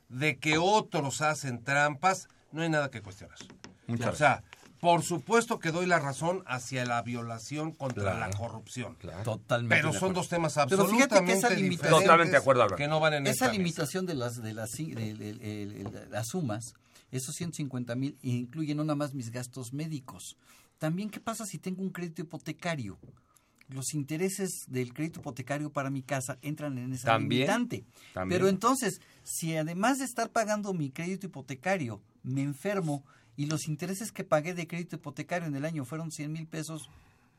de 0.07 0.38
que 0.38 0.57
otros 0.57 1.20
hacen 1.22 1.66
trampas, 1.66 2.30
no 2.53 2.61
hay 2.61 2.70
nada 2.70 2.89
que 2.89 3.01
cuestionar. 3.01 3.38
Muchas 3.88 4.13
o 4.13 4.16
sea, 4.16 4.41
por 4.80 5.03
supuesto 5.03 5.59
que 5.59 5.71
doy 5.71 5.86
la 5.86 5.99
razón 5.99 6.43
hacia 6.45 6.86
la 6.86 7.01
violación 7.01 7.71
contra 7.71 8.03
Claro. 8.03 8.19
la 8.19 8.30
corrupción. 8.38 8.97
Totalmente. 9.23 9.76
Pero 9.76 9.93
son 9.93 10.13
dos 10.13 10.28
temas 10.30 10.53
Pero 10.53 10.86
fíjate 10.88 10.88
que 10.88 10.93
absolutamente 10.93 11.34
esa 11.34 11.47
diferentes 11.49 11.63
limitación- 11.63 12.01
Totalmente 12.01 12.32
de 12.32 12.38
acuerdo, 12.38 12.61
Álvaro. 12.63 12.78
que 12.78 12.88
no 12.88 12.99
van 12.99 13.13
en 13.15 13.28
Esa 13.28 13.45
mesa. 13.45 13.57
limitación 13.57 14.05
de 14.05 14.13
las 14.15 14.41
de 14.41 14.53
las 14.53 14.71
de- 14.71 14.86
de- 14.95 15.13
de- 15.15 15.34
de- 15.34 15.84
de 15.84 16.05
las 16.09 16.28
sumas, 16.28 16.73
esos 17.11 17.36
150 17.36 17.95
mil 17.95 18.17
incluyen 18.21 18.78
no 18.78 18.84
nada 18.84 18.95
más 18.95 19.13
mis 19.13 19.32
gastos 19.32 19.73
médicos. 19.73 20.38
También, 20.78 21.09
¿qué 21.09 21.19
pasa 21.19 21.45
si 21.45 21.57
tengo 21.57 21.82
un 21.82 21.89
crédito 21.89 22.21
hipotecario? 22.21 22.97
Los 23.69 23.93
intereses 23.95 24.65
del 24.67 24.93
crédito 24.93 25.21
hipotecario 25.21 25.71
para 25.71 25.89
mi 25.89 26.03
casa 26.03 26.38
entran 26.43 26.78
en 26.78 26.93
esa 26.93 27.07
También, 27.07 27.41
limitante. 27.47 27.84
también. 28.13 28.38
Pero 28.39 28.49
entonces, 28.49 28.99
si 29.23 29.55
además 29.55 29.97
de 29.97 30.05
estar 30.05 30.30
pagando 30.30 30.71
mi 30.73 30.91
crédito 30.91 31.26
hipotecario, 31.26 31.99
me 32.21 32.43
enfermo 32.43 33.03
y 33.38 33.47
los 33.47 33.67
intereses 33.67 34.11
que 34.11 34.23
pagué 34.23 34.53
de 34.53 34.67
crédito 34.67 34.95
hipotecario 34.97 35.47
en 35.47 35.55
el 35.55 35.65
año 35.65 35.86
fueron 35.86 36.11
100 36.11 36.31
mil 36.31 36.47
pesos, 36.47 36.89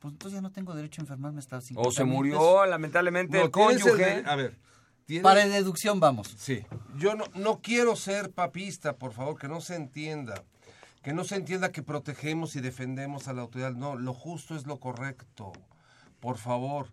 pues 0.01 0.13
entonces 0.13 0.37
ya 0.37 0.43
no 0.43 0.53
tengo 0.53 0.75
derecho 0.75 1.01
a 1.01 1.05
enfermarme 1.05 1.39
hasta 1.39 1.61
50 1.61 1.89
O 1.89 1.93
se 1.93 2.05
murió, 2.05 2.39
pesos. 2.39 2.69
lamentablemente, 2.69 3.39
No, 3.39 3.45
el 3.45 3.51
cónyuge. 3.51 4.23
a 4.27 4.37
ver, 4.37 4.59
tienes- 5.07 5.23
Para 5.23 5.47
deducción 5.47 5.99
vamos. 6.01 6.35
Sí. 6.39 6.65
Yo 6.97 7.15
no, 7.15 7.25
no 7.35 7.61
quiero 7.63 7.97
ser 7.97 8.31
papista, 8.31 8.97
por 8.97 9.13
favor, 9.13 9.39
que 9.39 9.49
no 9.49 9.61
se 9.61 9.75
entienda. 9.77 10.45
Que 11.03 11.13
no 11.13 11.23
se 11.25 11.37
entienda 11.37 11.71
que 11.71 11.83
protegemos 11.83 12.57
y 12.57 12.61
defendemos 12.61 13.29
a 13.29 13.33
la 13.33 13.43
autoridad. 13.43 13.73
No, 13.75 13.95
lo 13.97 14.13
justo 14.13 14.57
es 14.57 14.67
lo 14.67 14.81
correcto. 14.81 15.53
Por 16.19 16.37
favor, 16.37 16.91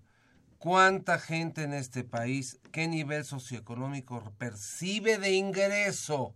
¿cuánta 0.59 1.17
gente 1.17 1.63
en 1.63 1.73
este 1.73 2.03
país, 2.03 2.59
qué 2.71 2.87
nivel 2.87 3.25
socioeconómico 3.25 4.21
percibe 4.37 5.17
de 5.17 5.31
ingreso 5.31 6.35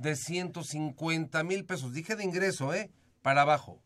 de 0.00 0.16
150 0.16 1.44
mil 1.44 1.64
pesos? 1.64 1.92
Dije 1.92 2.16
de 2.16 2.24
ingreso, 2.24 2.72
¿eh? 2.74 2.90
Para 3.22 3.42
abajo. 3.42 3.82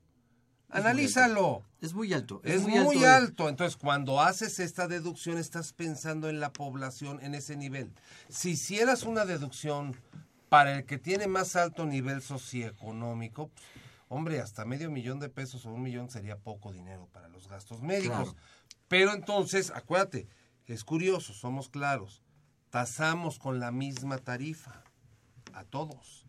Es 0.69 0.81
muy 0.81 0.91
Analízalo. 0.91 1.63
Es 1.81 1.95
muy 1.95 2.13
alto. 2.13 2.41
Es, 2.45 2.63
muy, 2.63 3.05
alto. 3.05 3.49
Entonces, 3.49 3.77
cuando 3.77 4.21
haces 4.21 4.59
esta 4.59 4.89
deducción, 4.89 5.39
estás 5.39 5.73
pensando 5.73 6.29
en 6.29 6.41
la 6.41 6.53
población 6.53 7.21
en 7.23 7.35
ese 7.35 7.57
nivel. 7.57 7.93
Si 8.29 8.51
hicieras 8.51 9.03
una 9.03 9.25
deducción 9.25 9.97
para 10.49 10.77
el 10.77 10.85
que 10.85 10.99
tiene 10.99 11.27
más 11.27 11.57
alto 11.57 11.85
nivel 11.85 12.23
socioeconómico, 12.23 13.49
pues, 13.49 13.67
hombre, 14.09 14.41
hasta 14.41 14.65
medio 14.65 14.91
millón 14.91 15.19
de 15.21 15.29
pesos 15.29 15.67
o 15.67 15.71
un 15.71 15.83
millón 15.83 16.11
sería 16.11 16.39
poco 16.39 16.73
dinero 16.73 17.09
para 17.13 17.29
los 17.29 17.49
gastos 17.49 17.83
médicos. 17.83 18.33
Claro. 18.33 18.37
Pero 18.89 19.13
entonces, 19.13 19.71
acuérdate, 19.75 20.29
es 20.67 20.85
curioso, 20.85 21.35
somos 21.35 21.69
claros, 21.69 22.23
tasamos 22.71 23.39
con 23.39 23.59
la 23.59 23.73
misma 23.73 24.19
tarifa 24.19 24.85
a 25.55 25.65
todos. 25.65 26.25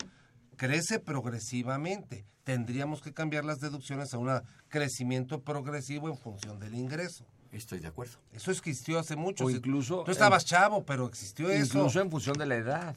crece 0.55 0.99
progresivamente. 0.99 2.26
Tendríamos 2.43 3.01
que 3.01 3.13
cambiar 3.13 3.43
las 3.43 3.59
deducciones 3.59 4.13
a 4.13 4.17
un 4.17 4.30
crecimiento 4.69 5.41
progresivo 5.41 6.09
en 6.09 6.17
función 6.17 6.59
del 6.59 6.76
ingreso. 6.76 7.26
Estoy 7.51 7.80
de 7.80 7.88
acuerdo. 7.88 8.17
Eso 8.34 8.51
existió 8.51 8.99
hace 8.99 9.15
mucho. 9.15 9.45
O 9.45 9.49
incluso 9.49 10.03
Tú 10.03 10.11
estabas 10.11 10.45
chavo, 10.45 10.86
pero 10.86 11.07
existió 11.07 11.49
eso. 11.49 11.78
Incluso 11.78 12.01
en 12.01 12.11
función 12.11 12.38
de 12.38 12.45
la 12.45 12.55
edad. 12.55 12.95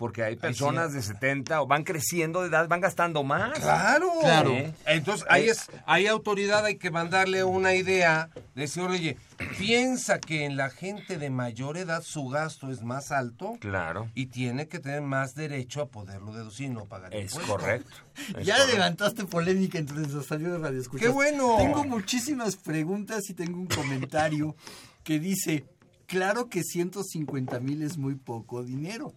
Porque 0.00 0.22
hay 0.22 0.36
personas 0.36 0.94
de 0.94 1.02
70 1.02 1.60
o 1.60 1.66
van 1.66 1.84
creciendo 1.84 2.40
de 2.40 2.48
edad, 2.48 2.66
van 2.68 2.80
gastando 2.80 3.22
más. 3.22 3.58
Claro. 3.58 4.08
Claro. 4.22 4.54
Entonces, 4.86 5.26
ahí 5.28 5.46
es, 5.50 5.66
hay 5.84 6.06
autoridad, 6.06 6.64
hay 6.64 6.78
que 6.78 6.90
mandarle 6.90 7.44
una 7.44 7.74
idea, 7.74 8.30
decir, 8.54 8.82
oye, 8.84 9.18
piensa 9.58 10.18
que 10.18 10.46
en 10.46 10.56
la 10.56 10.70
gente 10.70 11.18
de 11.18 11.28
mayor 11.28 11.76
edad 11.76 12.00
su 12.02 12.28
gasto 12.28 12.70
es 12.70 12.82
más 12.82 13.12
alto. 13.12 13.58
Claro. 13.60 14.08
Y 14.14 14.26
tiene 14.26 14.68
que 14.68 14.78
tener 14.78 15.02
más 15.02 15.34
derecho 15.34 15.82
a 15.82 15.86
poderlo 15.88 16.32
deducir 16.32 16.68
y 16.68 16.70
no 16.70 16.86
pagar 16.86 17.14
Es 17.14 17.32
impuestos. 17.34 17.56
correcto. 17.56 17.96
Es 18.38 18.46
ya 18.46 18.54
correcto. 18.54 18.72
levantaste 18.76 19.24
polémica 19.26 19.76
entre 19.78 19.96
nuestros 19.96 20.32
amigos 20.32 20.54
de 20.54 20.58
Radio 20.66 20.80
Escuchas. 20.80 21.06
¡Qué 21.06 21.12
bueno! 21.12 21.56
Tengo 21.58 21.84
muchísimas 21.84 22.56
preguntas 22.56 23.28
y 23.28 23.34
tengo 23.34 23.58
un 23.58 23.66
comentario 23.66 24.56
que 25.04 25.18
dice, 25.18 25.66
claro 26.06 26.48
que 26.48 26.62
150 26.62 27.60
mil 27.60 27.82
es 27.82 27.98
muy 27.98 28.14
poco 28.14 28.62
dinero. 28.64 29.12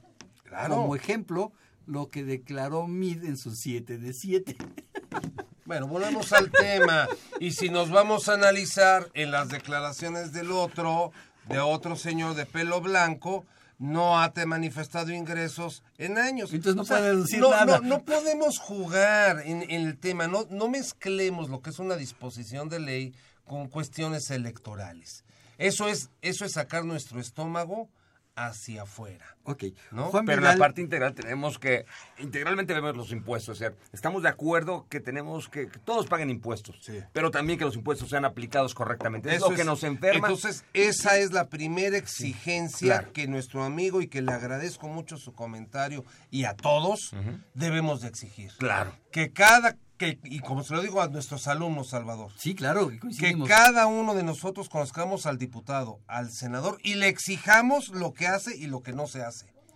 Claro. 0.54 0.76
Como 0.76 0.96
ejemplo, 0.96 1.52
lo 1.88 2.10
que 2.10 2.24
declaró 2.24 2.88
Mid 2.88 3.24
en 3.24 3.38
su 3.38 3.56
7 3.56 3.98
de 3.98 4.14
7. 4.14 4.56
Bueno, 5.66 5.88
volvemos 5.88 6.34
al 6.34 6.52
tema. 6.52 7.08
Y 7.40 7.54
si 7.54 7.70
nos 7.70 7.90
vamos 7.90 8.28
a 8.28 8.34
analizar 8.34 9.10
en 9.14 9.32
las 9.32 9.48
declaraciones 9.48 10.34
del 10.34 10.52
otro, 10.52 11.14
de 11.48 11.60
otro 11.60 11.96
señor 11.96 12.36
de 12.36 12.46
pelo 12.46 12.82
blanco, 12.82 13.46
no 13.80 14.22
ha 14.22 14.34
te 14.34 14.46
manifestado 14.46 15.14
ingresos 15.14 15.82
en 15.98 16.18
años. 16.18 16.52
Entonces 16.52 16.76
no 16.76 16.84
puede 16.84 17.04
deducir 17.04 17.40
no, 17.40 17.52
nada. 17.52 17.80
No, 17.80 17.88
no 17.88 18.04
podemos 18.04 18.60
jugar 18.60 19.42
en, 19.46 19.64
en 19.64 19.88
el 19.88 19.98
tema, 19.98 20.28
no, 20.28 20.46
no 20.50 20.68
mezclemos 20.68 21.50
lo 21.50 21.62
que 21.62 21.70
es 21.70 21.80
una 21.80 21.96
disposición 21.96 22.68
de 22.68 22.82
ley 22.82 23.16
con 23.46 23.70
cuestiones 23.70 24.32
electorales. 24.32 25.24
Eso 25.58 25.88
es, 25.88 26.10
eso 26.22 26.44
es 26.44 26.52
sacar 26.52 26.84
nuestro 26.84 27.22
estómago 27.22 27.90
hacia 28.36 28.84
afuera. 28.84 29.38
Ok. 29.46 29.66
¿no? 29.92 30.10
Pero 30.26 30.38
en 30.40 30.44
la 30.44 30.58
parte 30.58 30.82
integral 30.82 31.14
tenemos 31.14 31.60
que, 31.60 31.86
integralmente 32.18 32.74
vemos 32.74 32.96
los 32.96 33.12
impuestos. 33.12 33.58
O 33.58 33.60
sea, 33.60 33.74
estamos 33.92 34.24
de 34.24 34.30
acuerdo 34.30 34.88
que 34.90 35.00
tenemos 35.00 35.50
que, 35.50 35.68
que 35.68 35.80
todos 35.80 36.08
paguen 36.08 36.30
impuestos, 36.30 36.78
pero 37.12 37.30
también 37.30 37.60
que 37.60 37.66
los 37.66 37.76
impuestos 37.76 38.10
sean 38.10 38.26
aplicados 38.26 38.74
correctamente. 38.74 39.30
Es 39.30 39.38
Eso 39.38 39.50
lo 39.50 39.56
que 39.56 39.66
nos 39.66 39.84
enferma. 39.84 40.28
Entonces, 40.28 40.64
esa 40.74 41.18
es 41.18 41.34
la 41.34 41.50
primera 41.50 41.98
exigencia 41.98 43.00
claro. 43.00 43.14
que 43.14 43.28
nuestro 43.28 43.64
amigo 43.64 44.02
y 44.02 44.08
que 44.08 44.22
le 44.22 44.32
agradezco 44.32 44.88
mucho 44.88 45.18
su 45.18 45.34
comentario 45.34 46.06
y 46.32 46.46
a 46.46 46.56
todos 46.56 47.14
debemos 47.54 48.02
de 48.02 48.08
exigir. 48.08 48.52
Claro. 48.58 48.96
Que 49.12 49.32
cada 49.32 49.78
que 49.98 50.20
y 50.24 50.40
como 50.40 50.64
se 50.64 50.74
lo 50.74 50.82
digo 50.82 51.02
a 51.02 51.08
nuestros 51.08 51.48
alumnos, 51.48 51.90
Salvador. 51.90 52.32
Sí, 52.38 52.56
claro, 52.56 52.90
que 52.90 53.00
Que 53.18 53.38
cada 53.48 53.86
uno 53.86 54.16
de 54.16 54.24
nosotros 54.24 54.70
conozcamos 54.70 55.26
al 55.26 55.38
diputado, 55.38 56.00
al 56.08 56.32
senador 56.32 56.80
y 56.84 56.96
le 56.96 57.08
exijamos 57.08 57.90
lo 57.90 58.14
que 58.14 58.28
hace 58.28 58.56
y 58.58 58.68
lo 58.68 58.82
que 58.82 58.94
no 58.94 59.08
se 59.08 59.22
hace. 59.22 59.33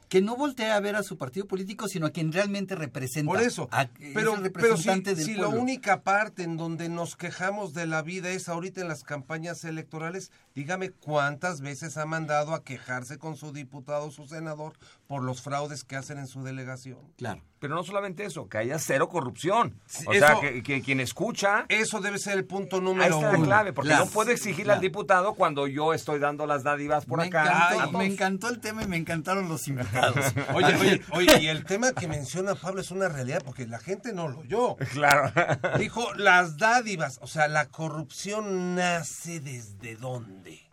Que 0.09 0.21
no 0.21 0.35
voltee 0.37 0.71
a 0.71 0.79
ver 0.79 0.95
a 0.95 1.03
su 1.03 1.17
partido 1.17 1.45
político, 1.47 1.87
sino 1.89 2.05
a 2.07 2.11
quien 2.11 2.31
realmente 2.31 2.75
representa. 2.75 3.31
Por 3.31 3.41
eso, 3.41 3.67
A- 3.71 3.83
es 3.83 3.89
pero, 4.13 4.35
el 4.35 4.51
pero 4.51 4.77
si, 4.77 4.87
representante 4.87 5.15
del 5.15 5.25
si 5.25 5.33
la 5.35 5.49
única 5.49 6.01
parte 6.01 6.43
en 6.43 6.55
donde 6.55 6.87
nos 6.87 7.15
quejamos 7.17 7.73
de 7.73 7.87
la 7.87 8.01
vida 8.03 8.29
es 8.29 8.47
ahorita 8.47 8.79
en 8.81 8.87
las 8.87 9.03
campañas 9.03 9.63
electorales, 9.65 10.31
dígame 10.55 10.91
cuántas 10.91 11.59
veces 11.61 11.97
ha 11.97 12.05
mandado 12.05 12.53
a 12.53 12.63
quejarse 12.63 13.17
con 13.17 13.35
su 13.35 13.51
diputado 13.51 14.05
o 14.07 14.11
su 14.11 14.25
senador 14.27 14.73
por 15.07 15.23
los 15.23 15.41
fraudes 15.41 15.83
que 15.83 15.97
hacen 15.97 16.19
en 16.19 16.27
su 16.27 16.41
delegación. 16.43 16.99
Claro. 17.17 17.41
Pero 17.59 17.73
no 17.73 17.83
solamente 17.83 18.23
eso, 18.23 18.47
que 18.47 18.59
haya 18.59 18.77
cero 18.77 19.09
corrupción. 19.09 19.79
o 20.05 20.13
eso- 20.13 20.25
sea, 20.25 20.39
que, 20.39 20.61
que 20.61 20.81
quien 20.83 20.99
escucha... 20.99 21.65
Eso 21.69 21.99
debe 22.01 22.19
ser 22.19 22.37
el 22.37 22.45
punto 22.45 22.75
Ahí 22.77 22.81
número 22.83 23.15
está 23.15 23.31
la 23.35 23.43
clave, 23.43 23.73
porque 23.73 23.93
no 23.95 24.05
puedo 24.05 24.29
exigirle 24.31 24.65
Claro. 24.65 24.77
al 24.77 24.81
diputado 24.81 25.33
cuando 25.33 25.65
yo 25.67 25.93
estoy 25.93 26.19
dando 26.19 26.45
las 26.45 26.61
dádivas 26.63 27.05
por 27.05 27.19
me, 27.19 27.25
acá. 27.25 27.71
encantó, 27.73 27.97
me 27.97 28.05
encantó 28.05 28.49
el 28.49 28.59
tema 28.59 28.83
y 28.83 28.87
me 28.87 28.97
encantaron 28.97 29.49
los 29.49 29.67
invitados. 29.67 29.96
Oye, 30.53 30.75
oye, 30.75 31.01
oye, 31.11 31.39
y 31.41 31.47
el 31.47 31.65
tema 31.65 31.93
que 31.93 32.07
menciona 32.07 32.55
Pablo 32.55 32.81
es 32.81 32.91
una 32.91 33.09
realidad 33.09 33.41
porque 33.45 33.65
la 33.65 33.79
gente 33.79 34.13
no 34.13 34.27
lo 34.27 34.39
oyó. 34.39 34.75
Claro. 34.97 35.31
Dijo 35.77 36.13
las 36.15 36.57
dádivas, 36.57 37.19
o 37.21 37.27
sea, 37.27 37.47
la 37.47 37.67
corrupción 37.67 38.75
nace 38.75 39.39
desde 39.39 39.95
dónde. 39.95 40.66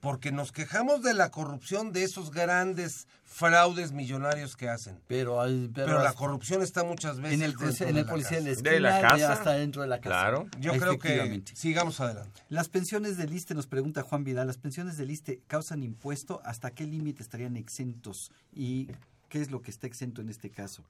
Porque 0.00 0.30
nos 0.30 0.52
quejamos 0.52 1.02
de 1.02 1.12
la 1.12 1.30
corrupción 1.30 1.92
de 1.92 2.04
esos 2.04 2.30
grandes 2.30 3.08
fraudes 3.24 3.90
millonarios 3.92 4.56
que 4.56 4.68
hacen. 4.68 5.00
Pero, 5.08 5.40
hay- 5.40 5.68
Pero, 5.74 5.86
pero 5.88 6.02
la 6.04 6.12
corrupción 6.12 6.62
está 6.62 6.84
muchas 6.84 7.16
veces 7.20 7.34
en 7.34 7.42
el, 7.42 7.50
dentro 7.56 7.68
en 7.68 7.94
de 7.94 8.00
el 8.00 8.06
la 8.06 8.12
policía 8.12 8.38
de 8.40 8.44
la 8.44 8.50
casa. 8.50 8.58
esquina, 8.58 8.70
De 8.72 8.80
la 8.80 9.00
casa. 9.00 9.32
hasta 9.32 9.52
dentro 9.54 9.82
de 9.82 9.88
la 9.88 9.96
casa. 10.00 10.08
Claro. 10.08 10.46
Yo 10.60 10.72
creo 10.78 10.98
que 10.98 11.42
sigamos 11.54 12.00
adelante. 12.00 12.40
Las 12.48 12.68
pensiones 12.68 13.16
del 13.16 13.32
ISTE, 13.32 13.54
nos 13.54 13.66
pregunta 13.66 14.02
Juan 14.02 14.22
Vidal, 14.24 14.46
¿las 14.46 14.58
pensiones 14.58 14.96
del 14.98 15.10
ISTE 15.10 15.40
causan 15.48 15.82
impuesto? 15.82 16.40
¿Hasta 16.44 16.70
qué 16.70 16.84
límite 16.86 17.22
estarían 17.22 17.56
exentos? 17.56 18.30
¿Y 18.54 18.88
qué 19.28 19.40
es 19.40 19.50
lo 19.50 19.62
que 19.62 19.70
está 19.72 19.86
exento 19.88 20.20
en 20.22 20.28
este 20.28 20.50
caso? 20.50 20.84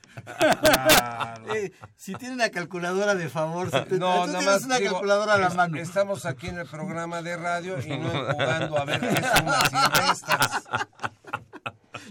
Eh, 1.56 1.72
si 1.96 2.14
tiene 2.16 2.36
una 2.36 2.50
calculadora 2.50 3.16
de 3.16 3.30
favor, 3.30 3.72
si 3.72 3.82
te- 3.86 3.98
No, 3.98 4.28
nada 4.28 4.42
más 4.42 4.64
una 4.66 4.78
digo, 4.78 4.92
calculadora 4.92 5.36
a 5.36 5.38
la 5.38 5.50
mano. 5.50 5.78
Estamos 5.78 6.26
aquí 6.26 6.48
en 6.48 6.58
el 6.60 6.68
programa 6.68 7.22
de 7.22 7.38
radio 7.38 7.78
y 7.82 7.98
no 7.98 8.10
jugando 8.34 8.78
a 8.78 8.86
ver 8.86 9.00
qué 9.00 9.16
sumas 9.38 9.72
y 9.72 10.08
restas. 10.08 10.64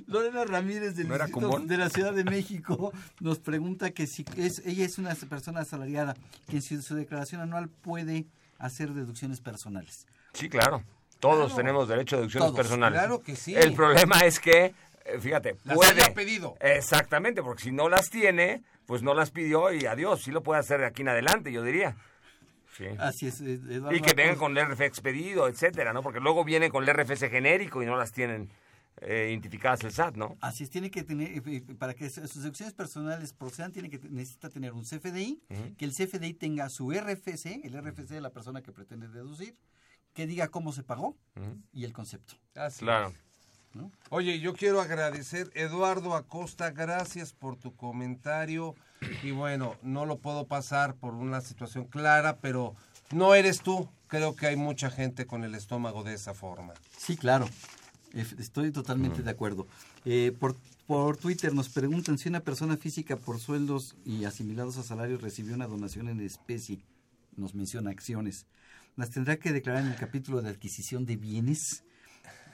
Lorena 0.07 0.45
Ramírez 0.45 0.97
del 0.97 1.09
de 1.09 1.77
la 1.77 1.91
Ciudad 1.91 2.13
de 2.15 2.25
México 2.25 2.93
nos 3.21 3.39
pregunta 3.39 3.91
que 3.91 4.07
si 4.07 4.25
es, 4.37 4.63
ella 4.65 4.87
es 4.87 4.97
una 4.99 5.15
persona 5.15 5.61
asalariada, 5.61 6.15
que 6.49 6.57
en 6.57 6.63
su, 6.63 6.81
su 6.83 6.95
declaración 6.95 7.41
anual 7.43 7.69
puede 7.69 8.27
hacer 8.59 8.93
deducciones 8.95 9.41
personales. 9.41 10.07
Sí, 10.33 10.49
claro. 10.49 10.83
Todos 11.21 11.47
Claro. 11.47 11.55
tenemos 11.57 11.89
derecho 11.89 12.17
a 12.17 12.19
deducciones 12.21 12.47
Todos, 12.51 12.57
personales. 12.57 12.99
claro 12.99 13.21
que 13.21 13.35
sí. 13.37 13.55
El 13.55 13.75
problema 13.75 14.21
es 14.21 14.39
que, 14.39 14.75
eh, 15.05 15.19
fíjate, 15.21 15.57
Las 15.65 15.77
puede. 15.77 15.91
haya 16.03 16.15
pedido. 16.15 16.55
Exactamente, 16.61 17.43
porque 17.43 17.63
si 17.65 17.73
no 17.73 17.89
las 17.89 18.09
tiene, 18.11 18.63
pues 18.87 19.03
no 19.03 19.15
las 19.15 19.31
pidió 19.31 19.73
y 19.73 19.87
adiós. 19.87 20.23
Sí 20.23 20.31
lo 20.31 20.43
puede 20.43 20.61
hacer 20.61 20.81
de 20.81 20.87
aquí 20.87 21.03
en 21.03 21.09
adelante, 21.09 21.51
yo 21.53 21.63
diría. 21.63 21.97
Sí. 22.77 22.85
Así 22.99 23.27
es, 23.27 23.41
Eduardo. 23.41 23.97
Y 23.97 24.01
que 24.01 24.13
vengan 24.15 24.35
Arcos. 24.35 24.39
con 24.43 24.57
el 24.57 24.65
RF 24.65 24.81
expedido, 24.85 25.49
etcétera, 25.49 25.93
¿no? 25.93 26.03
Porque 26.03 26.21
luego 26.21 26.45
vienen 26.45 26.71
con 26.71 26.85
el 26.89 26.95
RFC 26.95 27.29
genérico 27.29 27.83
y 27.83 27.87
no 27.87 27.97
las 27.97 28.13
tienen 28.13 28.51
eh, 29.01 29.29
identificadas 29.31 29.83
el 29.85 29.93
SAT, 29.93 30.17
¿no? 30.17 30.37
Así 30.41 30.65
es, 30.65 30.71
tiene 30.71 30.91
que 30.91 31.03
tener, 31.05 31.29
eh, 31.31 31.43
eh, 31.47 31.63
para 31.79 31.95
que 31.95 32.09
sus 32.11 32.35
deducciones 32.43 32.75
personales 32.75 33.33
procedan, 33.33 33.73
tiene 33.73 33.91
que 33.91 33.99
necesita 34.11 34.49
tener 34.51 34.73
un 34.73 34.83
CFDI, 34.85 35.41
Ujú. 35.51 35.77
que 35.77 35.85
el 35.85 35.93
CFDI 35.93 36.35
tenga 36.35 36.69
su 36.69 36.91
RFC, 36.93 37.61
el 37.65 37.75
RFC 37.81 38.15
de 38.15 38.21
la 38.21 38.31
persona 38.31 38.61
que 38.63 38.73
pretende 38.73 39.07
deducir, 39.09 39.55
que 40.15 40.27
diga 40.27 40.49
cómo 40.49 40.73
se 40.73 40.83
pagó 40.83 41.17
y 41.73 41.85
el 41.85 41.93
concepto. 41.93 42.35
Claro. 42.79 43.13
Oye, 44.11 44.41
yo 44.41 44.55
quiero 44.55 44.81
agradecer, 44.81 45.51
Eduardo 45.55 46.15
Acosta, 46.15 46.71
gracias 46.71 47.33
por 47.33 47.57
tu 47.57 47.77
comentario. 47.77 48.75
Y 49.23 49.31
bueno, 49.31 49.77
no 49.83 50.07
lo 50.07 50.19
puedo 50.19 50.47
pasar 50.47 50.95
por 50.95 51.15
una 51.15 51.41
situación 51.41 51.85
clara, 51.85 52.39
pero 52.39 52.75
no 53.13 53.35
eres 53.35 53.61
tú. 53.61 53.89
Creo 54.09 54.35
que 54.35 54.47
hay 54.47 54.57
mucha 54.57 54.91
gente 54.91 55.27
con 55.27 55.45
el 55.45 55.55
estómago 55.55 56.03
de 56.03 56.15
esa 56.15 56.35
forma. 56.35 56.73
Sí, 56.97 57.17
claro. 57.17 57.49
Estoy 58.15 58.73
totalmente 58.73 59.23
de 59.23 59.31
acuerdo. 59.31 59.67
Eh, 60.07 60.35
por, 60.41 60.57
por 60.87 61.19
Twitter 61.19 61.53
nos 61.55 61.69
preguntan 61.69 62.17
si 62.17 62.31
una 62.31 62.41
persona 62.41 62.79
física 62.79 63.17
por 63.17 63.39
sueldos 63.39 63.97
y 64.05 64.25
asimilados 64.25 64.79
a 64.79 64.83
salarios 64.83 65.21
recibió 65.21 65.55
una 65.55 65.67
donación 65.67 66.09
en 66.09 66.21
especie. 66.21 66.81
Nos 67.37 67.55
menciona 67.55 67.91
acciones. 67.91 68.47
¿Las 68.99 69.11
tendrá 69.11 69.37
que 69.37 69.53
declarar 69.53 69.85
en 69.85 69.91
el 69.93 69.97
capítulo 69.97 70.43
de 70.43 70.51
adquisición 70.51 71.07
de 71.07 71.17
bienes? 71.17 71.85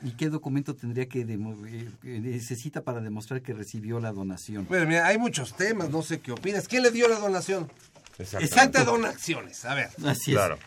¿Y 0.03 0.11
qué 0.13 0.29
documento 0.29 0.75
tendría 0.77 1.09
que 1.09 1.25
demo- 1.27 1.57
eh, 1.67 1.91
que 2.03 2.21
necesita 2.21 2.83
para 2.83 3.01
demostrar 3.01 3.41
que 3.41 3.55
recibió 3.55 3.99
la 3.99 4.13
donación? 4.13 4.67
Bueno, 4.69 4.87
mira, 4.87 5.07
hay 5.07 5.17
muchos 5.17 5.57
temas, 5.57 5.89
no 5.89 6.03
sé 6.03 6.21
qué 6.21 6.33
opinas. 6.33 6.69
¿Quién 6.69 6.83
le 6.83 6.91
dio 6.91 7.09
la 7.09 7.19
donación? 7.19 7.73
Exactamente. 8.19 8.55
¿Quién 8.55 8.71
te 8.73 8.85
dona 8.85 9.09
acciones? 9.09 9.65
A 9.65 9.75
ver. 9.75 9.89
Así 10.05 10.33
es. 10.33 10.37
Claro. 10.37 10.59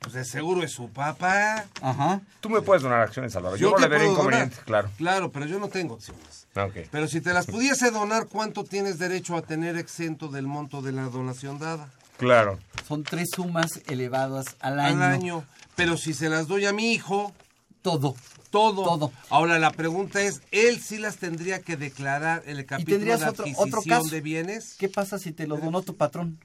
Pues 0.00 0.12
de 0.12 0.24
seguro 0.26 0.62
es 0.62 0.72
su 0.72 0.90
papá. 0.90 1.64
Ajá. 1.80 2.20
Tú 2.42 2.50
me 2.50 2.60
puedes 2.60 2.82
donar 2.82 3.00
acciones, 3.00 3.32
Salvador. 3.32 3.58
Yo, 3.58 3.70
no 3.70 3.76
te 3.76 3.82
le 3.82 3.88
veré 3.88 4.00
puedo 4.04 4.12
inconveniente, 4.18 4.54
donar. 4.56 4.66
claro. 4.66 4.90
Claro, 4.98 5.32
pero 5.32 5.46
yo 5.46 5.58
no 5.58 5.68
tengo 5.70 5.94
acciones. 5.94 6.46
Ok. 6.54 6.88
Pero 6.90 7.08
si 7.08 7.22
te 7.22 7.32
las 7.32 7.46
pudiese 7.50 7.90
donar, 7.90 8.26
¿cuánto 8.26 8.64
tienes 8.64 8.98
derecho 8.98 9.34
a 9.38 9.40
tener 9.42 9.78
exento 9.78 10.28
del 10.28 10.46
monto 10.46 10.82
de 10.82 10.92
la 10.92 11.04
donación 11.04 11.58
dada? 11.58 11.88
Claro. 12.18 12.58
Son 12.86 13.02
tres 13.02 13.30
sumas 13.34 13.82
elevadas 13.86 14.56
al 14.60 14.78
año. 14.80 14.96
Al 14.96 15.02
año. 15.02 15.44
Pero 15.76 15.96
si 15.96 16.14
se 16.14 16.28
las 16.28 16.46
doy 16.46 16.66
a 16.66 16.72
mi 16.72 16.92
hijo... 16.92 17.32
Todo. 17.82 18.14
Todo. 18.50 18.82
Todo. 18.82 19.12
Ahora 19.28 19.58
la 19.58 19.70
pregunta 19.70 20.22
es, 20.22 20.40
¿él 20.52 20.80
sí 20.80 20.96
las 20.96 21.16
tendría 21.18 21.60
que 21.60 21.76
declarar 21.76 22.42
en 22.46 22.56
el 22.56 22.60
¿Y 22.60 22.64
capítulo 22.64 22.96
tendrías 22.96 23.20
de 23.20 23.26
otro, 23.26 23.44
adquisición 23.44 23.68
otro 23.68 23.82
caso? 23.82 24.08
de 24.08 24.20
bienes? 24.22 24.76
¿Qué 24.78 24.88
pasa 24.88 25.18
si 25.18 25.32
te 25.32 25.46
lo 25.46 25.58
donó 25.58 25.82
tu 25.82 25.96
patrón? 25.96 26.38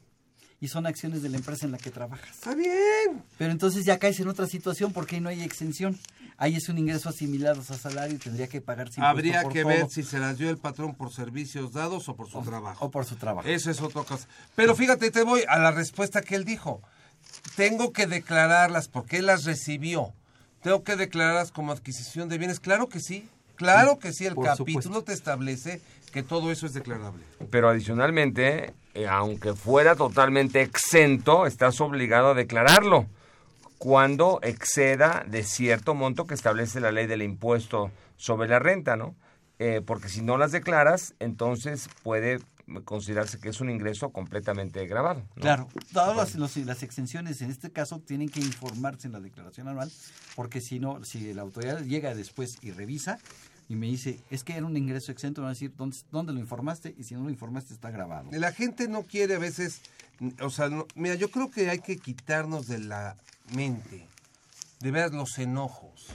Y 0.61 0.67
son 0.67 0.85
acciones 0.85 1.21
de 1.21 1.29
la 1.29 1.37
empresa 1.37 1.65
en 1.65 1.71
la 1.71 1.77
que 1.77 1.89
trabajas. 1.89 2.29
Está 2.31 2.53
bien. 2.53 3.23
Pero 3.37 3.51
entonces 3.51 3.85
ya 3.85 3.97
caes 3.97 4.19
en 4.19 4.27
otra 4.27 4.45
situación 4.45 4.91
porque 4.91 5.15
ahí 5.15 5.21
no 5.21 5.29
hay 5.29 5.41
exención. 5.41 5.97
Ahí 6.37 6.55
es 6.55 6.69
un 6.69 6.77
ingreso 6.77 7.09
asimilado 7.09 7.61
a 7.61 7.63
salario 7.63 8.15
y 8.15 8.19
tendría 8.19 8.47
que 8.47 8.61
pagar 8.61 8.87
impuesto 8.87 9.05
Habría 9.05 9.41
por 9.43 9.53
que 9.53 9.61
todo. 9.61 9.69
ver 9.69 9.89
si 9.89 10.03
se 10.03 10.19
las 10.19 10.37
dio 10.37 10.49
el 10.49 10.57
patrón 10.57 10.95
por 10.95 11.11
servicios 11.13 11.73
dados 11.73 12.07
o 12.09 12.15
por 12.15 12.29
su 12.29 12.41
trabajo. 12.41 12.85
O 12.85 12.91
por 12.91 13.05
su 13.05 13.15
trabajo. 13.15 13.47
Eso 13.47 13.71
es 13.71 13.81
otra 13.81 14.03
cosa. 14.03 14.27
Pero 14.55 14.75
fíjate, 14.75 15.11
te 15.11 15.23
voy 15.23 15.43
a 15.47 15.59
la 15.59 15.71
respuesta 15.71 16.21
que 16.21 16.35
él 16.35 16.45
dijo. 16.45 16.81
Tengo 17.55 17.91
que 17.91 18.07
declararlas 18.07 18.87
porque 18.87 19.17
él 19.17 19.25
las 19.25 19.43
recibió. 19.45 20.13
Tengo 20.61 20.83
que 20.83 20.95
declararlas 20.95 21.51
como 21.51 21.71
adquisición 21.71 22.29
de 22.29 22.37
bienes. 22.37 22.59
Claro 22.59 22.87
que 22.89 22.99
sí. 22.99 23.27
Claro 23.55 23.99
que 23.99 24.13
sí. 24.13 24.25
El 24.25 24.35
por 24.35 24.45
capítulo 24.45 24.81
supuesto. 24.81 25.03
te 25.03 25.13
establece 25.13 25.81
que 26.13 26.23
todo 26.23 26.51
eso 26.51 26.65
es 26.65 26.73
declarable. 26.73 27.23
Pero 27.51 27.69
adicionalmente, 27.69 28.73
eh, 28.99 29.07
aunque 29.07 29.53
fuera 29.53 29.95
totalmente 29.95 30.61
exento, 30.61 31.45
estás 31.45 31.79
obligado 31.81 32.31
a 32.31 32.33
declararlo 32.33 33.05
cuando 33.77 34.39
exceda 34.43 35.23
de 35.27 35.43
cierto 35.43 35.95
monto 35.95 36.27
que 36.27 36.33
establece 36.33 36.79
la 36.81 36.91
ley 36.91 37.07
del 37.07 37.21
impuesto 37.21 37.91
sobre 38.17 38.49
la 38.49 38.59
renta, 38.59 38.97
¿no? 38.97 39.15
Eh, 39.57 39.81
porque 39.85 40.09
si 40.09 40.21
no 40.21 40.37
las 40.37 40.51
declaras, 40.51 41.13
entonces 41.19 41.89
puede 42.03 42.39
considerarse 42.85 43.39
que 43.39 43.49
es 43.49 43.61
un 43.61 43.69
ingreso 43.69 44.09
completamente 44.11 44.85
grabado. 44.85 45.21
¿no? 45.35 45.41
Claro, 45.41 45.67
todas 45.91 46.15
las, 46.15 46.35
los- 46.35 46.55
las 46.57 46.83
exenciones 46.83 47.41
en 47.41 47.49
este 47.49 47.71
caso 47.71 47.99
tienen 47.99 48.29
que 48.29 48.41
informarse 48.41 49.07
en 49.07 49.13
la 49.13 49.19
declaración 49.19 49.67
anual, 49.69 49.91
porque 50.35 50.61
si 50.61 50.79
no, 50.79 51.03
si 51.03 51.33
la 51.33 51.41
autoridad 51.41 51.81
llega 51.81 52.13
después 52.13 52.57
y 52.61 52.71
revisa 52.71 53.17
y 53.69 53.75
me 53.75 53.85
dice, 53.85 54.19
es 54.31 54.43
que 54.43 54.57
era 54.57 54.65
un 54.65 54.75
ingreso 54.75 55.11
exento, 55.11 55.41
van 55.41 55.49
a 55.51 55.53
decir, 55.53 55.71
¿dónde, 55.77 55.95
dónde 56.11 56.33
lo 56.33 56.39
informaste? 56.39 56.95
Y 56.97 57.03
si 57.03 57.13
no 57.13 57.21
lo 57.23 57.29
informaste, 57.29 57.73
está 57.73 57.91
grabado. 57.91 58.27
La 58.31 58.51
gente 58.51 58.87
no 58.87 59.03
quiere 59.03 59.35
a 59.35 59.39
veces, 59.39 59.81
o 60.41 60.49
sea, 60.49 60.69
no- 60.69 60.87
mira, 60.95 61.13
yo 61.15 61.29
creo 61.29 61.51
que 61.51 61.69
hay 61.69 61.79
que 61.79 61.97
quitarnos 61.97 62.67
de 62.67 62.79
la 62.79 63.15
mente, 63.53 64.07
de 64.79 64.91
ver 64.91 65.13
los 65.13 65.37
enojos. 65.37 66.07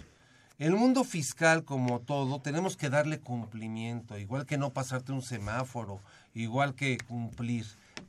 El 0.59 0.72
mundo 0.74 1.05
fiscal, 1.05 1.64
como 1.64 2.00
todo, 2.00 2.40
tenemos 2.40 2.76
que 2.76 2.90
darle 2.90 3.20
cumplimiento, 3.20 4.18
igual 4.18 4.46
que 4.46 4.59
no 4.59 4.70
pasarte 4.70 5.12
un 5.12 5.22
semáforo, 5.22 6.00
igual 6.34 6.74
que 6.74 6.98
cumplir. 6.98 7.66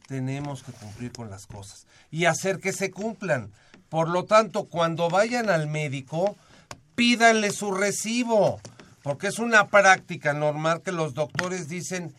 Tenemos 0.08 0.64
que 0.64 0.72
cumplir 0.72 1.12
con 1.12 1.30
las 1.30 1.46
cosas 1.48 1.86
y 2.12 2.26
hacer 2.26 2.60
que 2.60 2.74
se 2.74 2.92
cumplan. 2.92 3.52
Por 3.90 4.10
lo 4.10 4.26
tanto, 4.26 4.66
cuando 4.66 5.10
vayan 5.10 5.50
al 5.50 5.68
médico, 5.68 6.36
pídanle 6.96 7.52
su 7.52 7.72
recibo, 7.72 8.60
porque 9.06 9.28
es 9.28 9.38
una 9.38 9.68
práctica 9.68 10.34
normal 10.34 10.82
que 10.82 10.92
los 10.92 11.14
doctores 11.14 11.70
dicen, 11.70 12.12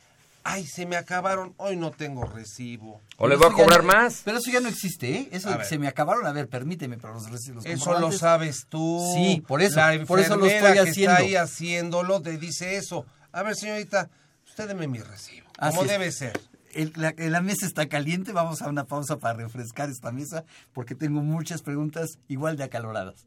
ay, 0.44 0.64
se 0.64 0.86
me 0.86 0.94
acabaron, 0.96 1.52
hoy 1.56 1.74
no 1.76 1.90
tengo 1.90 2.22
recibo. 2.24 3.00
O 3.16 3.26
le 3.26 3.34
voy 3.34 3.46
a 3.46 3.50
ya 3.50 3.56
cobrar 3.56 3.82
más. 3.82 4.22
Pero 4.24 4.38
eso 4.38 4.52
ya 4.52 4.60
no 4.60 4.68
existe, 4.68 5.10
¿eh? 5.16 5.28
Eso 5.32 5.50
se 5.64 5.78
me 5.80 5.88
acabaron, 5.88 6.24
a 6.28 6.30
ver, 6.32 6.46
permíteme, 6.48 6.96
pero 6.96 7.14
los 7.14 7.28
recibos. 7.28 7.66
Eso 7.66 7.98
lo 7.98 8.12
sabes 8.12 8.66
tú. 8.68 9.04
Sí, 9.16 9.42
por 9.48 9.62
eso, 9.62 9.74
La 9.80 9.98
por 10.06 10.20
eso 10.20 10.36
lo 10.36 10.46
enfermera 10.46 10.68
estoy 10.70 10.84
que 10.84 10.90
haciendo. 10.90 11.12
está 11.14 11.22
ahí 11.24 11.34
haciéndolo 11.34 12.22
te 12.22 12.38
dice 12.38 12.76
eso. 12.76 13.04
A 13.32 13.42
ver, 13.42 13.56
señorita, 13.56 14.08
usted 14.46 14.68
deme 14.68 14.86
mi 14.86 15.00
recibo. 15.00 15.48
Como 15.58 15.82
debe 15.82 16.12
ser. 16.12 16.40
El- 16.72 16.92
la, 16.94 17.12
la 17.16 17.40
mesa 17.40 17.66
está 17.66 17.88
caliente, 17.88 18.30
vamos 18.30 18.62
a 18.62 18.68
una 18.68 18.84
pausa 18.84 19.16
para 19.16 19.38
refrescar 19.38 19.90
esta 19.90 20.12
mesa, 20.12 20.44
porque 20.72 20.94
tengo 20.94 21.20
muchas 21.22 21.62
preguntas 21.62 22.18
igual 22.28 22.56
de 22.56 22.62
acaloradas. 22.62 23.26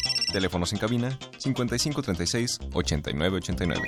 Teléfonos 0.31 0.71
en 0.71 0.79
cabina 0.79 1.19
5536 1.37 2.59
8989. 2.73 3.81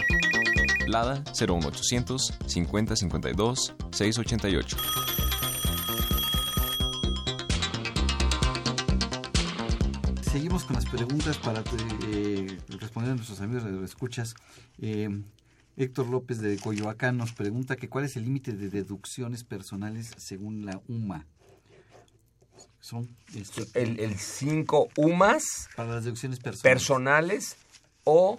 Lada 0.88 1.24
01800 1.34 2.34
5052 2.46 3.74
688. 3.92 4.78
Seguimos 10.22 10.66
con 10.66 10.76
las 10.76 10.86
preguntas 10.86 11.38
para 11.38 11.64
eh, 12.12 12.58
responder 12.68 13.12
a 13.12 13.16
nuestros 13.16 13.40
amigos 13.40 13.64
de 13.64 13.86
escuchas. 13.86 14.36
Héctor 15.76 16.08
López 16.08 16.40
de 16.40 16.58
Coyoacán 16.58 17.18
nos 17.18 17.32
pregunta 17.34 17.78
que 17.78 17.88
cuál 17.88 18.06
es 18.06 18.18
el 18.18 18.26
límite 18.26 18.52
de 18.52 18.70
deducciones 18.70 19.44
personales 19.44 20.12
según 20.18 20.66
la 20.66 20.82
UMA. 20.88 21.26
Son 22.84 23.08
este, 23.34 23.64
el, 23.82 23.98
el 24.02 24.20
5 24.20 24.90
UMAS 24.98 25.70
para 25.74 25.94
las 25.94 26.04
deducciones 26.04 26.40
personales. 26.40 26.64
personales 26.64 27.58
o 28.04 28.38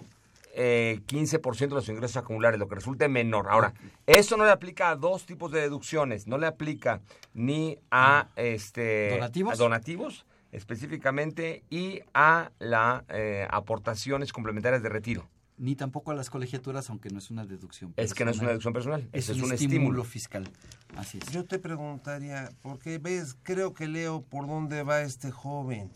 eh, 0.53 0.99
15% 1.07 1.57
de 1.57 1.67
los 1.69 1.89
ingresos 1.89 2.17
acumulares, 2.17 2.59
lo 2.59 2.67
que 2.67 2.75
resulte 2.75 3.07
menor. 3.09 3.47
Ahora, 3.49 3.73
esto 4.05 4.37
no 4.37 4.45
le 4.45 4.51
aplica 4.51 4.91
a 4.91 4.95
dos 4.95 5.25
tipos 5.25 5.51
de 5.51 5.61
deducciones, 5.61 6.27
no 6.27 6.37
le 6.37 6.45
aplica 6.45 7.01
ni 7.33 7.79
a 7.89 8.29
este 8.35 9.09
¿Donativos? 9.09 9.53
a 9.53 9.55
donativos 9.57 10.25
específicamente 10.51 11.63
y 11.71 12.01
a 12.13 12.51
las 12.59 13.01
aportaciones 13.49 14.31
complementarias 14.31 14.83
de 14.83 14.89
retiro. 14.89 15.27
Ni 15.57 15.75
tampoco 15.75 16.11
a 16.11 16.15
las 16.15 16.29
colegiaturas, 16.29 16.89
aunque 16.89 17.09
no 17.09 17.19
es 17.19 17.31
una 17.31 17.45
deducción. 17.45 17.93
Es 17.95 18.13
que 18.13 18.25
no 18.25 18.31
es 18.31 18.39
una 18.39 18.49
deducción 18.49 18.73
personal, 18.73 19.07
Es, 19.13 19.29
es 19.29 19.37
un, 19.37 19.45
un 19.45 19.53
estímulo, 19.53 19.77
estímulo. 19.77 20.03
fiscal. 20.03 20.49
Así 20.97 21.17
es. 21.17 21.31
Yo 21.31 21.45
te 21.45 21.59
preguntaría, 21.59 22.51
porque 22.61 22.97
ves, 22.97 23.37
creo 23.41 23.73
que 23.73 23.87
leo 23.87 24.21
por 24.21 24.47
dónde 24.47 24.83
va 24.83 25.01
este 25.01 25.31
joven. 25.31 25.89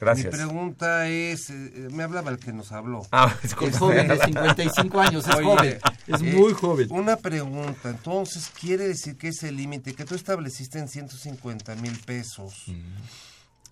Gracias. 0.00 0.32
Mi 0.32 0.38
pregunta 0.38 1.08
es, 1.08 1.50
eh, 1.50 1.72
eh, 1.74 1.88
me 1.90 2.04
hablaba 2.04 2.30
el 2.30 2.38
que 2.38 2.52
nos 2.52 2.70
habló. 2.70 3.02
Ah, 3.10 3.34
Es 3.42 3.54
joven, 3.54 4.06
de 4.06 4.16
55 4.18 5.00
años, 5.00 5.26
es 5.26 5.34
Oye, 5.34 5.44
joven, 5.44 5.78
es 6.06 6.20
eh, 6.22 6.36
muy 6.36 6.52
joven. 6.52 6.86
Una 6.90 7.16
pregunta, 7.16 7.90
entonces, 7.90 8.48
¿quiere 8.60 8.86
decir 8.86 9.16
que 9.16 9.28
ese 9.28 9.50
límite 9.50 9.94
que 9.94 10.04
tú 10.04 10.14
estableciste 10.14 10.78
en 10.78 10.86
150 10.88 11.74
mil 11.76 11.98
pesos, 12.06 12.66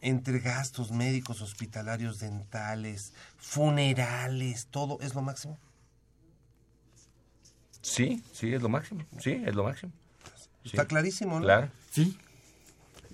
entre 0.01 0.39
gastos 0.41 0.91
médicos, 0.93 1.41
hospitalarios, 1.43 2.19
dentales, 2.19 3.13
funerales, 3.39 4.67
todo, 4.71 4.99
es 5.01 5.15
lo 5.15 5.23
máximo? 5.23 5.59
Sí, 7.83 8.23
sí, 8.33 8.53
es 8.53 8.63
lo 8.63 8.69
máximo. 8.69 9.05
Sí, 9.21 9.43
es 9.45 9.55
lo 9.55 9.65
máximo. 9.65 9.93
Está 10.65 10.83
Sí. 10.83 10.89
clarísimo, 10.89 11.39
¿no? 11.39 11.45
Claro, 11.45 11.69
Sí. 11.91 12.19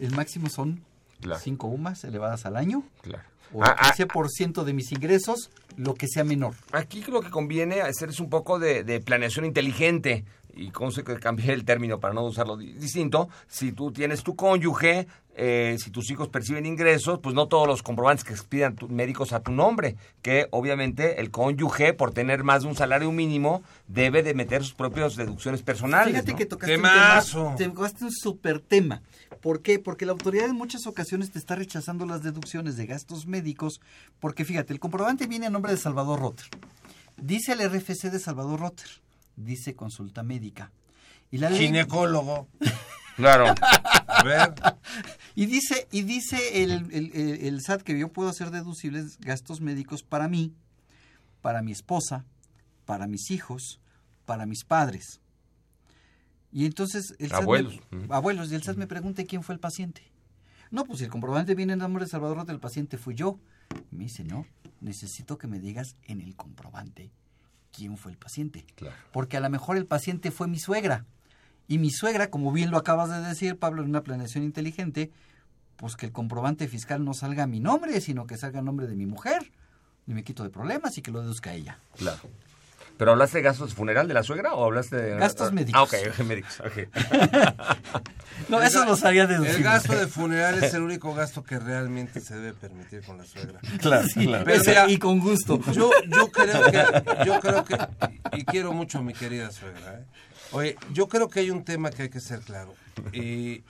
El 0.01 0.11
máximo 0.12 0.49
son 0.49 0.83
Claro. 1.20 1.41
5 1.41 1.66
UMAS 1.68 2.05
elevadas 2.05 2.47
al 2.47 2.57
año. 2.57 2.83
claro. 3.03 3.24
O 3.55 3.62
Ah, 3.62 3.76
ah, 3.78 3.93
15% 3.95 4.64
de 4.64 4.72
mis 4.72 4.93
ingresos, 4.93 5.51
lo 5.76 5.93
que 5.95 6.09
sea 6.09 6.24
menor. 6.24 6.55
Aquí 6.72 7.03
lo 7.03 7.20
que 7.20 7.28
conviene 7.28 7.83
hacer 7.83 8.09
es 8.09 8.18
un 8.18 8.30
poco 8.30 8.59
de, 8.59 8.83
de 8.83 8.99
planeación 9.01 9.45
inteligente. 9.45 10.24
Y 10.55 10.70
cómo 10.70 10.90
se 10.90 11.03
que 11.03 11.14
cambié 11.18 11.53
el 11.53 11.64
término 11.64 11.98
para 11.98 12.12
no 12.14 12.22
usarlo 12.24 12.57
di- 12.57 12.72
distinto. 12.74 13.28
Si 13.48 13.72
tú 13.72 13.90
tienes 13.90 14.22
tu 14.22 14.36
cónyuge, 14.36 15.07
eh, 15.34 15.76
si 15.82 15.90
tus 15.90 16.11
hijos 16.11 16.28
perciben 16.28 16.66
ingresos, 16.66 17.20
pues 17.20 17.34
no 17.34 17.48
todos 17.48 17.66
los 17.66 17.82
comprobantes 17.82 18.22
que 18.22 18.34
expidan 18.34 18.76
tu- 18.76 18.86
médicos 18.88 19.32
a 19.32 19.40
tu 19.40 19.50
nombre. 19.50 19.96
Que 20.20 20.48
obviamente 20.50 21.20
el 21.20 21.30
cónyuge, 21.30 21.94
por 21.94 22.12
tener 22.12 22.44
más 22.44 22.62
de 22.62 22.68
un 22.68 22.74
salario 22.76 23.11
mínimo, 23.12 23.62
debe 23.88 24.22
de 24.22 24.34
meter 24.34 24.62
sus 24.62 24.74
propias 24.74 25.16
deducciones 25.16 25.62
personales. 25.62 26.09
Fíjate 26.12 26.32
¿no? 26.32 26.36
que 26.38 26.46
tocaste 26.46 26.76
un 26.76 26.82
Temazo. 26.82 27.42
tema, 27.44 27.57
te 27.57 27.68
tocaste 27.68 28.05
un 28.05 28.12
super 28.12 28.61
tema. 28.61 29.00
¿Por 29.40 29.62
qué? 29.62 29.78
Porque 29.78 30.05
la 30.05 30.12
autoridad 30.12 30.46
en 30.50 30.55
muchas 30.57 30.86
ocasiones 30.86 31.30
te 31.32 31.38
está 31.38 31.57
rechazando 31.57 32.05
las 32.05 32.22
deducciones 32.22 32.76
de 32.76 32.84
gastos 32.86 33.26
médicos, 33.26 33.80
porque 34.20 34.44
fíjate, 34.44 34.72
el 34.74 34.80
comprobante 34.80 35.26
viene 35.26 35.46
a 35.46 35.50
nombre 35.50 35.72
de 35.72 35.78
Salvador 35.78 36.20
Rotter. 36.20 36.46
Dice 37.16 37.53
el 37.53 37.61
RFC 37.68 38.11
de 38.11 38.18
Salvador 38.18 38.61
Rotter, 38.61 38.86
dice 39.37 39.74
consulta 39.74 40.22
médica. 40.22 40.72
Y 41.30 41.39
la 41.39 41.51
Ginecólogo. 41.51 42.49
Claro. 43.16 43.55
A 44.09 44.22
ver, 44.24 44.55
Y 45.35 45.45
dice, 45.45 45.87
y 45.93 46.01
dice 46.01 46.62
el, 46.62 46.70
el- 46.93 47.11
el- 47.14 47.45
el 47.45 47.61
SAT 47.61 47.83
que 47.83 47.99
yo 47.99 48.09
puedo 48.11 48.30
hacer 48.30 48.51
deducibles 48.51 49.18
gastos 49.20 49.61
médicos 49.61 50.03
para 50.03 50.28
mí, 50.28 50.55
para 51.43 51.61
mi 51.61 51.72
esposa, 51.72 52.24
para 52.87 53.07
mis 53.07 53.30
hijos, 53.30 53.80
para 54.24 54.47
mis 54.47 54.64
padres. 54.64 55.20
Y 56.53 56.64
entonces 56.64 57.14
el 57.18 57.28
SAT 57.28 57.43
Abuelos. 57.43 57.80
Abuelos, 58.09 58.51
y 58.51 58.55
el 58.55 58.62
SAT 58.62 58.78
me 58.78 58.87
pregunta 58.87 59.24
quién 59.24 59.43
fue 59.43 59.55
el 59.55 59.61
paciente. 59.61 60.03
No, 60.70 60.87
pues 60.87 61.01
si 61.01 61.05
el 61.05 61.11
comprobante 61.11 61.55
viene 61.55 61.74
en 61.74 61.80
nombre 61.80 62.05
de 62.07 62.11
Salvador 62.11 62.39
Rota, 62.39 62.53
el 62.53 62.61
paciente 62.61 62.97
fui 62.97 63.14
yo. 63.14 63.39
Me 63.91 64.05
dice, 64.05 64.24
no, 64.24 64.47
necesito 64.80 65.37
que 65.37 65.47
me 65.47 65.61
digas 65.61 65.97
en 66.05 66.22
el 66.22 66.35
comprobante 66.35 67.11
quién 67.73 67.97
fue 67.97 68.12
el 68.12 68.18
paciente. 68.18 68.64
Claro. 68.77 68.97
Porque 69.12 69.37
a 69.37 69.41
lo 69.41 69.51
mejor 69.51 69.77
el 69.77 69.87
paciente 69.87 70.31
fue 70.31 70.49
mi 70.49 70.59
suegra. 70.59 71.05
Y 71.68 71.79
mi 71.79 71.91
suegra, 71.91 72.31
como 72.31 72.53
bien 72.53 72.70
lo 72.70 72.79
acabas 72.79 73.11
de 73.11 73.20
decir, 73.20 73.59
Pablo, 73.59 73.83
en 73.83 73.89
una 73.89 74.03
planeación 74.03 74.45
inteligente, 74.45 75.11
pues 75.77 75.97
que 75.97 76.07
el 76.07 76.12
comprobante 76.12 76.68
fiscal 76.68 77.05
no 77.05 77.14
salga 77.14 77.45
a 77.45 77.47
mi 77.47 77.61
nombre, 77.61 78.01
sino 78.01 78.27
que 78.27 78.37
salga 78.37 78.61
a 78.61 78.62
nombre 78.62 78.87
de 78.87 78.95
mi 78.95 79.07
mujer. 79.07 79.51
Y 80.07 80.14
me 80.14 80.25
quito 80.25 80.43
de 80.43 80.51
problemas 80.51 80.99
y 80.99 81.03
que 81.03 81.11
lo 81.11 81.20
deduzca 81.20 81.55
ella. 81.55 81.79
Claro. 81.97 82.20
¿Pero 82.97 83.12
hablaste 83.12 83.38
de 83.38 83.43
gastos 83.45 83.70
de 83.70 83.76
funeral 83.76 84.07
de 84.07 84.14
la 84.14 84.22
suegra 84.22 84.55
o 84.55 84.64
hablaste 84.64 84.97
de... 84.97 85.16
Gastos 85.16 85.53
médicos. 85.53 85.80
Ah, 85.80 85.82
ok, 85.84 86.18
médicos, 86.24 86.61
ok. 86.61 86.88
No, 88.49 88.61
El 88.61 88.66
eso 88.66 88.84
los 88.84 89.05
haría 89.05 89.26
deducibles. 89.26 89.57
El 89.59 89.62
gasto 89.62 89.95
de 89.97 90.07
funeral 90.07 90.62
es 90.62 90.74
el 90.74 90.82
único 90.90 91.14
gasto 91.14 91.43
que 91.45 91.59
realmente 91.59 92.20
se 92.20 92.34
debe 92.34 92.53
permitir 92.55 93.03
con 93.03 93.18
la 93.18 93.24
suegra. 93.24 93.61
Claro, 93.80 94.07
Sí, 94.09 94.26
claro. 94.26 94.45
pero 94.45 94.57
Ese- 94.61 94.70
mira, 94.70 94.90
y 94.90 94.99
con 94.99 95.20
gusto. 95.20 95.61
Yo, 95.72 95.90
yo 96.09 96.28
creo 96.30 96.64
que, 96.70 97.24
yo 97.24 97.40
creo 97.40 97.64
que, 97.64 97.76
y 98.36 98.45
quiero 98.45 98.72
mucho 98.72 98.99
a 98.99 99.03
mi 99.03 99.12
querida 99.14 99.51
suegra. 99.53 100.01
¿eh? 100.01 100.05
Oye, 100.53 100.76
yo 100.93 101.09
creo 101.09 101.28
que 101.28 101.40
hay 101.40 101.51
un 101.51 101.64
tema 101.64 101.90
que 101.90 102.03
hay 102.03 102.09
que 102.11 102.20
ser 102.20 102.40
claro. 102.40 102.74
Y 103.12 103.62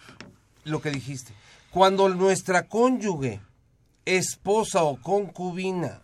lo 0.64 0.80
que 0.80 0.90
dijiste, 0.90 1.32
cuando 1.70 2.08
nuestra 2.08 2.66
cónyuge, 2.66 3.40
esposa 4.04 4.82
o 4.82 4.96
concubina 5.00 6.00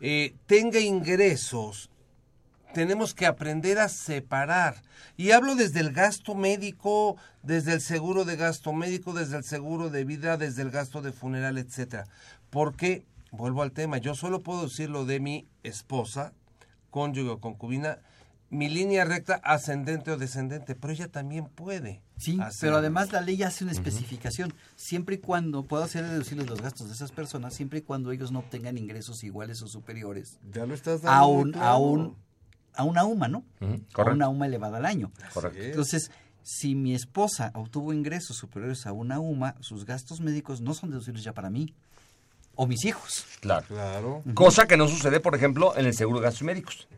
eh, 0.00 0.34
tenga 0.46 0.80
ingresos, 0.80 1.89
tenemos 2.72 3.14
que 3.14 3.26
aprender 3.26 3.78
a 3.78 3.88
separar. 3.88 4.82
Y 5.16 5.32
hablo 5.32 5.54
desde 5.54 5.80
el 5.80 5.92
gasto 5.92 6.34
médico, 6.34 7.16
desde 7.42 7.74
el 7.74 7.80
seguro 7.80 8.24
de 8.24 8.36
gasto 8.36 8.72
médico, 8.72 9.12
desde 9.12 9.36
el 9.36 9.44
seguro 9.44 9.90
de 9.90 10.04
vida, 10.04 10.36
desde 10.36 10.62
el 10.62 10.70
gasto 10.70 11.02
de 11.02 11.12
funeral, 11.12 11.58
etcétera. 11.58 12.06
Porque, 12.50 13.04
vuelvo 13.30 13.62
al 13.62 13.72
tema, 13.72 13.98
yo 13.98 14.14
solo 14.14 14.40
puedo 14.40 14.62
decir 14.64 14.90
lo 14.90 15.04
de 15.04 15.20
mi 15.20 15.46
esposa, 15.62 16.32
cónyuge 16.90 17.30
o 17.30 17.40
concubina, 17.40 17.98
mi 18.50 18.68
línea 18.68 19.04
recta 19.04 19.40
ascendente 19.44 20.10
o 20.10 20.16
descendente, 20.16 20.74
pero 20.74 20.92
ella 20.92 21.06
también 21.06 21.46
puede. 21.46 22.02
Sí, 22.16 22.38
pero 22.60 22.76
además 22.76 23.12
la 23.12 23.20
ley 23.20 23.42
hace 23.44 23.64
una 23.64 23.72
especificación. 23.72 24.52
Siempre 24.74 25.14
y 25.14 25.18
cuando 25.18 25.62
puedo 25.62 25.84
hacer 25.84 26.04
deducibles 26.04 26.48
los 26.48 26.60
gastos 26.60 26.88
de 26.88 26.94
esas 26.94 27.12
personas, 27.12 27.54
siempre 27.54 27.78
y 27.78 27.82
cuando 27.82 28.10
ellos 28.10 28.32
no 28.32 28.40
obtengan 28.40 28.76
ingresos 28.76 29.22
iguales 29.22 29.62
o 29.62 29.68
superiores 29.68 30.38
Ya 30.52 30.66
lo 30.66 30.74
estás 30.74 31.02
dando 31.02 31.28
un, 31.28 31.52
muy 31.52 32.14
a 32.74 32.84
una 32.84 33.04
UMA, 33.04 33.28
¿no? 33.28 33.44
A 33.60 33.66
correcto. 33.92 34.14
una 34.14 34.28
UMA 34.28 34.46
elevada 34.46 34.78
al 34.78 34.86
año. 34.86 35.10
Correcto. 35.32 35.62
Entonces, 35.62 36.10
si 36.42 36.74
mi 36.74 36.94
esposa 36.94 37.50
obtuvo 37.54 37.92
ingresos 37.92 38.36
superiores 38.36 38.86
a 38.86 38.92
una 38.92 39.20
UMA, 39.20 39.56
sus 39.60 39.84
gastos 39.84 40.20
médicos 40.20 40.60
no 40.60 40.74
son 40.74 40.90
deducibles 40.90 41.22
ya 41.24 41.32
para 41.34 41.50
mí 41.50 41.74
o 42.54 42.66
mis 42.66 42.84
hijos. 42.84 43.26
Claro. 43.40 43.66
Claro. 43.68 44.22
Cosa 44.34 44.66
que 44.66 44.76
no 44.76 44.88
sucede, 44.88 45.20
por 45.20 45.34
ejemplo, 45.34 45.76
en 45.76 45.86
el 45.86 45.94
seguro 45.94 46.18
de 46.20 46.24
gastos 46.24 46.42
médicos. 46.42 46.88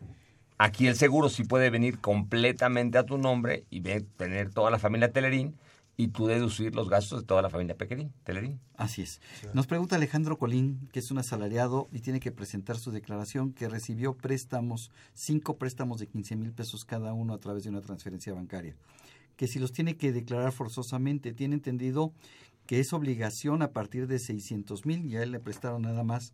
Aquí 0.57 0.87
el 0.87 0.95
seguro 0.95 1.29
sí 1.29 1.43
puede 1.43 1.69
venir 1.69 1.99
completamente 1.99 2.97
a 2.97 3.03
tu 3.05 3.17
nombre 3.17 3.65
y 3.69 3.79
ve- 3.81 4.05
tener 4.17 4.49
toda 4.51 4.71
la 4.71 4.79
familia 4.79 5.11
Telerín 5.11 5.55
y 5.95 6.07
tú 6.07 6.25
deducir 6.25 6.75
los 6.75 6.89
gastos 6.89 7.21
de 7.21 7.27
toda 7.27 7.41
la 7.41 7.49
familia 7.49 7.77
Pequerín, 7.77 8.11
Telerín. 8.23 8.59
Así 8.77 9.03
es. 9.03 9.21
Nos 9.53 9.67
pregunta 9.67 9.95
Alejandro 9.95 10.37
Colín, 10.37 10.89
que 10.91 10.99
es 10.99 11.11
un 11.11 11.19
asalariado 11.19 11.87
y 11.91 11.99
tiene 11.99 12.19
que 12.19 12.31
presentar 12.31 12.77
su 12.77 12.91
declaración 12.91 13.53
que 13.53 13.69
recibió 13.69 14.15
préstamos, 14.17 14.91
cinco 15.13 15.57
préstamos 15.57 15.99
de 15.99 16.07
15 16.07 16.35
mil 16.35 16.51
pesos 16.51 16.85
cada 16.85 17.13
uno 17.13 17.33
a 17.33 17.39
través 17.39 17.63
de 17.63 17.69
una 17.69 17.81
transferencia 17.81 18.33
bancaria. 18.33 18.75
Que 19.37 19.47
si 19.47 19.59
los 19.59 19.71
tiene 19.71 19.95
que 19.95 20.11
declarar 20.11 20.51
forzosamente, 20.51 21.33
tiene 21.33 21.55
entendido 21.55 22.13
que 22.65 22.79
es 22.79 22.93
obligación 22.93 23.61
a 23.61 23.71
partir 23.71 24.07
de 24.07 24.19
600 24.19 24.85
mil 24.85 25.05
y 25.05 25.17
a 25.17 25.23
él 25.23 25.31
le 25.31 25.39
prestaron 25.39 25.81
nada 25.83 26.03
más 26.03 26.33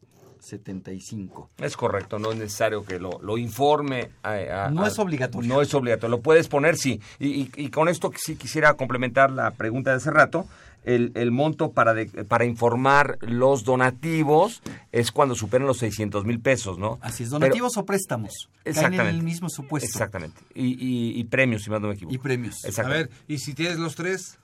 75. 0.63 1.49
Es 1.57 1.75
correcto, 1.75 2.19
no 2.19 2.31
es 2.31 2.37
necesario 2.37 2.83
que 2.85 2.99
lo, 2.99 3.19
lo 3.21 3.37
informe. 3.37 4.09
a- 4.23 4.65
a- 4.67 4.71
No 4.71 4.85
es 4.85 4.97
obligatorio. 4.99 5.47
No 5.49 5.61
es 5.61 5.73
obligatorio, 5.73 6.17
lo 6.17 6.21
puedes 6.21 6.47
poner, 6.47 6.77
sí. 6.77 7.01
Y, 7.19 7.27
y- 7.27 7.51
y 7.57 7.69
con 7.69 7.89
esto 7.89 8.11
sí 8.15 8.35
quisiera 8.35 8.73
complementar 8.75 9.31
la 9.31 9.51
pregunta 9.51 9.91
de 9.91 9.97
hace 9.97 10.11
rato. 10.11 10.45
El, 10.85 11.11
el 11.15 11.31
monto 11.31 11.73
para, 11.73 11.93
de- 11.93 12.05
para 12.23 12.45
informar 12.45 13.17
los 13.21 13.65
donativos 13.65 14.61
es 14.93 15.11
cuando 15.11 15.35
superan 15.35 15.67
los 15.67 15.77
600 15.79 16.23
mil 16.23 16.39
pesos, 16.39 16.79
¿no? 16.79 16.99
Así 17.01 17.23
es, 17.23 17.29
Pero- 17.29 17.39
donativos 17.41 17.75
o 17.77 17.85
préstamos. 17.85 18.31
Caen 18.63 18.63
en 18.63 18.69
Exactamente. 18.71 19.09
el 19.17 19.23
mismo 19.23 19.49
supuesto. 19.49 19.87
Exactamente. 19.87 20.39
Y, 20.55 20.67
y- 20.67 21.19
y 21.19 21.23
premios, 21.25 21.63
si 21.63 21.69
más 21.69 21.81
no 21.81 21.89
me 21.89 21.95
equivoco. 21.95 22.15
Y 22.15 22.17
premios. 22.17 22.63
A 22.63 22.69
Exactamente. 22.69 23.09
ver, 23.13 23.23
¿y 23.27 23.39
si 23.39 23.53
tienes 23.53 23.77
los 23.77 23.95
tres? 23.95 24.38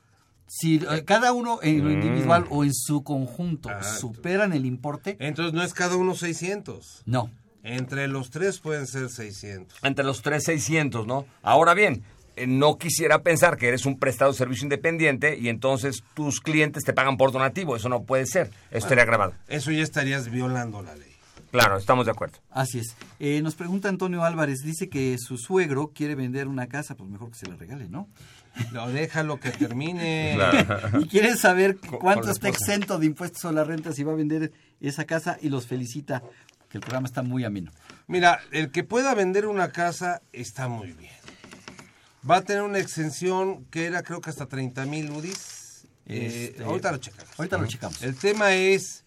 Si 0.48 0.76
eh, 0.76 1.04
cada 1.06 1.34
uno 1.34 1.60
en 1.64 1.84
lo 1.84 1.90
Mm. 1.90 1.94
individual 1.94 2.46
o 2.50 2.64
en 2.64 2.74
su 2.74 3.04
conjunto 3.04 3.70
Ah, 3.70 3.82
superan 3.84 4.54
el 4.54 4.66
importe, 4.66 5.18
Entonces 5.20 5.54
no 5.54 5.64
es 5.64 5.74
cada 5.74 5.96
uno 5.96 6.16
600. 6.16 7.02
no. 7.06 7.30
Entre 7.68 8.08
los 8.08 8.30
tres 8.30 8.60
pueden 8.60 8.86
ser 8.86 9.10
600. 9.10 9.80
Entre 9.82 10.06
los 10.06 10.22
3,600, 10.22 11.08
¿no? 11.08 11.26
Ahora 11.42 11.74
bien, 11.74 12.04
eh, 12.36 12.46
no 12.46 12.78
quisiera 12.78 13.24
pensar 13.24 13.58
que 13.58 13.68
eres 13.68 13.88
un 13.88 13.98
prestado 13.98 14.32
de 14.34 14.38
servicio 14.38 14.66
independiente 14.66 15.36
y 15.40 15.50
entonces 15.50 16.04
tus 16.14 16.42
clientes 16.42 16.84
te 16.84 16.94
pagan 16.94 17.18
por 17.18 17.32
donativo. 17.32 17.76
Eso 17.76 17.90
no 17.90 18.04
puede 18.04 18.28
ser. 18.28 18.52
Eso 18.70 18.78
estaría 18.86 19.04
grabado. 19.06 19.34
Eso 19.48 19.72
ya 19.72 19.82
estarías 19.82 20.30
violando 20.30 20.84
la 20.84 20.94
ley. 20.96 21.12
Claro, 21.50 21.78
estamos 21.78 22.06
de 22.06 22.12
acuerdo. 22.12 22.38
Así 22.52 22.78
es. 22.78 22.96
Eh, 23.20 23.42
nos 23.42 23.56
pregunta 23.56 23.90
Antonio 23.90 24.24
Álvarez, 24.24 24.62
dice 24.62 24.88
que 24.88 25.18
su 25.18 25.38
suegro 25.40 25.88
quiere 25.88 26.14
vender 26.14 26.48
una 26.48 26.68
casa, 26.68 26.94
pues 26.96 27.10
mejor 27.10 27.32
que 27.32 27.38
se 27.38 27.48
la 27.48 27.56
regale, 27.56 27.90
¿no? 27.90 28.08
No, 28.72 28.88
déjalo 28.90 29.40
que 29.40 29.52
termine. 29.52 30.38
y 31.00 31.08
quiere 31.08 31.36
saber 31.38 31.78
cuánto 31.78 32.30
está 32.32 32.50
exento 32.50 32.98
de 33.00 33.06
impuestos 33.06 33.46
a 33.46 33.52
la 33.52 33.64
renta 33.64 33.92
si 33.94 34.04
va 34.04 34.14
a 34.14 34.16
vender 34.16 34.52
esa 34.82 35.06
casa 35.06 35.38
y 35.42 35.50
los 35.50 35.68
felicita, 35.68 36.24
que 36.70 36.78
el 36.78 36.82
programa 36.82 37.08
está 37.08 37.22
muy 37.22 37.44
ameno. 37.44 37.72
Mira, 38.08 38.40
el 38.52 38.72
que 38.72 38.84
pueda 38.84 39.14
vender 39.16 39.46
una 39.48 39.72
casa 39.72 40.22
está 40.32 40.68
muy 40.68 40.92
bien. 40.94 41.14
Va 42.30 42.38
a 42.38 42.42
tener 42.42 42.64
una 42.64 42.80
exención 42.80 43.66
que 43.66 43.86
era 43.86 44.04
creo 44.04 44.22
que 44.22 44.30
hasta 44.30 44.46
30 44.48 44.86
mil 44.86 45.12
UDIs. 45.12 45.86
Eh, 46.08 46.52
Este, 46.52 46.64
ahorita 46.64 46.92
lo 46.92 46.98
checamos. 46.98 47.40
ahorita 47.40 47.58
lo 47.58 47.68
checamos. 47.68 48.02
El 48.04 48.16
tema 48.16 48.54
es, 48.54 49.04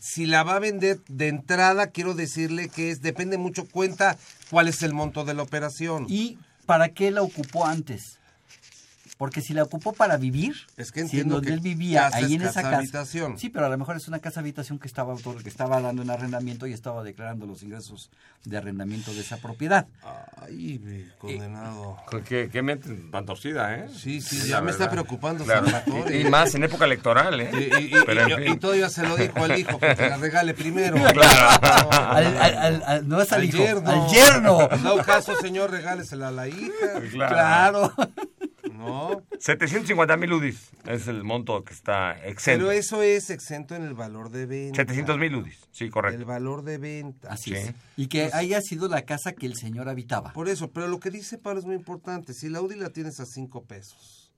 si 0.00 0.26
la 0.26 0.42
va 0.42 0.56
a 0.56 0.58
vender 0.58 1.00
de 1.08 1.28
entrada, 1.28 1.88
quiero 1.88 2.14
decirle 2.14 2.68
que 2.68 2.90
es 2.90 3.00
depende 3.02 3.38
mucho 3.38 3.66
cuenta 3.66 4.18
cuál 4.50 4.68
es 4.68 4.82
el 4.82 4.92
monto 4.94 5.24
de 5.24 5.34
la 5.34 5.42
operación. 5.42 6.06
¿Y 6.08 6.38
para 6.66 6.90
qué 6.90 7.10
la 7.10 7.22
ocupó 7.22 7.64
antes? 7.64 8.18
Porque 9.18 9.40
si 9.40 9.54
la 9.54 9.62
ocupó 9.62 9.94
para 9.94 10.18
vivir, 10.18 10.54
Es 10.76 10.92
que 10.92 11.08
si 11.08 11.20
en 11.20 11.28
donde 11.30 11.46
que 11.48 11.54
él 11.54 11.60
vivía, 11.60 12.10
ahí 12.12 12.34
en 12.34 12.42
esa 12.42 12.60
casa 12.62 12.76
habitación. 12.76 13.38
Sí, 13.38 13.48
pero 13.48 13.64
a 13.64 13.68
lo 13.70 13.78
mejor 13.78 13.96
es 13.96 14.08
una 14.08 14.18
casa 14.18 14.40
habitación 14.40 14.78
que 14.78 14.86
estaba 14.86 15.14
que 15.42 15.48
estaba 15.48 15.80
dando 15.80 16.02
en 16.02 16.10
arrendamiento 16.10 16.66
y 16.66 16.74
estaba 16.74 17.02
declarando 17.02 17.46
los 17.46 17.62
ingresos 17.62 18.10
de 18.44 18.58
arrendamiento 18.58 19.14
de 19.14 19.20
esa 19.20 19.38
propiedad. 19.38 19.86
Ay, 20.42 20.76
ve, 20.78 21.08
condenado. 21.18 21.96
Que, 22.28 22.50
que 22.50 22.60
mente 22.62 22.90
tan 23.10 23.24
torcida, 23.24 23.74
¿eh? 23.74 23.88
Sí, 23.88 24.20
sí, 24.20 24.36
Es 24.36 24.48
ya 24.48 24.60
me 24.60 24.70
está 24.70 24.90
preocupando 24.90 25.44
Claro. 25.44 25.66
Y, 26.10 26.18
y 26.18 26.24
más 26.30 26.54
en 26.54 26.64
época 26.64 26.84
electoral, 26.84 27.40
¿eh? 27.40 27.50
Y, 27.52 27.56
y- 27.56 27.86
y- 27.86 28.04
Pero, 28.04 28.20
en 28.22 28.30
y- 28.30 28.44
fin. 28.44 28.52
y 28.52 28.56
todavía 28.58 28.90
se 28.90 29.02
lo 29.02 29.16
dijo 29.16 29.42
al 29.42 29.58
hijo 29.58 29.78
que 29.78 29.94
te 29.94 30.10
la 30.10 30.16
regale 30.18 30.52
primero. 30.52 30.96
Claro. 31.12 31.90
Al- 31.90 32.36
al- 32.36 32.58
al- 32.58 32.82
al- 32.86 33.08
no 33.08 33.20
es 33.22 33.32
al 33.32 33.44
hijo, 33.44 33.56
yerno. 33.56 33.90
al 33.90 34.08
yerno. 34.12 34.58
Dado 34.68 34.98
caso, 35.02 35.34
señor, 35.40 35.70
regálesela 35.70 36.28
a 36.28 36.32
la 36.32 36.48
hija. 36.48 36.70
Claro. 37.10 37.92
No. 38.86 39.22
750 39.38 40.16
mil 40.16 40.32
UDIs 40.32 40.70
es 40.86 41.08
el 41.08 41.24
monto 41.24 41.62
que 41.64 41.72
está 41.72 42.12
exento. 42.24 42.66
Pero 42.66 42.70
eso 42.70 43.02
es 43.02 43.30
exento 43.30 43.74
en 43.74 43.82
el 43.82 43.94
valor 43.94 44.30
de 44.30 44.46
venta. 44.46 44.76
700 44.76 45.18
mil 45.18 45.34
UDIs, 45.34 45.68
sí, 45.72 45.90
correcto. 45.90 46.18
El 46.18 46.24
valor 46.24 46.62
de 46.62 46.78
venta. 46.78 47.28
Así 47.30 47.54
es. 47.54 47.72
Y 47.96 48.06
que 48.06 48.30
haya 48.32 48.60
sido 48.60 48.88
la 48.88 49.02
casa 49.02 49.32
que 49.32 49.46
el 49.46 49.56
señor 49.56 49.88
habitaba. 49.88 50.32
Por 50.32 50.48
eso, 50.48 50.70
pero 50.70 50.88
lo 50.88 51.00
que 51.00 51.10
dice 51.10 51.38
Pablo 51.38 51.60
es 51.60 51.66
muy 51.66 51.76
importante. 51.76 52.34
Si 52.34 52.48
la 52.48 52.60
UDI 52.62 52.76
la 52.76 52.90
tienes 52.90 53.20
a 53.20 53.26
5 53.26 53.64
pesos, 53.64 54.32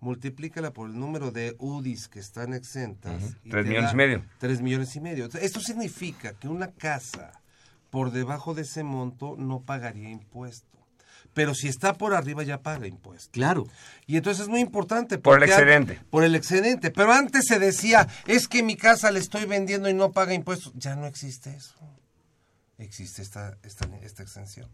multiplícala 0.00 0.72
por 0.72 0.88
el 0.88 0.98
número 0.98 1.30
de 1.30 1.54
UDIs 1.58 2.08
que 2.08 2.20
están 2.20 2.54
exentas. 2.54 3.36
Y 3.44 3.50
te 3.50 3.62
millones 3.62 3.92
y 3.92 3.96
medio. 3.96 4.24
3 4.38 4.60
millones 4.62 4.96
y 4.96 5.00
medio. 5.00 5.26
Esto 5.26 5.60
significa 5.60 6.32
que 6.34 6.48
una 6.48 6.70
casa 6.72 7.42
por 7.90 8.10
debajo 8.10 8.54
de 8.54 8.62
ese 8.62 8.84
monto 8.84 9.36
no 9.38 9.62
pagaría 9.62 10.10
impuesto. 10.10 10.77
Pero 11.38 11.54
si 11.54 11.68
está 11.68 11.94
por 11.94 12.14
arriba 12.14 12.42
ya 12.42 12.62
paga 12.62 12.88
impuesto. 12.88 13.30
Claro. 13.30 13.68
Y 14.08 14.16
entonces 14.16 14.42
es 14.42 14.48
muy 14.48 14.58
importante. 14.58 15.18
Por 15.18 15.40
el 15.40 15.48
excedente. 15.48 16.00
Por 16.10 16.24
el 16.24 16.34
excedente. 16.34 16.90
Pero 16.90 17.12
antes 17.12 17.44
se 17.46 17.60
decía, 17.60 18.08
es 18.26 18.48
que 18.48 18.64
mi 18.64 18.74
casa 18.74 19.12
le 19.12 19.20
estoy 19.20 19.44
vendiendo 19.44 19.88
y 19.88 19.94
no 19.94 20.10
paga 20.10 20.34
impuestos. 20.34 20.72
Ya 20.74 20.96
no 20.96 21.06
existe 21.06 21.54
eso. 21.54 21.76
Existe 22.78 23.22
esta, 23.22 23.56
esta, 23.62 23.88
esta 24.02 24.24
exención. 24.24 24.68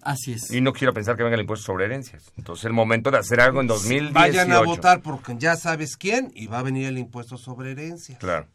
Así 0.00 0.34
es. 0.34 0.48
Y 0.52 0.60
no 0.60 0.72
quiero 0.72 0.94
pensar 0.94 1.16
que 1.16 1.24
venga 1.24 1.34
el 1.34 1.40
impuesto 1.40 1.66
sobre 1.66 1.86
herencias. 1.86 2.30
Entonces, 2.36 2.66
el 2.66 2.72
momento 2.72 3.10
de 3.10 3.18
hacer 3.18 3.40
algo 3.40 3.60
en 3.60 3.66
2018. 3.66 4.12
Vayan 4.12 4.52
a 4.52 4.60
votar 4.60 5.02
porque 5.02 5.34
ya 5.36 5.56
sabes 5.56 5.96
quién 5.96 6.30
y 6.36 6.46
va 6.46 6.60
a 6.60 6.62
venir 6.62 6.86
el 6.86 6.98
impuesto 6.98 7.36
sobre 7.36 7.72
herencia. 7.72 8.16
Claro. 8.18 8.46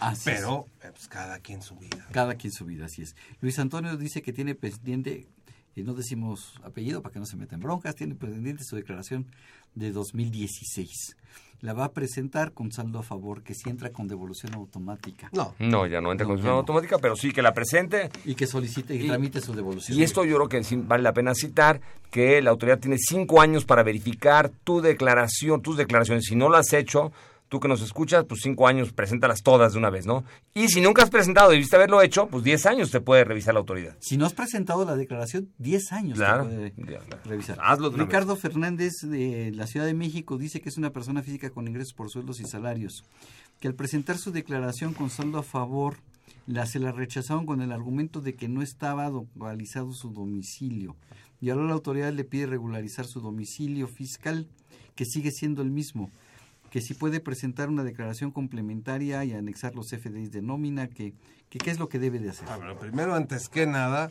Así 0.00 0.22
Pero 0.24 0.66
eh, 0.82 0.90
pues, 0.90 1.06
cada 1.06 1.38
quien 1.38 1.62
su 1.62 1.76
vida. 1.76 2.08
Cada 2.10 2.34
quien 2.34 2.52
su 2.52 2.64
vida, 2.64 2.86
así 2.86 3.02
es. 3.02 3.14
Luis 3.40 3.56
Antonio 3.60 3.96
dice 3.96 4.20
que 4.20 4.32
tiene 4.32 4.56
pendiente, 4.56 5.28
y 5.78 5.84
no 5.84 5.94
decimos 5.94 6.54
apellido 6.64 7.02
para 7.02 7.12
que 7.12 7.18
no 7.20 7.26
se 7.26 7.36
metan 7.36 7.60
broncas, 7.60 7.94
tiene 7.94 8.14
pendiente 8.14 8.64
su 8.64 8.76
declaración 8.76 9.26
de 9.74 9.92
2016. 9.92 11.16
La 11.60 11.72
va 11.72 11.86
a 11.86 11.92
presentar 11.92 12.52
con 12.52 12.70
saldo 12.70 13.00
a 13.00 13.02
favor, 13.02 13.42
que 13.42 13.52
si 13.52 13.68
entra 13.68 13.90
con 13.90 14.06
devolución 14.06 14.54
automática. 14.54 15.28
No. 15.32 15.54
No, 15.58 15.86
ya 15.88 16.00
no 16.00 16.12
entra 16.12 16.24
No, 16.26 16.34
con 16.34 16.44
no. 16.44 16.50
automática, 16.52 16.98
pero 16.98 17.16
sí 17.16 17.32
que 17.32 17.42
la 17.42 17.52
presente. 17.52 18.10
Y 18.24 18.36
que 18.36 18.46
solicite 18.46 18.94
y, 18.94 19.04
Y- 19.04 19.06
tramite 19.08 19.40
su 19.40 19.52
devolución. 19.54 19.98
Y 19.98 20.04
esto 20.04 20.24
yo 20.24 20.36
creo 20.36 20.48
que 20.48 20.62
sí 20.62 20.76
vale 20.76 21.02
la 21.02 21.12
pena 21.12 21.34
citar 21.34 21.80
que 22.12 22.40
la 22.42 22.50
autoridad 22.50 22.78
tiene 22.78 22.96
cinco 22.98 23.40
años 23.40 23.64
para 23.64 23.82
verificar 23.82 24.50
tu 24.62 24.80
declaración, 24.80 25.60
tus 25.60 25.76
declaraciones. 25.76 26.26
Si 26.26 26.36
no 26.36 26.48
lo 26.48 26.56
has 26.58 26.72
hecho, 26.72 27.10
tú 27.48 27.60
que 27.60 27.68
nos 27.68 27.80
escuchas, 27.82 28.24
pues 28.28 28.40
cinco 28.42 28.66
años, 28.68 28.92
preséntalas 28.92 29.42
todas 29.42 29.72
de 29.72 29.78
una 29.78 29.90
vez, 29.90 30.06
¿no? 30.06 30.24
Y 30.54 30.68
si 30.68 30.80
nunca 30.80 31.02
has 31.02 31.10
presentado 31.10 31.50
y 31.52 31.56
debiste 31.56 31.76
haberlo 31.76 32.02
hecho, 32.02 32.26
pues 32.28 32.44
diez 32.44 32.66
años 32.66 32.90
te 32.90 33.00
puede 33.00 33.24
revisar 33.24 33.54
la 33.54 33.60
autoridad. 33.60 33.96
Si 34.00 34.16
no 34.16 34.26
has 34.26 34.34
presentado 34.34 34.84
la 34.84 34.96
declaración, 34.96 35.48
10 35.58 35.92
años 35.92 36.18
te 36.18 36.24
Claro. 36.24 36.44
puede 36.44 36.72
Ya, 36.76 36.98
claro. 36.98 37.22
revisar. 37.24 37.58
Hazlo 37.62 37.90
de 37.90 37.98
Ricardo 38.04 38.36
Fernández 38.36 38.92
de 39.02 39.50
la 39.54 39.66
Ciudad 39.66 39.86
de 39.86 39.94
México 39.94 40.36
dice 40.38 40.60
que 40.60 40.68
es 40.68 40.76
una 40.76 40.90
persona 40.90 41.22
física 41.22 41.50
con 41.50 41.66
ingresos 41.68 41.94
por 41.94 42.10
sueldos 42.10 42.40
y 42.40 42.44
salarios, 42.44 43.04
que 43.60 43.68
al 43.68 43.74
presentar 43.74 44.18
su 44.18 44.30
declaración 44.30 44.92
con 44.94 45.10
saldo 45.10 45.38
a 45.38 45.42
favor, 45.42 45.96
la, 46.46 46.66
se 46.66 46.78
la 46.78 46.92
rechazaron 46.92 47.44
con 47.46 47.60
el 47.62 47.72
argumento 47.72 48.20
de 48.20 48.34
que 48.34 48.48
no 48.48 48.62
estaba 48.62 49.08
localizado 49.10 49.92
su 49.92 50.10
domicilio. 50.10 50.96
Y 51.40 51.50
ahora 51.50 51.64
la 51.64 51.72
autoridad 51.74 52.12
le 52.12 52.24
pide 52.24 52.46
regularizar 52.46 53.06
su 53.06 53.20
domicilio 53.20 53.86
fiscal, 53.88 54.48
que 54.94 55.04
sigue 55.04 55.30
siendo 55.30 55.62
el 55.62 55.70
mismo 55.70 56.10
que 56.70 56.80
si 56.80 56.94
puede 56.94 57.20
presentar 57.20 57.68
una 57.68 57.84
declaración 57.84 58.30
complementaria 58.30 59.24
y 59.24 59.32
anexar 59.32 59.74
los 59.74 59.88
FDIs 59.88 60.32
de 60.32 60.42
nómina, 60.42 60.88
que, 60.88 61.14
que 61.48 61.58
qué 61.58 61.70
es 61.70 61.78
lo 61.78 61.88
que 61.88 61.98
debe 61.98 62.18
de 62.18 62.30
hacer. 62.30 62.48
Ah, 62.50 62.56
bueno, 62.56 62.78
primero, 62.78 63.14
antes 63.14 63.48
que 63.48 63.66
nada, 63.66 64.10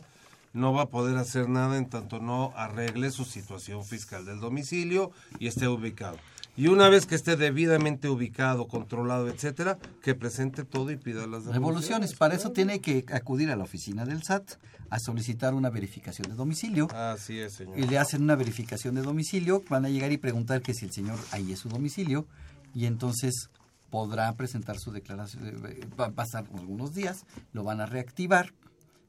no 0.52 0.72
va 0.72 0.82
a 0.82 0.86
poder 0.86 1.16
hacer 1.16 1.48
nada 1.48 1.76
en 1.76 1.88
tanto 1.88 2.20
no 2.20 2.52
arregle 2.56 3.10
su 3.10 3.24
situación 3.24 3.84
fiscal 3.84 4.24
del 4.24 4.40
domicilio 4.40 5.12
y 5.38 5.46
esté 5.46 5.68
ubicado. 5.68 6.18
Y 6.56 6.66
una 6.66 6.88
vez 6.88 7.06
que 7.06 7.14
esté 7.14 7.36
debidamente 7.36 8.08
ubicado, 8.08 8.66
controlado, 8.66 9.28
etcétera, 9.28 9.78
que 10.02 10.16
presente 10.16 10.64
todo 10.64 10.90
y 10.90 10.96
pida 10.96 11.24
las 11.28 11.44
Revoluciones, 11.44 12.14
para 12.14 12.34
eso 12.34 12.50
tiene 12.50 12.80
que 12.80 13.04
acudir 13.12 13.50
a 13.50 13.56
la 13.56 13.62
oficina 13.62 14.04
del 14.04 14.24
SAT 14.24 14.54
a 14.90 14.98
solicitar 14.98 15.54
una 15.54 15.70
verificación 15.70 16.28
de 16.28 16.34
domicilio. 16.34 16.88
Así 16.92 17.38
es, 17.38 17.52
señor. 17.52 17.78
Y 17.78 17.86
le 17.86 17.98
hacen 17.98 18.22
una 18.22 18.34
verificación 18.34 18.96
de 18.96 19.02
domicilio, 19.02 19.62
van 19.68 19.84
a 19.84 19.88
llegar 19.88 20.10
y 20.10 20.16
preguntar 20.16 20.60
que 20.60 20.74
si 20.74 20.86
el 20.86 20.90
señor 20.90 21.18
ahí 21.30 21.52
es 21.52 21.60
su 21.60 21.68
domicilio 21.68 22.26
y 22.74 22.86
entonces 22.86 23.50
podrá 23.90 24.32
presentar 24.34 24.76
su 24.78 24.92
declaración. 24.92 25.62
eh, 25.66 25.80
Va 25.98 26.06
a 26.06 26.10
pasar 26.12 26.44
algunos 26.54 26.94
días, 26.94 27.24
lo 27.52 27.64
van 27.64 27.80
a 27.80 27.86
reactivar 27.86 28.52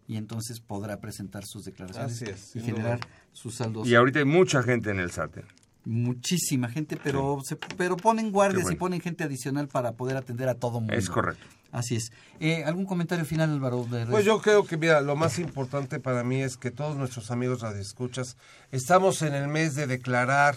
y 0.07 0.15
entonces 0.17 0.59
podrá 0.59 0.99
presentar 0.99 1.43
sus 1.45 1.65
declaraciones 1.65 2.13
Así 2.21 2.25
es, 2.25 2.55
y 2.55 2.61
generar 2.61 2.99
duda. 2.99 3.09
sus 3.33 3.55
saldos. 3.55 3.87
Y 3.87 3.95
ahorita 3.95 4.19
hay 4.19 4.25
mucha 4.25 4.63
gente 4.63 4.89
en 4.91 4.99
el 4.99 5.11
SAT. 5.11 5.37
¿eh? 5.37 5.43
Muchísima 5.85 6.69
gente, 6.69 6.97
pero 7.03 7.39
se, 7.43 7.55
pero 7.55 7.97
ponen 7.97 8.31
guardias 8.31 8.63
bueno. 8.63 8.75
y 8.75 8.79
ponen 8.79 9.01
gente 9.01 9.23
adicional 9.23 9.67
para 9.67 9.93
poder 9.93 10.17
atender 10.17 10.47
a 10.49 10.55
todo 10.55 10.79
mundo. 10.79 10.93
Es 10.93 11.09
correcto. 11.09 11.43
Así 11.71 11.95
es. 11.95 12.11
Eh, 12.39 12.63
¿Algún 12.63 12.85
comentario 12.85 13.25
final, 13.25 13.51
Álvaro? 13.51 13.85
de- 13.85 14.05
Pues 14.07 14.25
yo 14.25 14.41
creo 14.41 14.65
que, 14.65 14.77
mira, 14.77 15.01
lo 15.01 15.15
más 15.15 15.39
importante 15.39 15.99
para 15.99 16.23
mí 16.23 16.41
es 16.41 16.57
que 16.57 16.71
todos 16.71 16.95
nuestros 16.97 17.31
amigos 17.31 17.61
radioescuchas 17.61 18.37
estamos 18.71 19.21
en 19.21 19.33
el 19.35 19.47
mes 19.47 19.75
de 19.75 19.87
declarar 19.87 20.55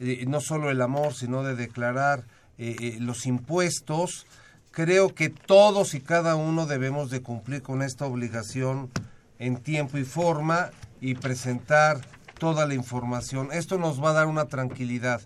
eh, 0.00 0.24
no 0.28 0.40
solo 0.40 0.70
el 0.70 0.80
amor, 0.80 1.12
sino 1.14 1.42
de 1.42 1.54
declarar 1.56 2.24
eh, 2.58 2.76
eh, 2.80 2.96
los 3.00 3.26
impuestos. 3.26 4.26
Creo 4.70 5.14
que 5.14 5.30
todos 5.30 5.94
y 5.94 6.00
cada 6.00 6.36
uno 6.36 6.66
debemos 6.66 7.10
de 7.10 7.22
cumplir 7.22 7.62
con 7.62 7.82
esta 7.82 8.06
obligación 8.06 8.90
en 9.38 9.56
tiempo 9.56 9.98
y 9.98 10.04
forma 10.04 10.70
y 11.00 11.14
presentar 11.14 12.00
toda 12.38 12.66
la 12.66 12.74
información. 12.74 13.50
Esto 13.52 13.78
nos 13.78 14.02
va 14.02 14.10
a 14.10 14.14
dar 14.14 14.26
una 14.26 14.46
tranquilidad 14.46 15.20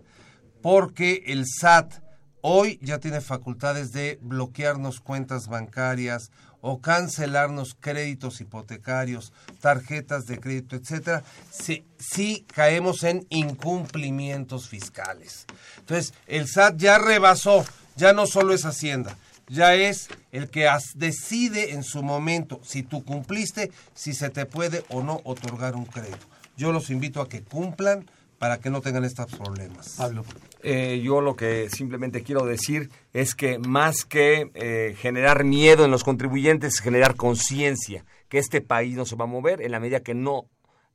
porque 0.63 1.25
el 1.27 1.45
SAT 1.47 2.03
hoy 2.41 2.79
ya 2.83 2.99
tiene 2.99 3.21
facultades 3.21 3.93
de 3.93 4.19
bloquearnos 4.23 5.01
cuentas 5.01 5.49
bancarias 5.49 6.31
o 6.63 6.81
cancelarnos 6.81 7.77
créditos 7.79 8.41
hipotecarios, 8.41 9.33
tarjetas 9.61 10.27
de 10.27 10.39
crédito, 10.39 10.77
etcétera, 10.77 11.23
si, 11.51 12.47
caemos 12.55 13.03
en 13.03 13.27
incumplimientos 13.31 14.69
fiscales. 14.69 15.45
Entonces, 15.79 16.15
el 16.27 16.49
SAT 16.49 16.77
ya 16.77 16.99
rebasó, 16.99 17.67
ya 17.97 18.13
no 18.13 18.27
solo 18.27 18.55
es 18.55 18.65
Hacienda, 18.65 19.19
ya 19.49 19.75
es 19.75 20.09
el 20.31 20.51
que 20.51 20.71
decide 20.95 21.73
en 21.73 21.83
su 21.83 22.03
momento 22.03 22.61
si 22.65 22.85
tú 22.85 23.05
cumpliste, 23.05 23.73
si 23.95 24.15
se 24.15 24.31
te 24.31 24.47
puede 24.47 24.85
o 24.89 25.03
no 25.03 25.21
otorgar 25.25 25.75
un 25.75 25.85
crédito. 25.85 26.27
Yo 26.57 26.71
los 26.71 26.91
invito 26.91 27.21
a 27.21 27.29
que 27.29 27.43
cumplan 27.43 28.07
para 28.43 28.59
que 28.59 28.71
no 28.71 28.81
tengan 28.81 29.05
estos 29.05 29.27
problemas. 29.37 29.95
Pablo. 29.97 30.25
Eh, 30.65 31.01
yo 31.01 31.21
lo 31.21 31.37
que 31.37 31.71
simplemente 31.71 32.25
quiero 32.25 32.45
decir 32.45 32.91
es 33.13 33.37
que 33.37 33.61
más 33.61 34.05
que 34.05 34.51
eh, 34.55 34.97
generar 34.99 35.45
miedo 35.45 35.85
en 35.85 35.93
los 35.93 36.03
contribuyentes, 36.03 36.81
generar 36.81 37.15
conciencia 37.15 38.05
que 38.29 38.39
este 38.39 38.61
país 38.61 38.97
no 38.97 39.07
se 39.07 39.15
va 39.15 39.27
a 39.27 39.29
mover 39.29 39.63
en 39.63 39.71
la 39.71 39.79
medida 39.79 40.01
que 40.01 40.15
no 40.15 40.47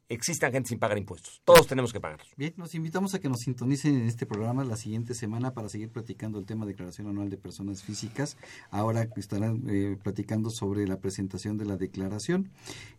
existan 0.09 0.51
gente 0.51 0.69
sin 0.69 0.79
pagar 0.79 0.97
impuestos. 0.97 1.41
Todos 1.43 1.67
tenemos 1.67 1.91
que 1.91 1.99
pagarlos. 1.99 2.27
Bien, 2.37 2.53
nos 2.57 2.73
invitamos 2.75 3.13
a 3.13 3.19
que 3.19 3.29
nos 3.29 3.41
sintonicen 3.41 3.95
en 3.95 4.07
este 4.07 4.25
programa 4.25 4.63
la 4.63 4.77
siguiente 4.77 5.13
semana 5.13 5.53
para 5.53 5.69
seguir 5.69 5.89
platicando 5.89 6.39
el 6.39 6.45
tema 6.45 6.65
de 6.65 6.71
declaración 6.71 7.07
anual 7.07 7.29
de 7.29 7.37
personas 7.37 7.83
físicas. 7.83 8.37
Ahora 8.71 9.07
estarán 9.17 9.63
eh, 9.67 9.97
platicando 10.01 10.49
sobre 10.49 10.87
la 10.87 10.99
presentación 10.99 11.57
de 11.57 11.65
la 11.65 11.77
declaración. 11.77 12.49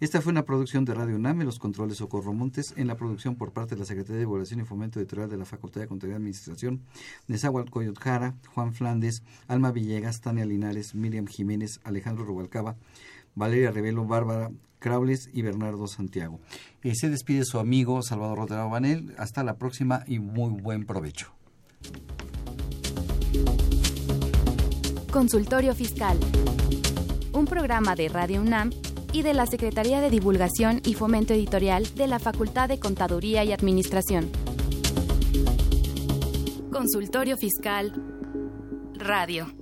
Esta 0.01 0.21
fue 0.21 0.33
una 0.33 0.45
producción 0.45 0.85
de 0.85 0.95
Radio 0.95 1.17
UNAM 1.17 1.39
los 1.43 1.59
controles 1.59 1.99
Socorro 1.99 2.33
Montes, 2.33 2.75
en 2.77 2.89
la 2.89 2.97
producción 2.97 3.37
por 3.37 3.53
parte 3.53 3.75
de 3.75 3.81
la 3.81 3.87
Secretaría 3.87 4.19
de 4.19 4.23
Evaluación 4.25 4.61
y 4.61 4.65
Fomento 4.65 4.99
Editorial 4.99 5.31
de 5.31 5.37
la 5.37 5.45
Facultad 5.45 5.81
de 5.81 5.87
Contaduría 5.87 6.15
y 6.15 6.17
Administración, 6.17 6.83
Nezahualcóyotl 7.29 8.01
Jara, 8.01 8.35
Juan 8.55 8.75
Flandes, 8.75 9.23
Alma 9.47 9.73
Villegas, 9.73 10.21
Tania 10.21 10.45
Linares, 10.45 10.95
Miriam 10.95 11.27
Jiménez, 11.27 11.81
Alejandro 11.85 12.25
Rubalcaba, 12.25 12.77
Valeria 13.35 13.71
Revelo, 13.71 14.05
Bárbara 14.05 14.51
Craules 14.79 15.29
y 15.33 15.43
Bernardo 15.43 15.87
Santiago. 15.87 16.41
Eh, 16.83 16.95
se 16.95 17.11
despide 17.11 17.45
su 17.45 17.59
amigo 17.59 18.03
Salvador 18.03 18.39
Rotero 18.39 18.71
Banel. 18.71 19.15
Hasta 19.19 19.45
la 19.45 19.57
próxima 19.57 20.05
y 20.07 20.19
muy 20.19 20.51
buen 20.51 20.87
provecho. 20.87 21.33
Consultorio 25.11 25.75
Fiscal. 25.75 26.19
Un 27.33 27.47
programa 27.47 27.95
de 27.95 28.09
Radio 28.09 28.41
UNAM 28.41 28.71
y 29.13 29.23
de 29.23 29.35
la 29.35 29.47
Secretaría 29.47 30.01
de 30.01 30.11
Divulgación 30.11 30.81
y 30.85 30.95
Fomento 30.95 31.35
Editorial 31.35 31.95
de 31.95 32.07
la 32.07 32.19
Facultad 32.19 32.69
de 32.69 32.79
Contaduría 32.79 33.45
y 33.45 33.53
Administración. 33.53 34.31
Consultorio 36.71 37.37
Fiscal 37.37 37.93
Radio. 38.95 39.58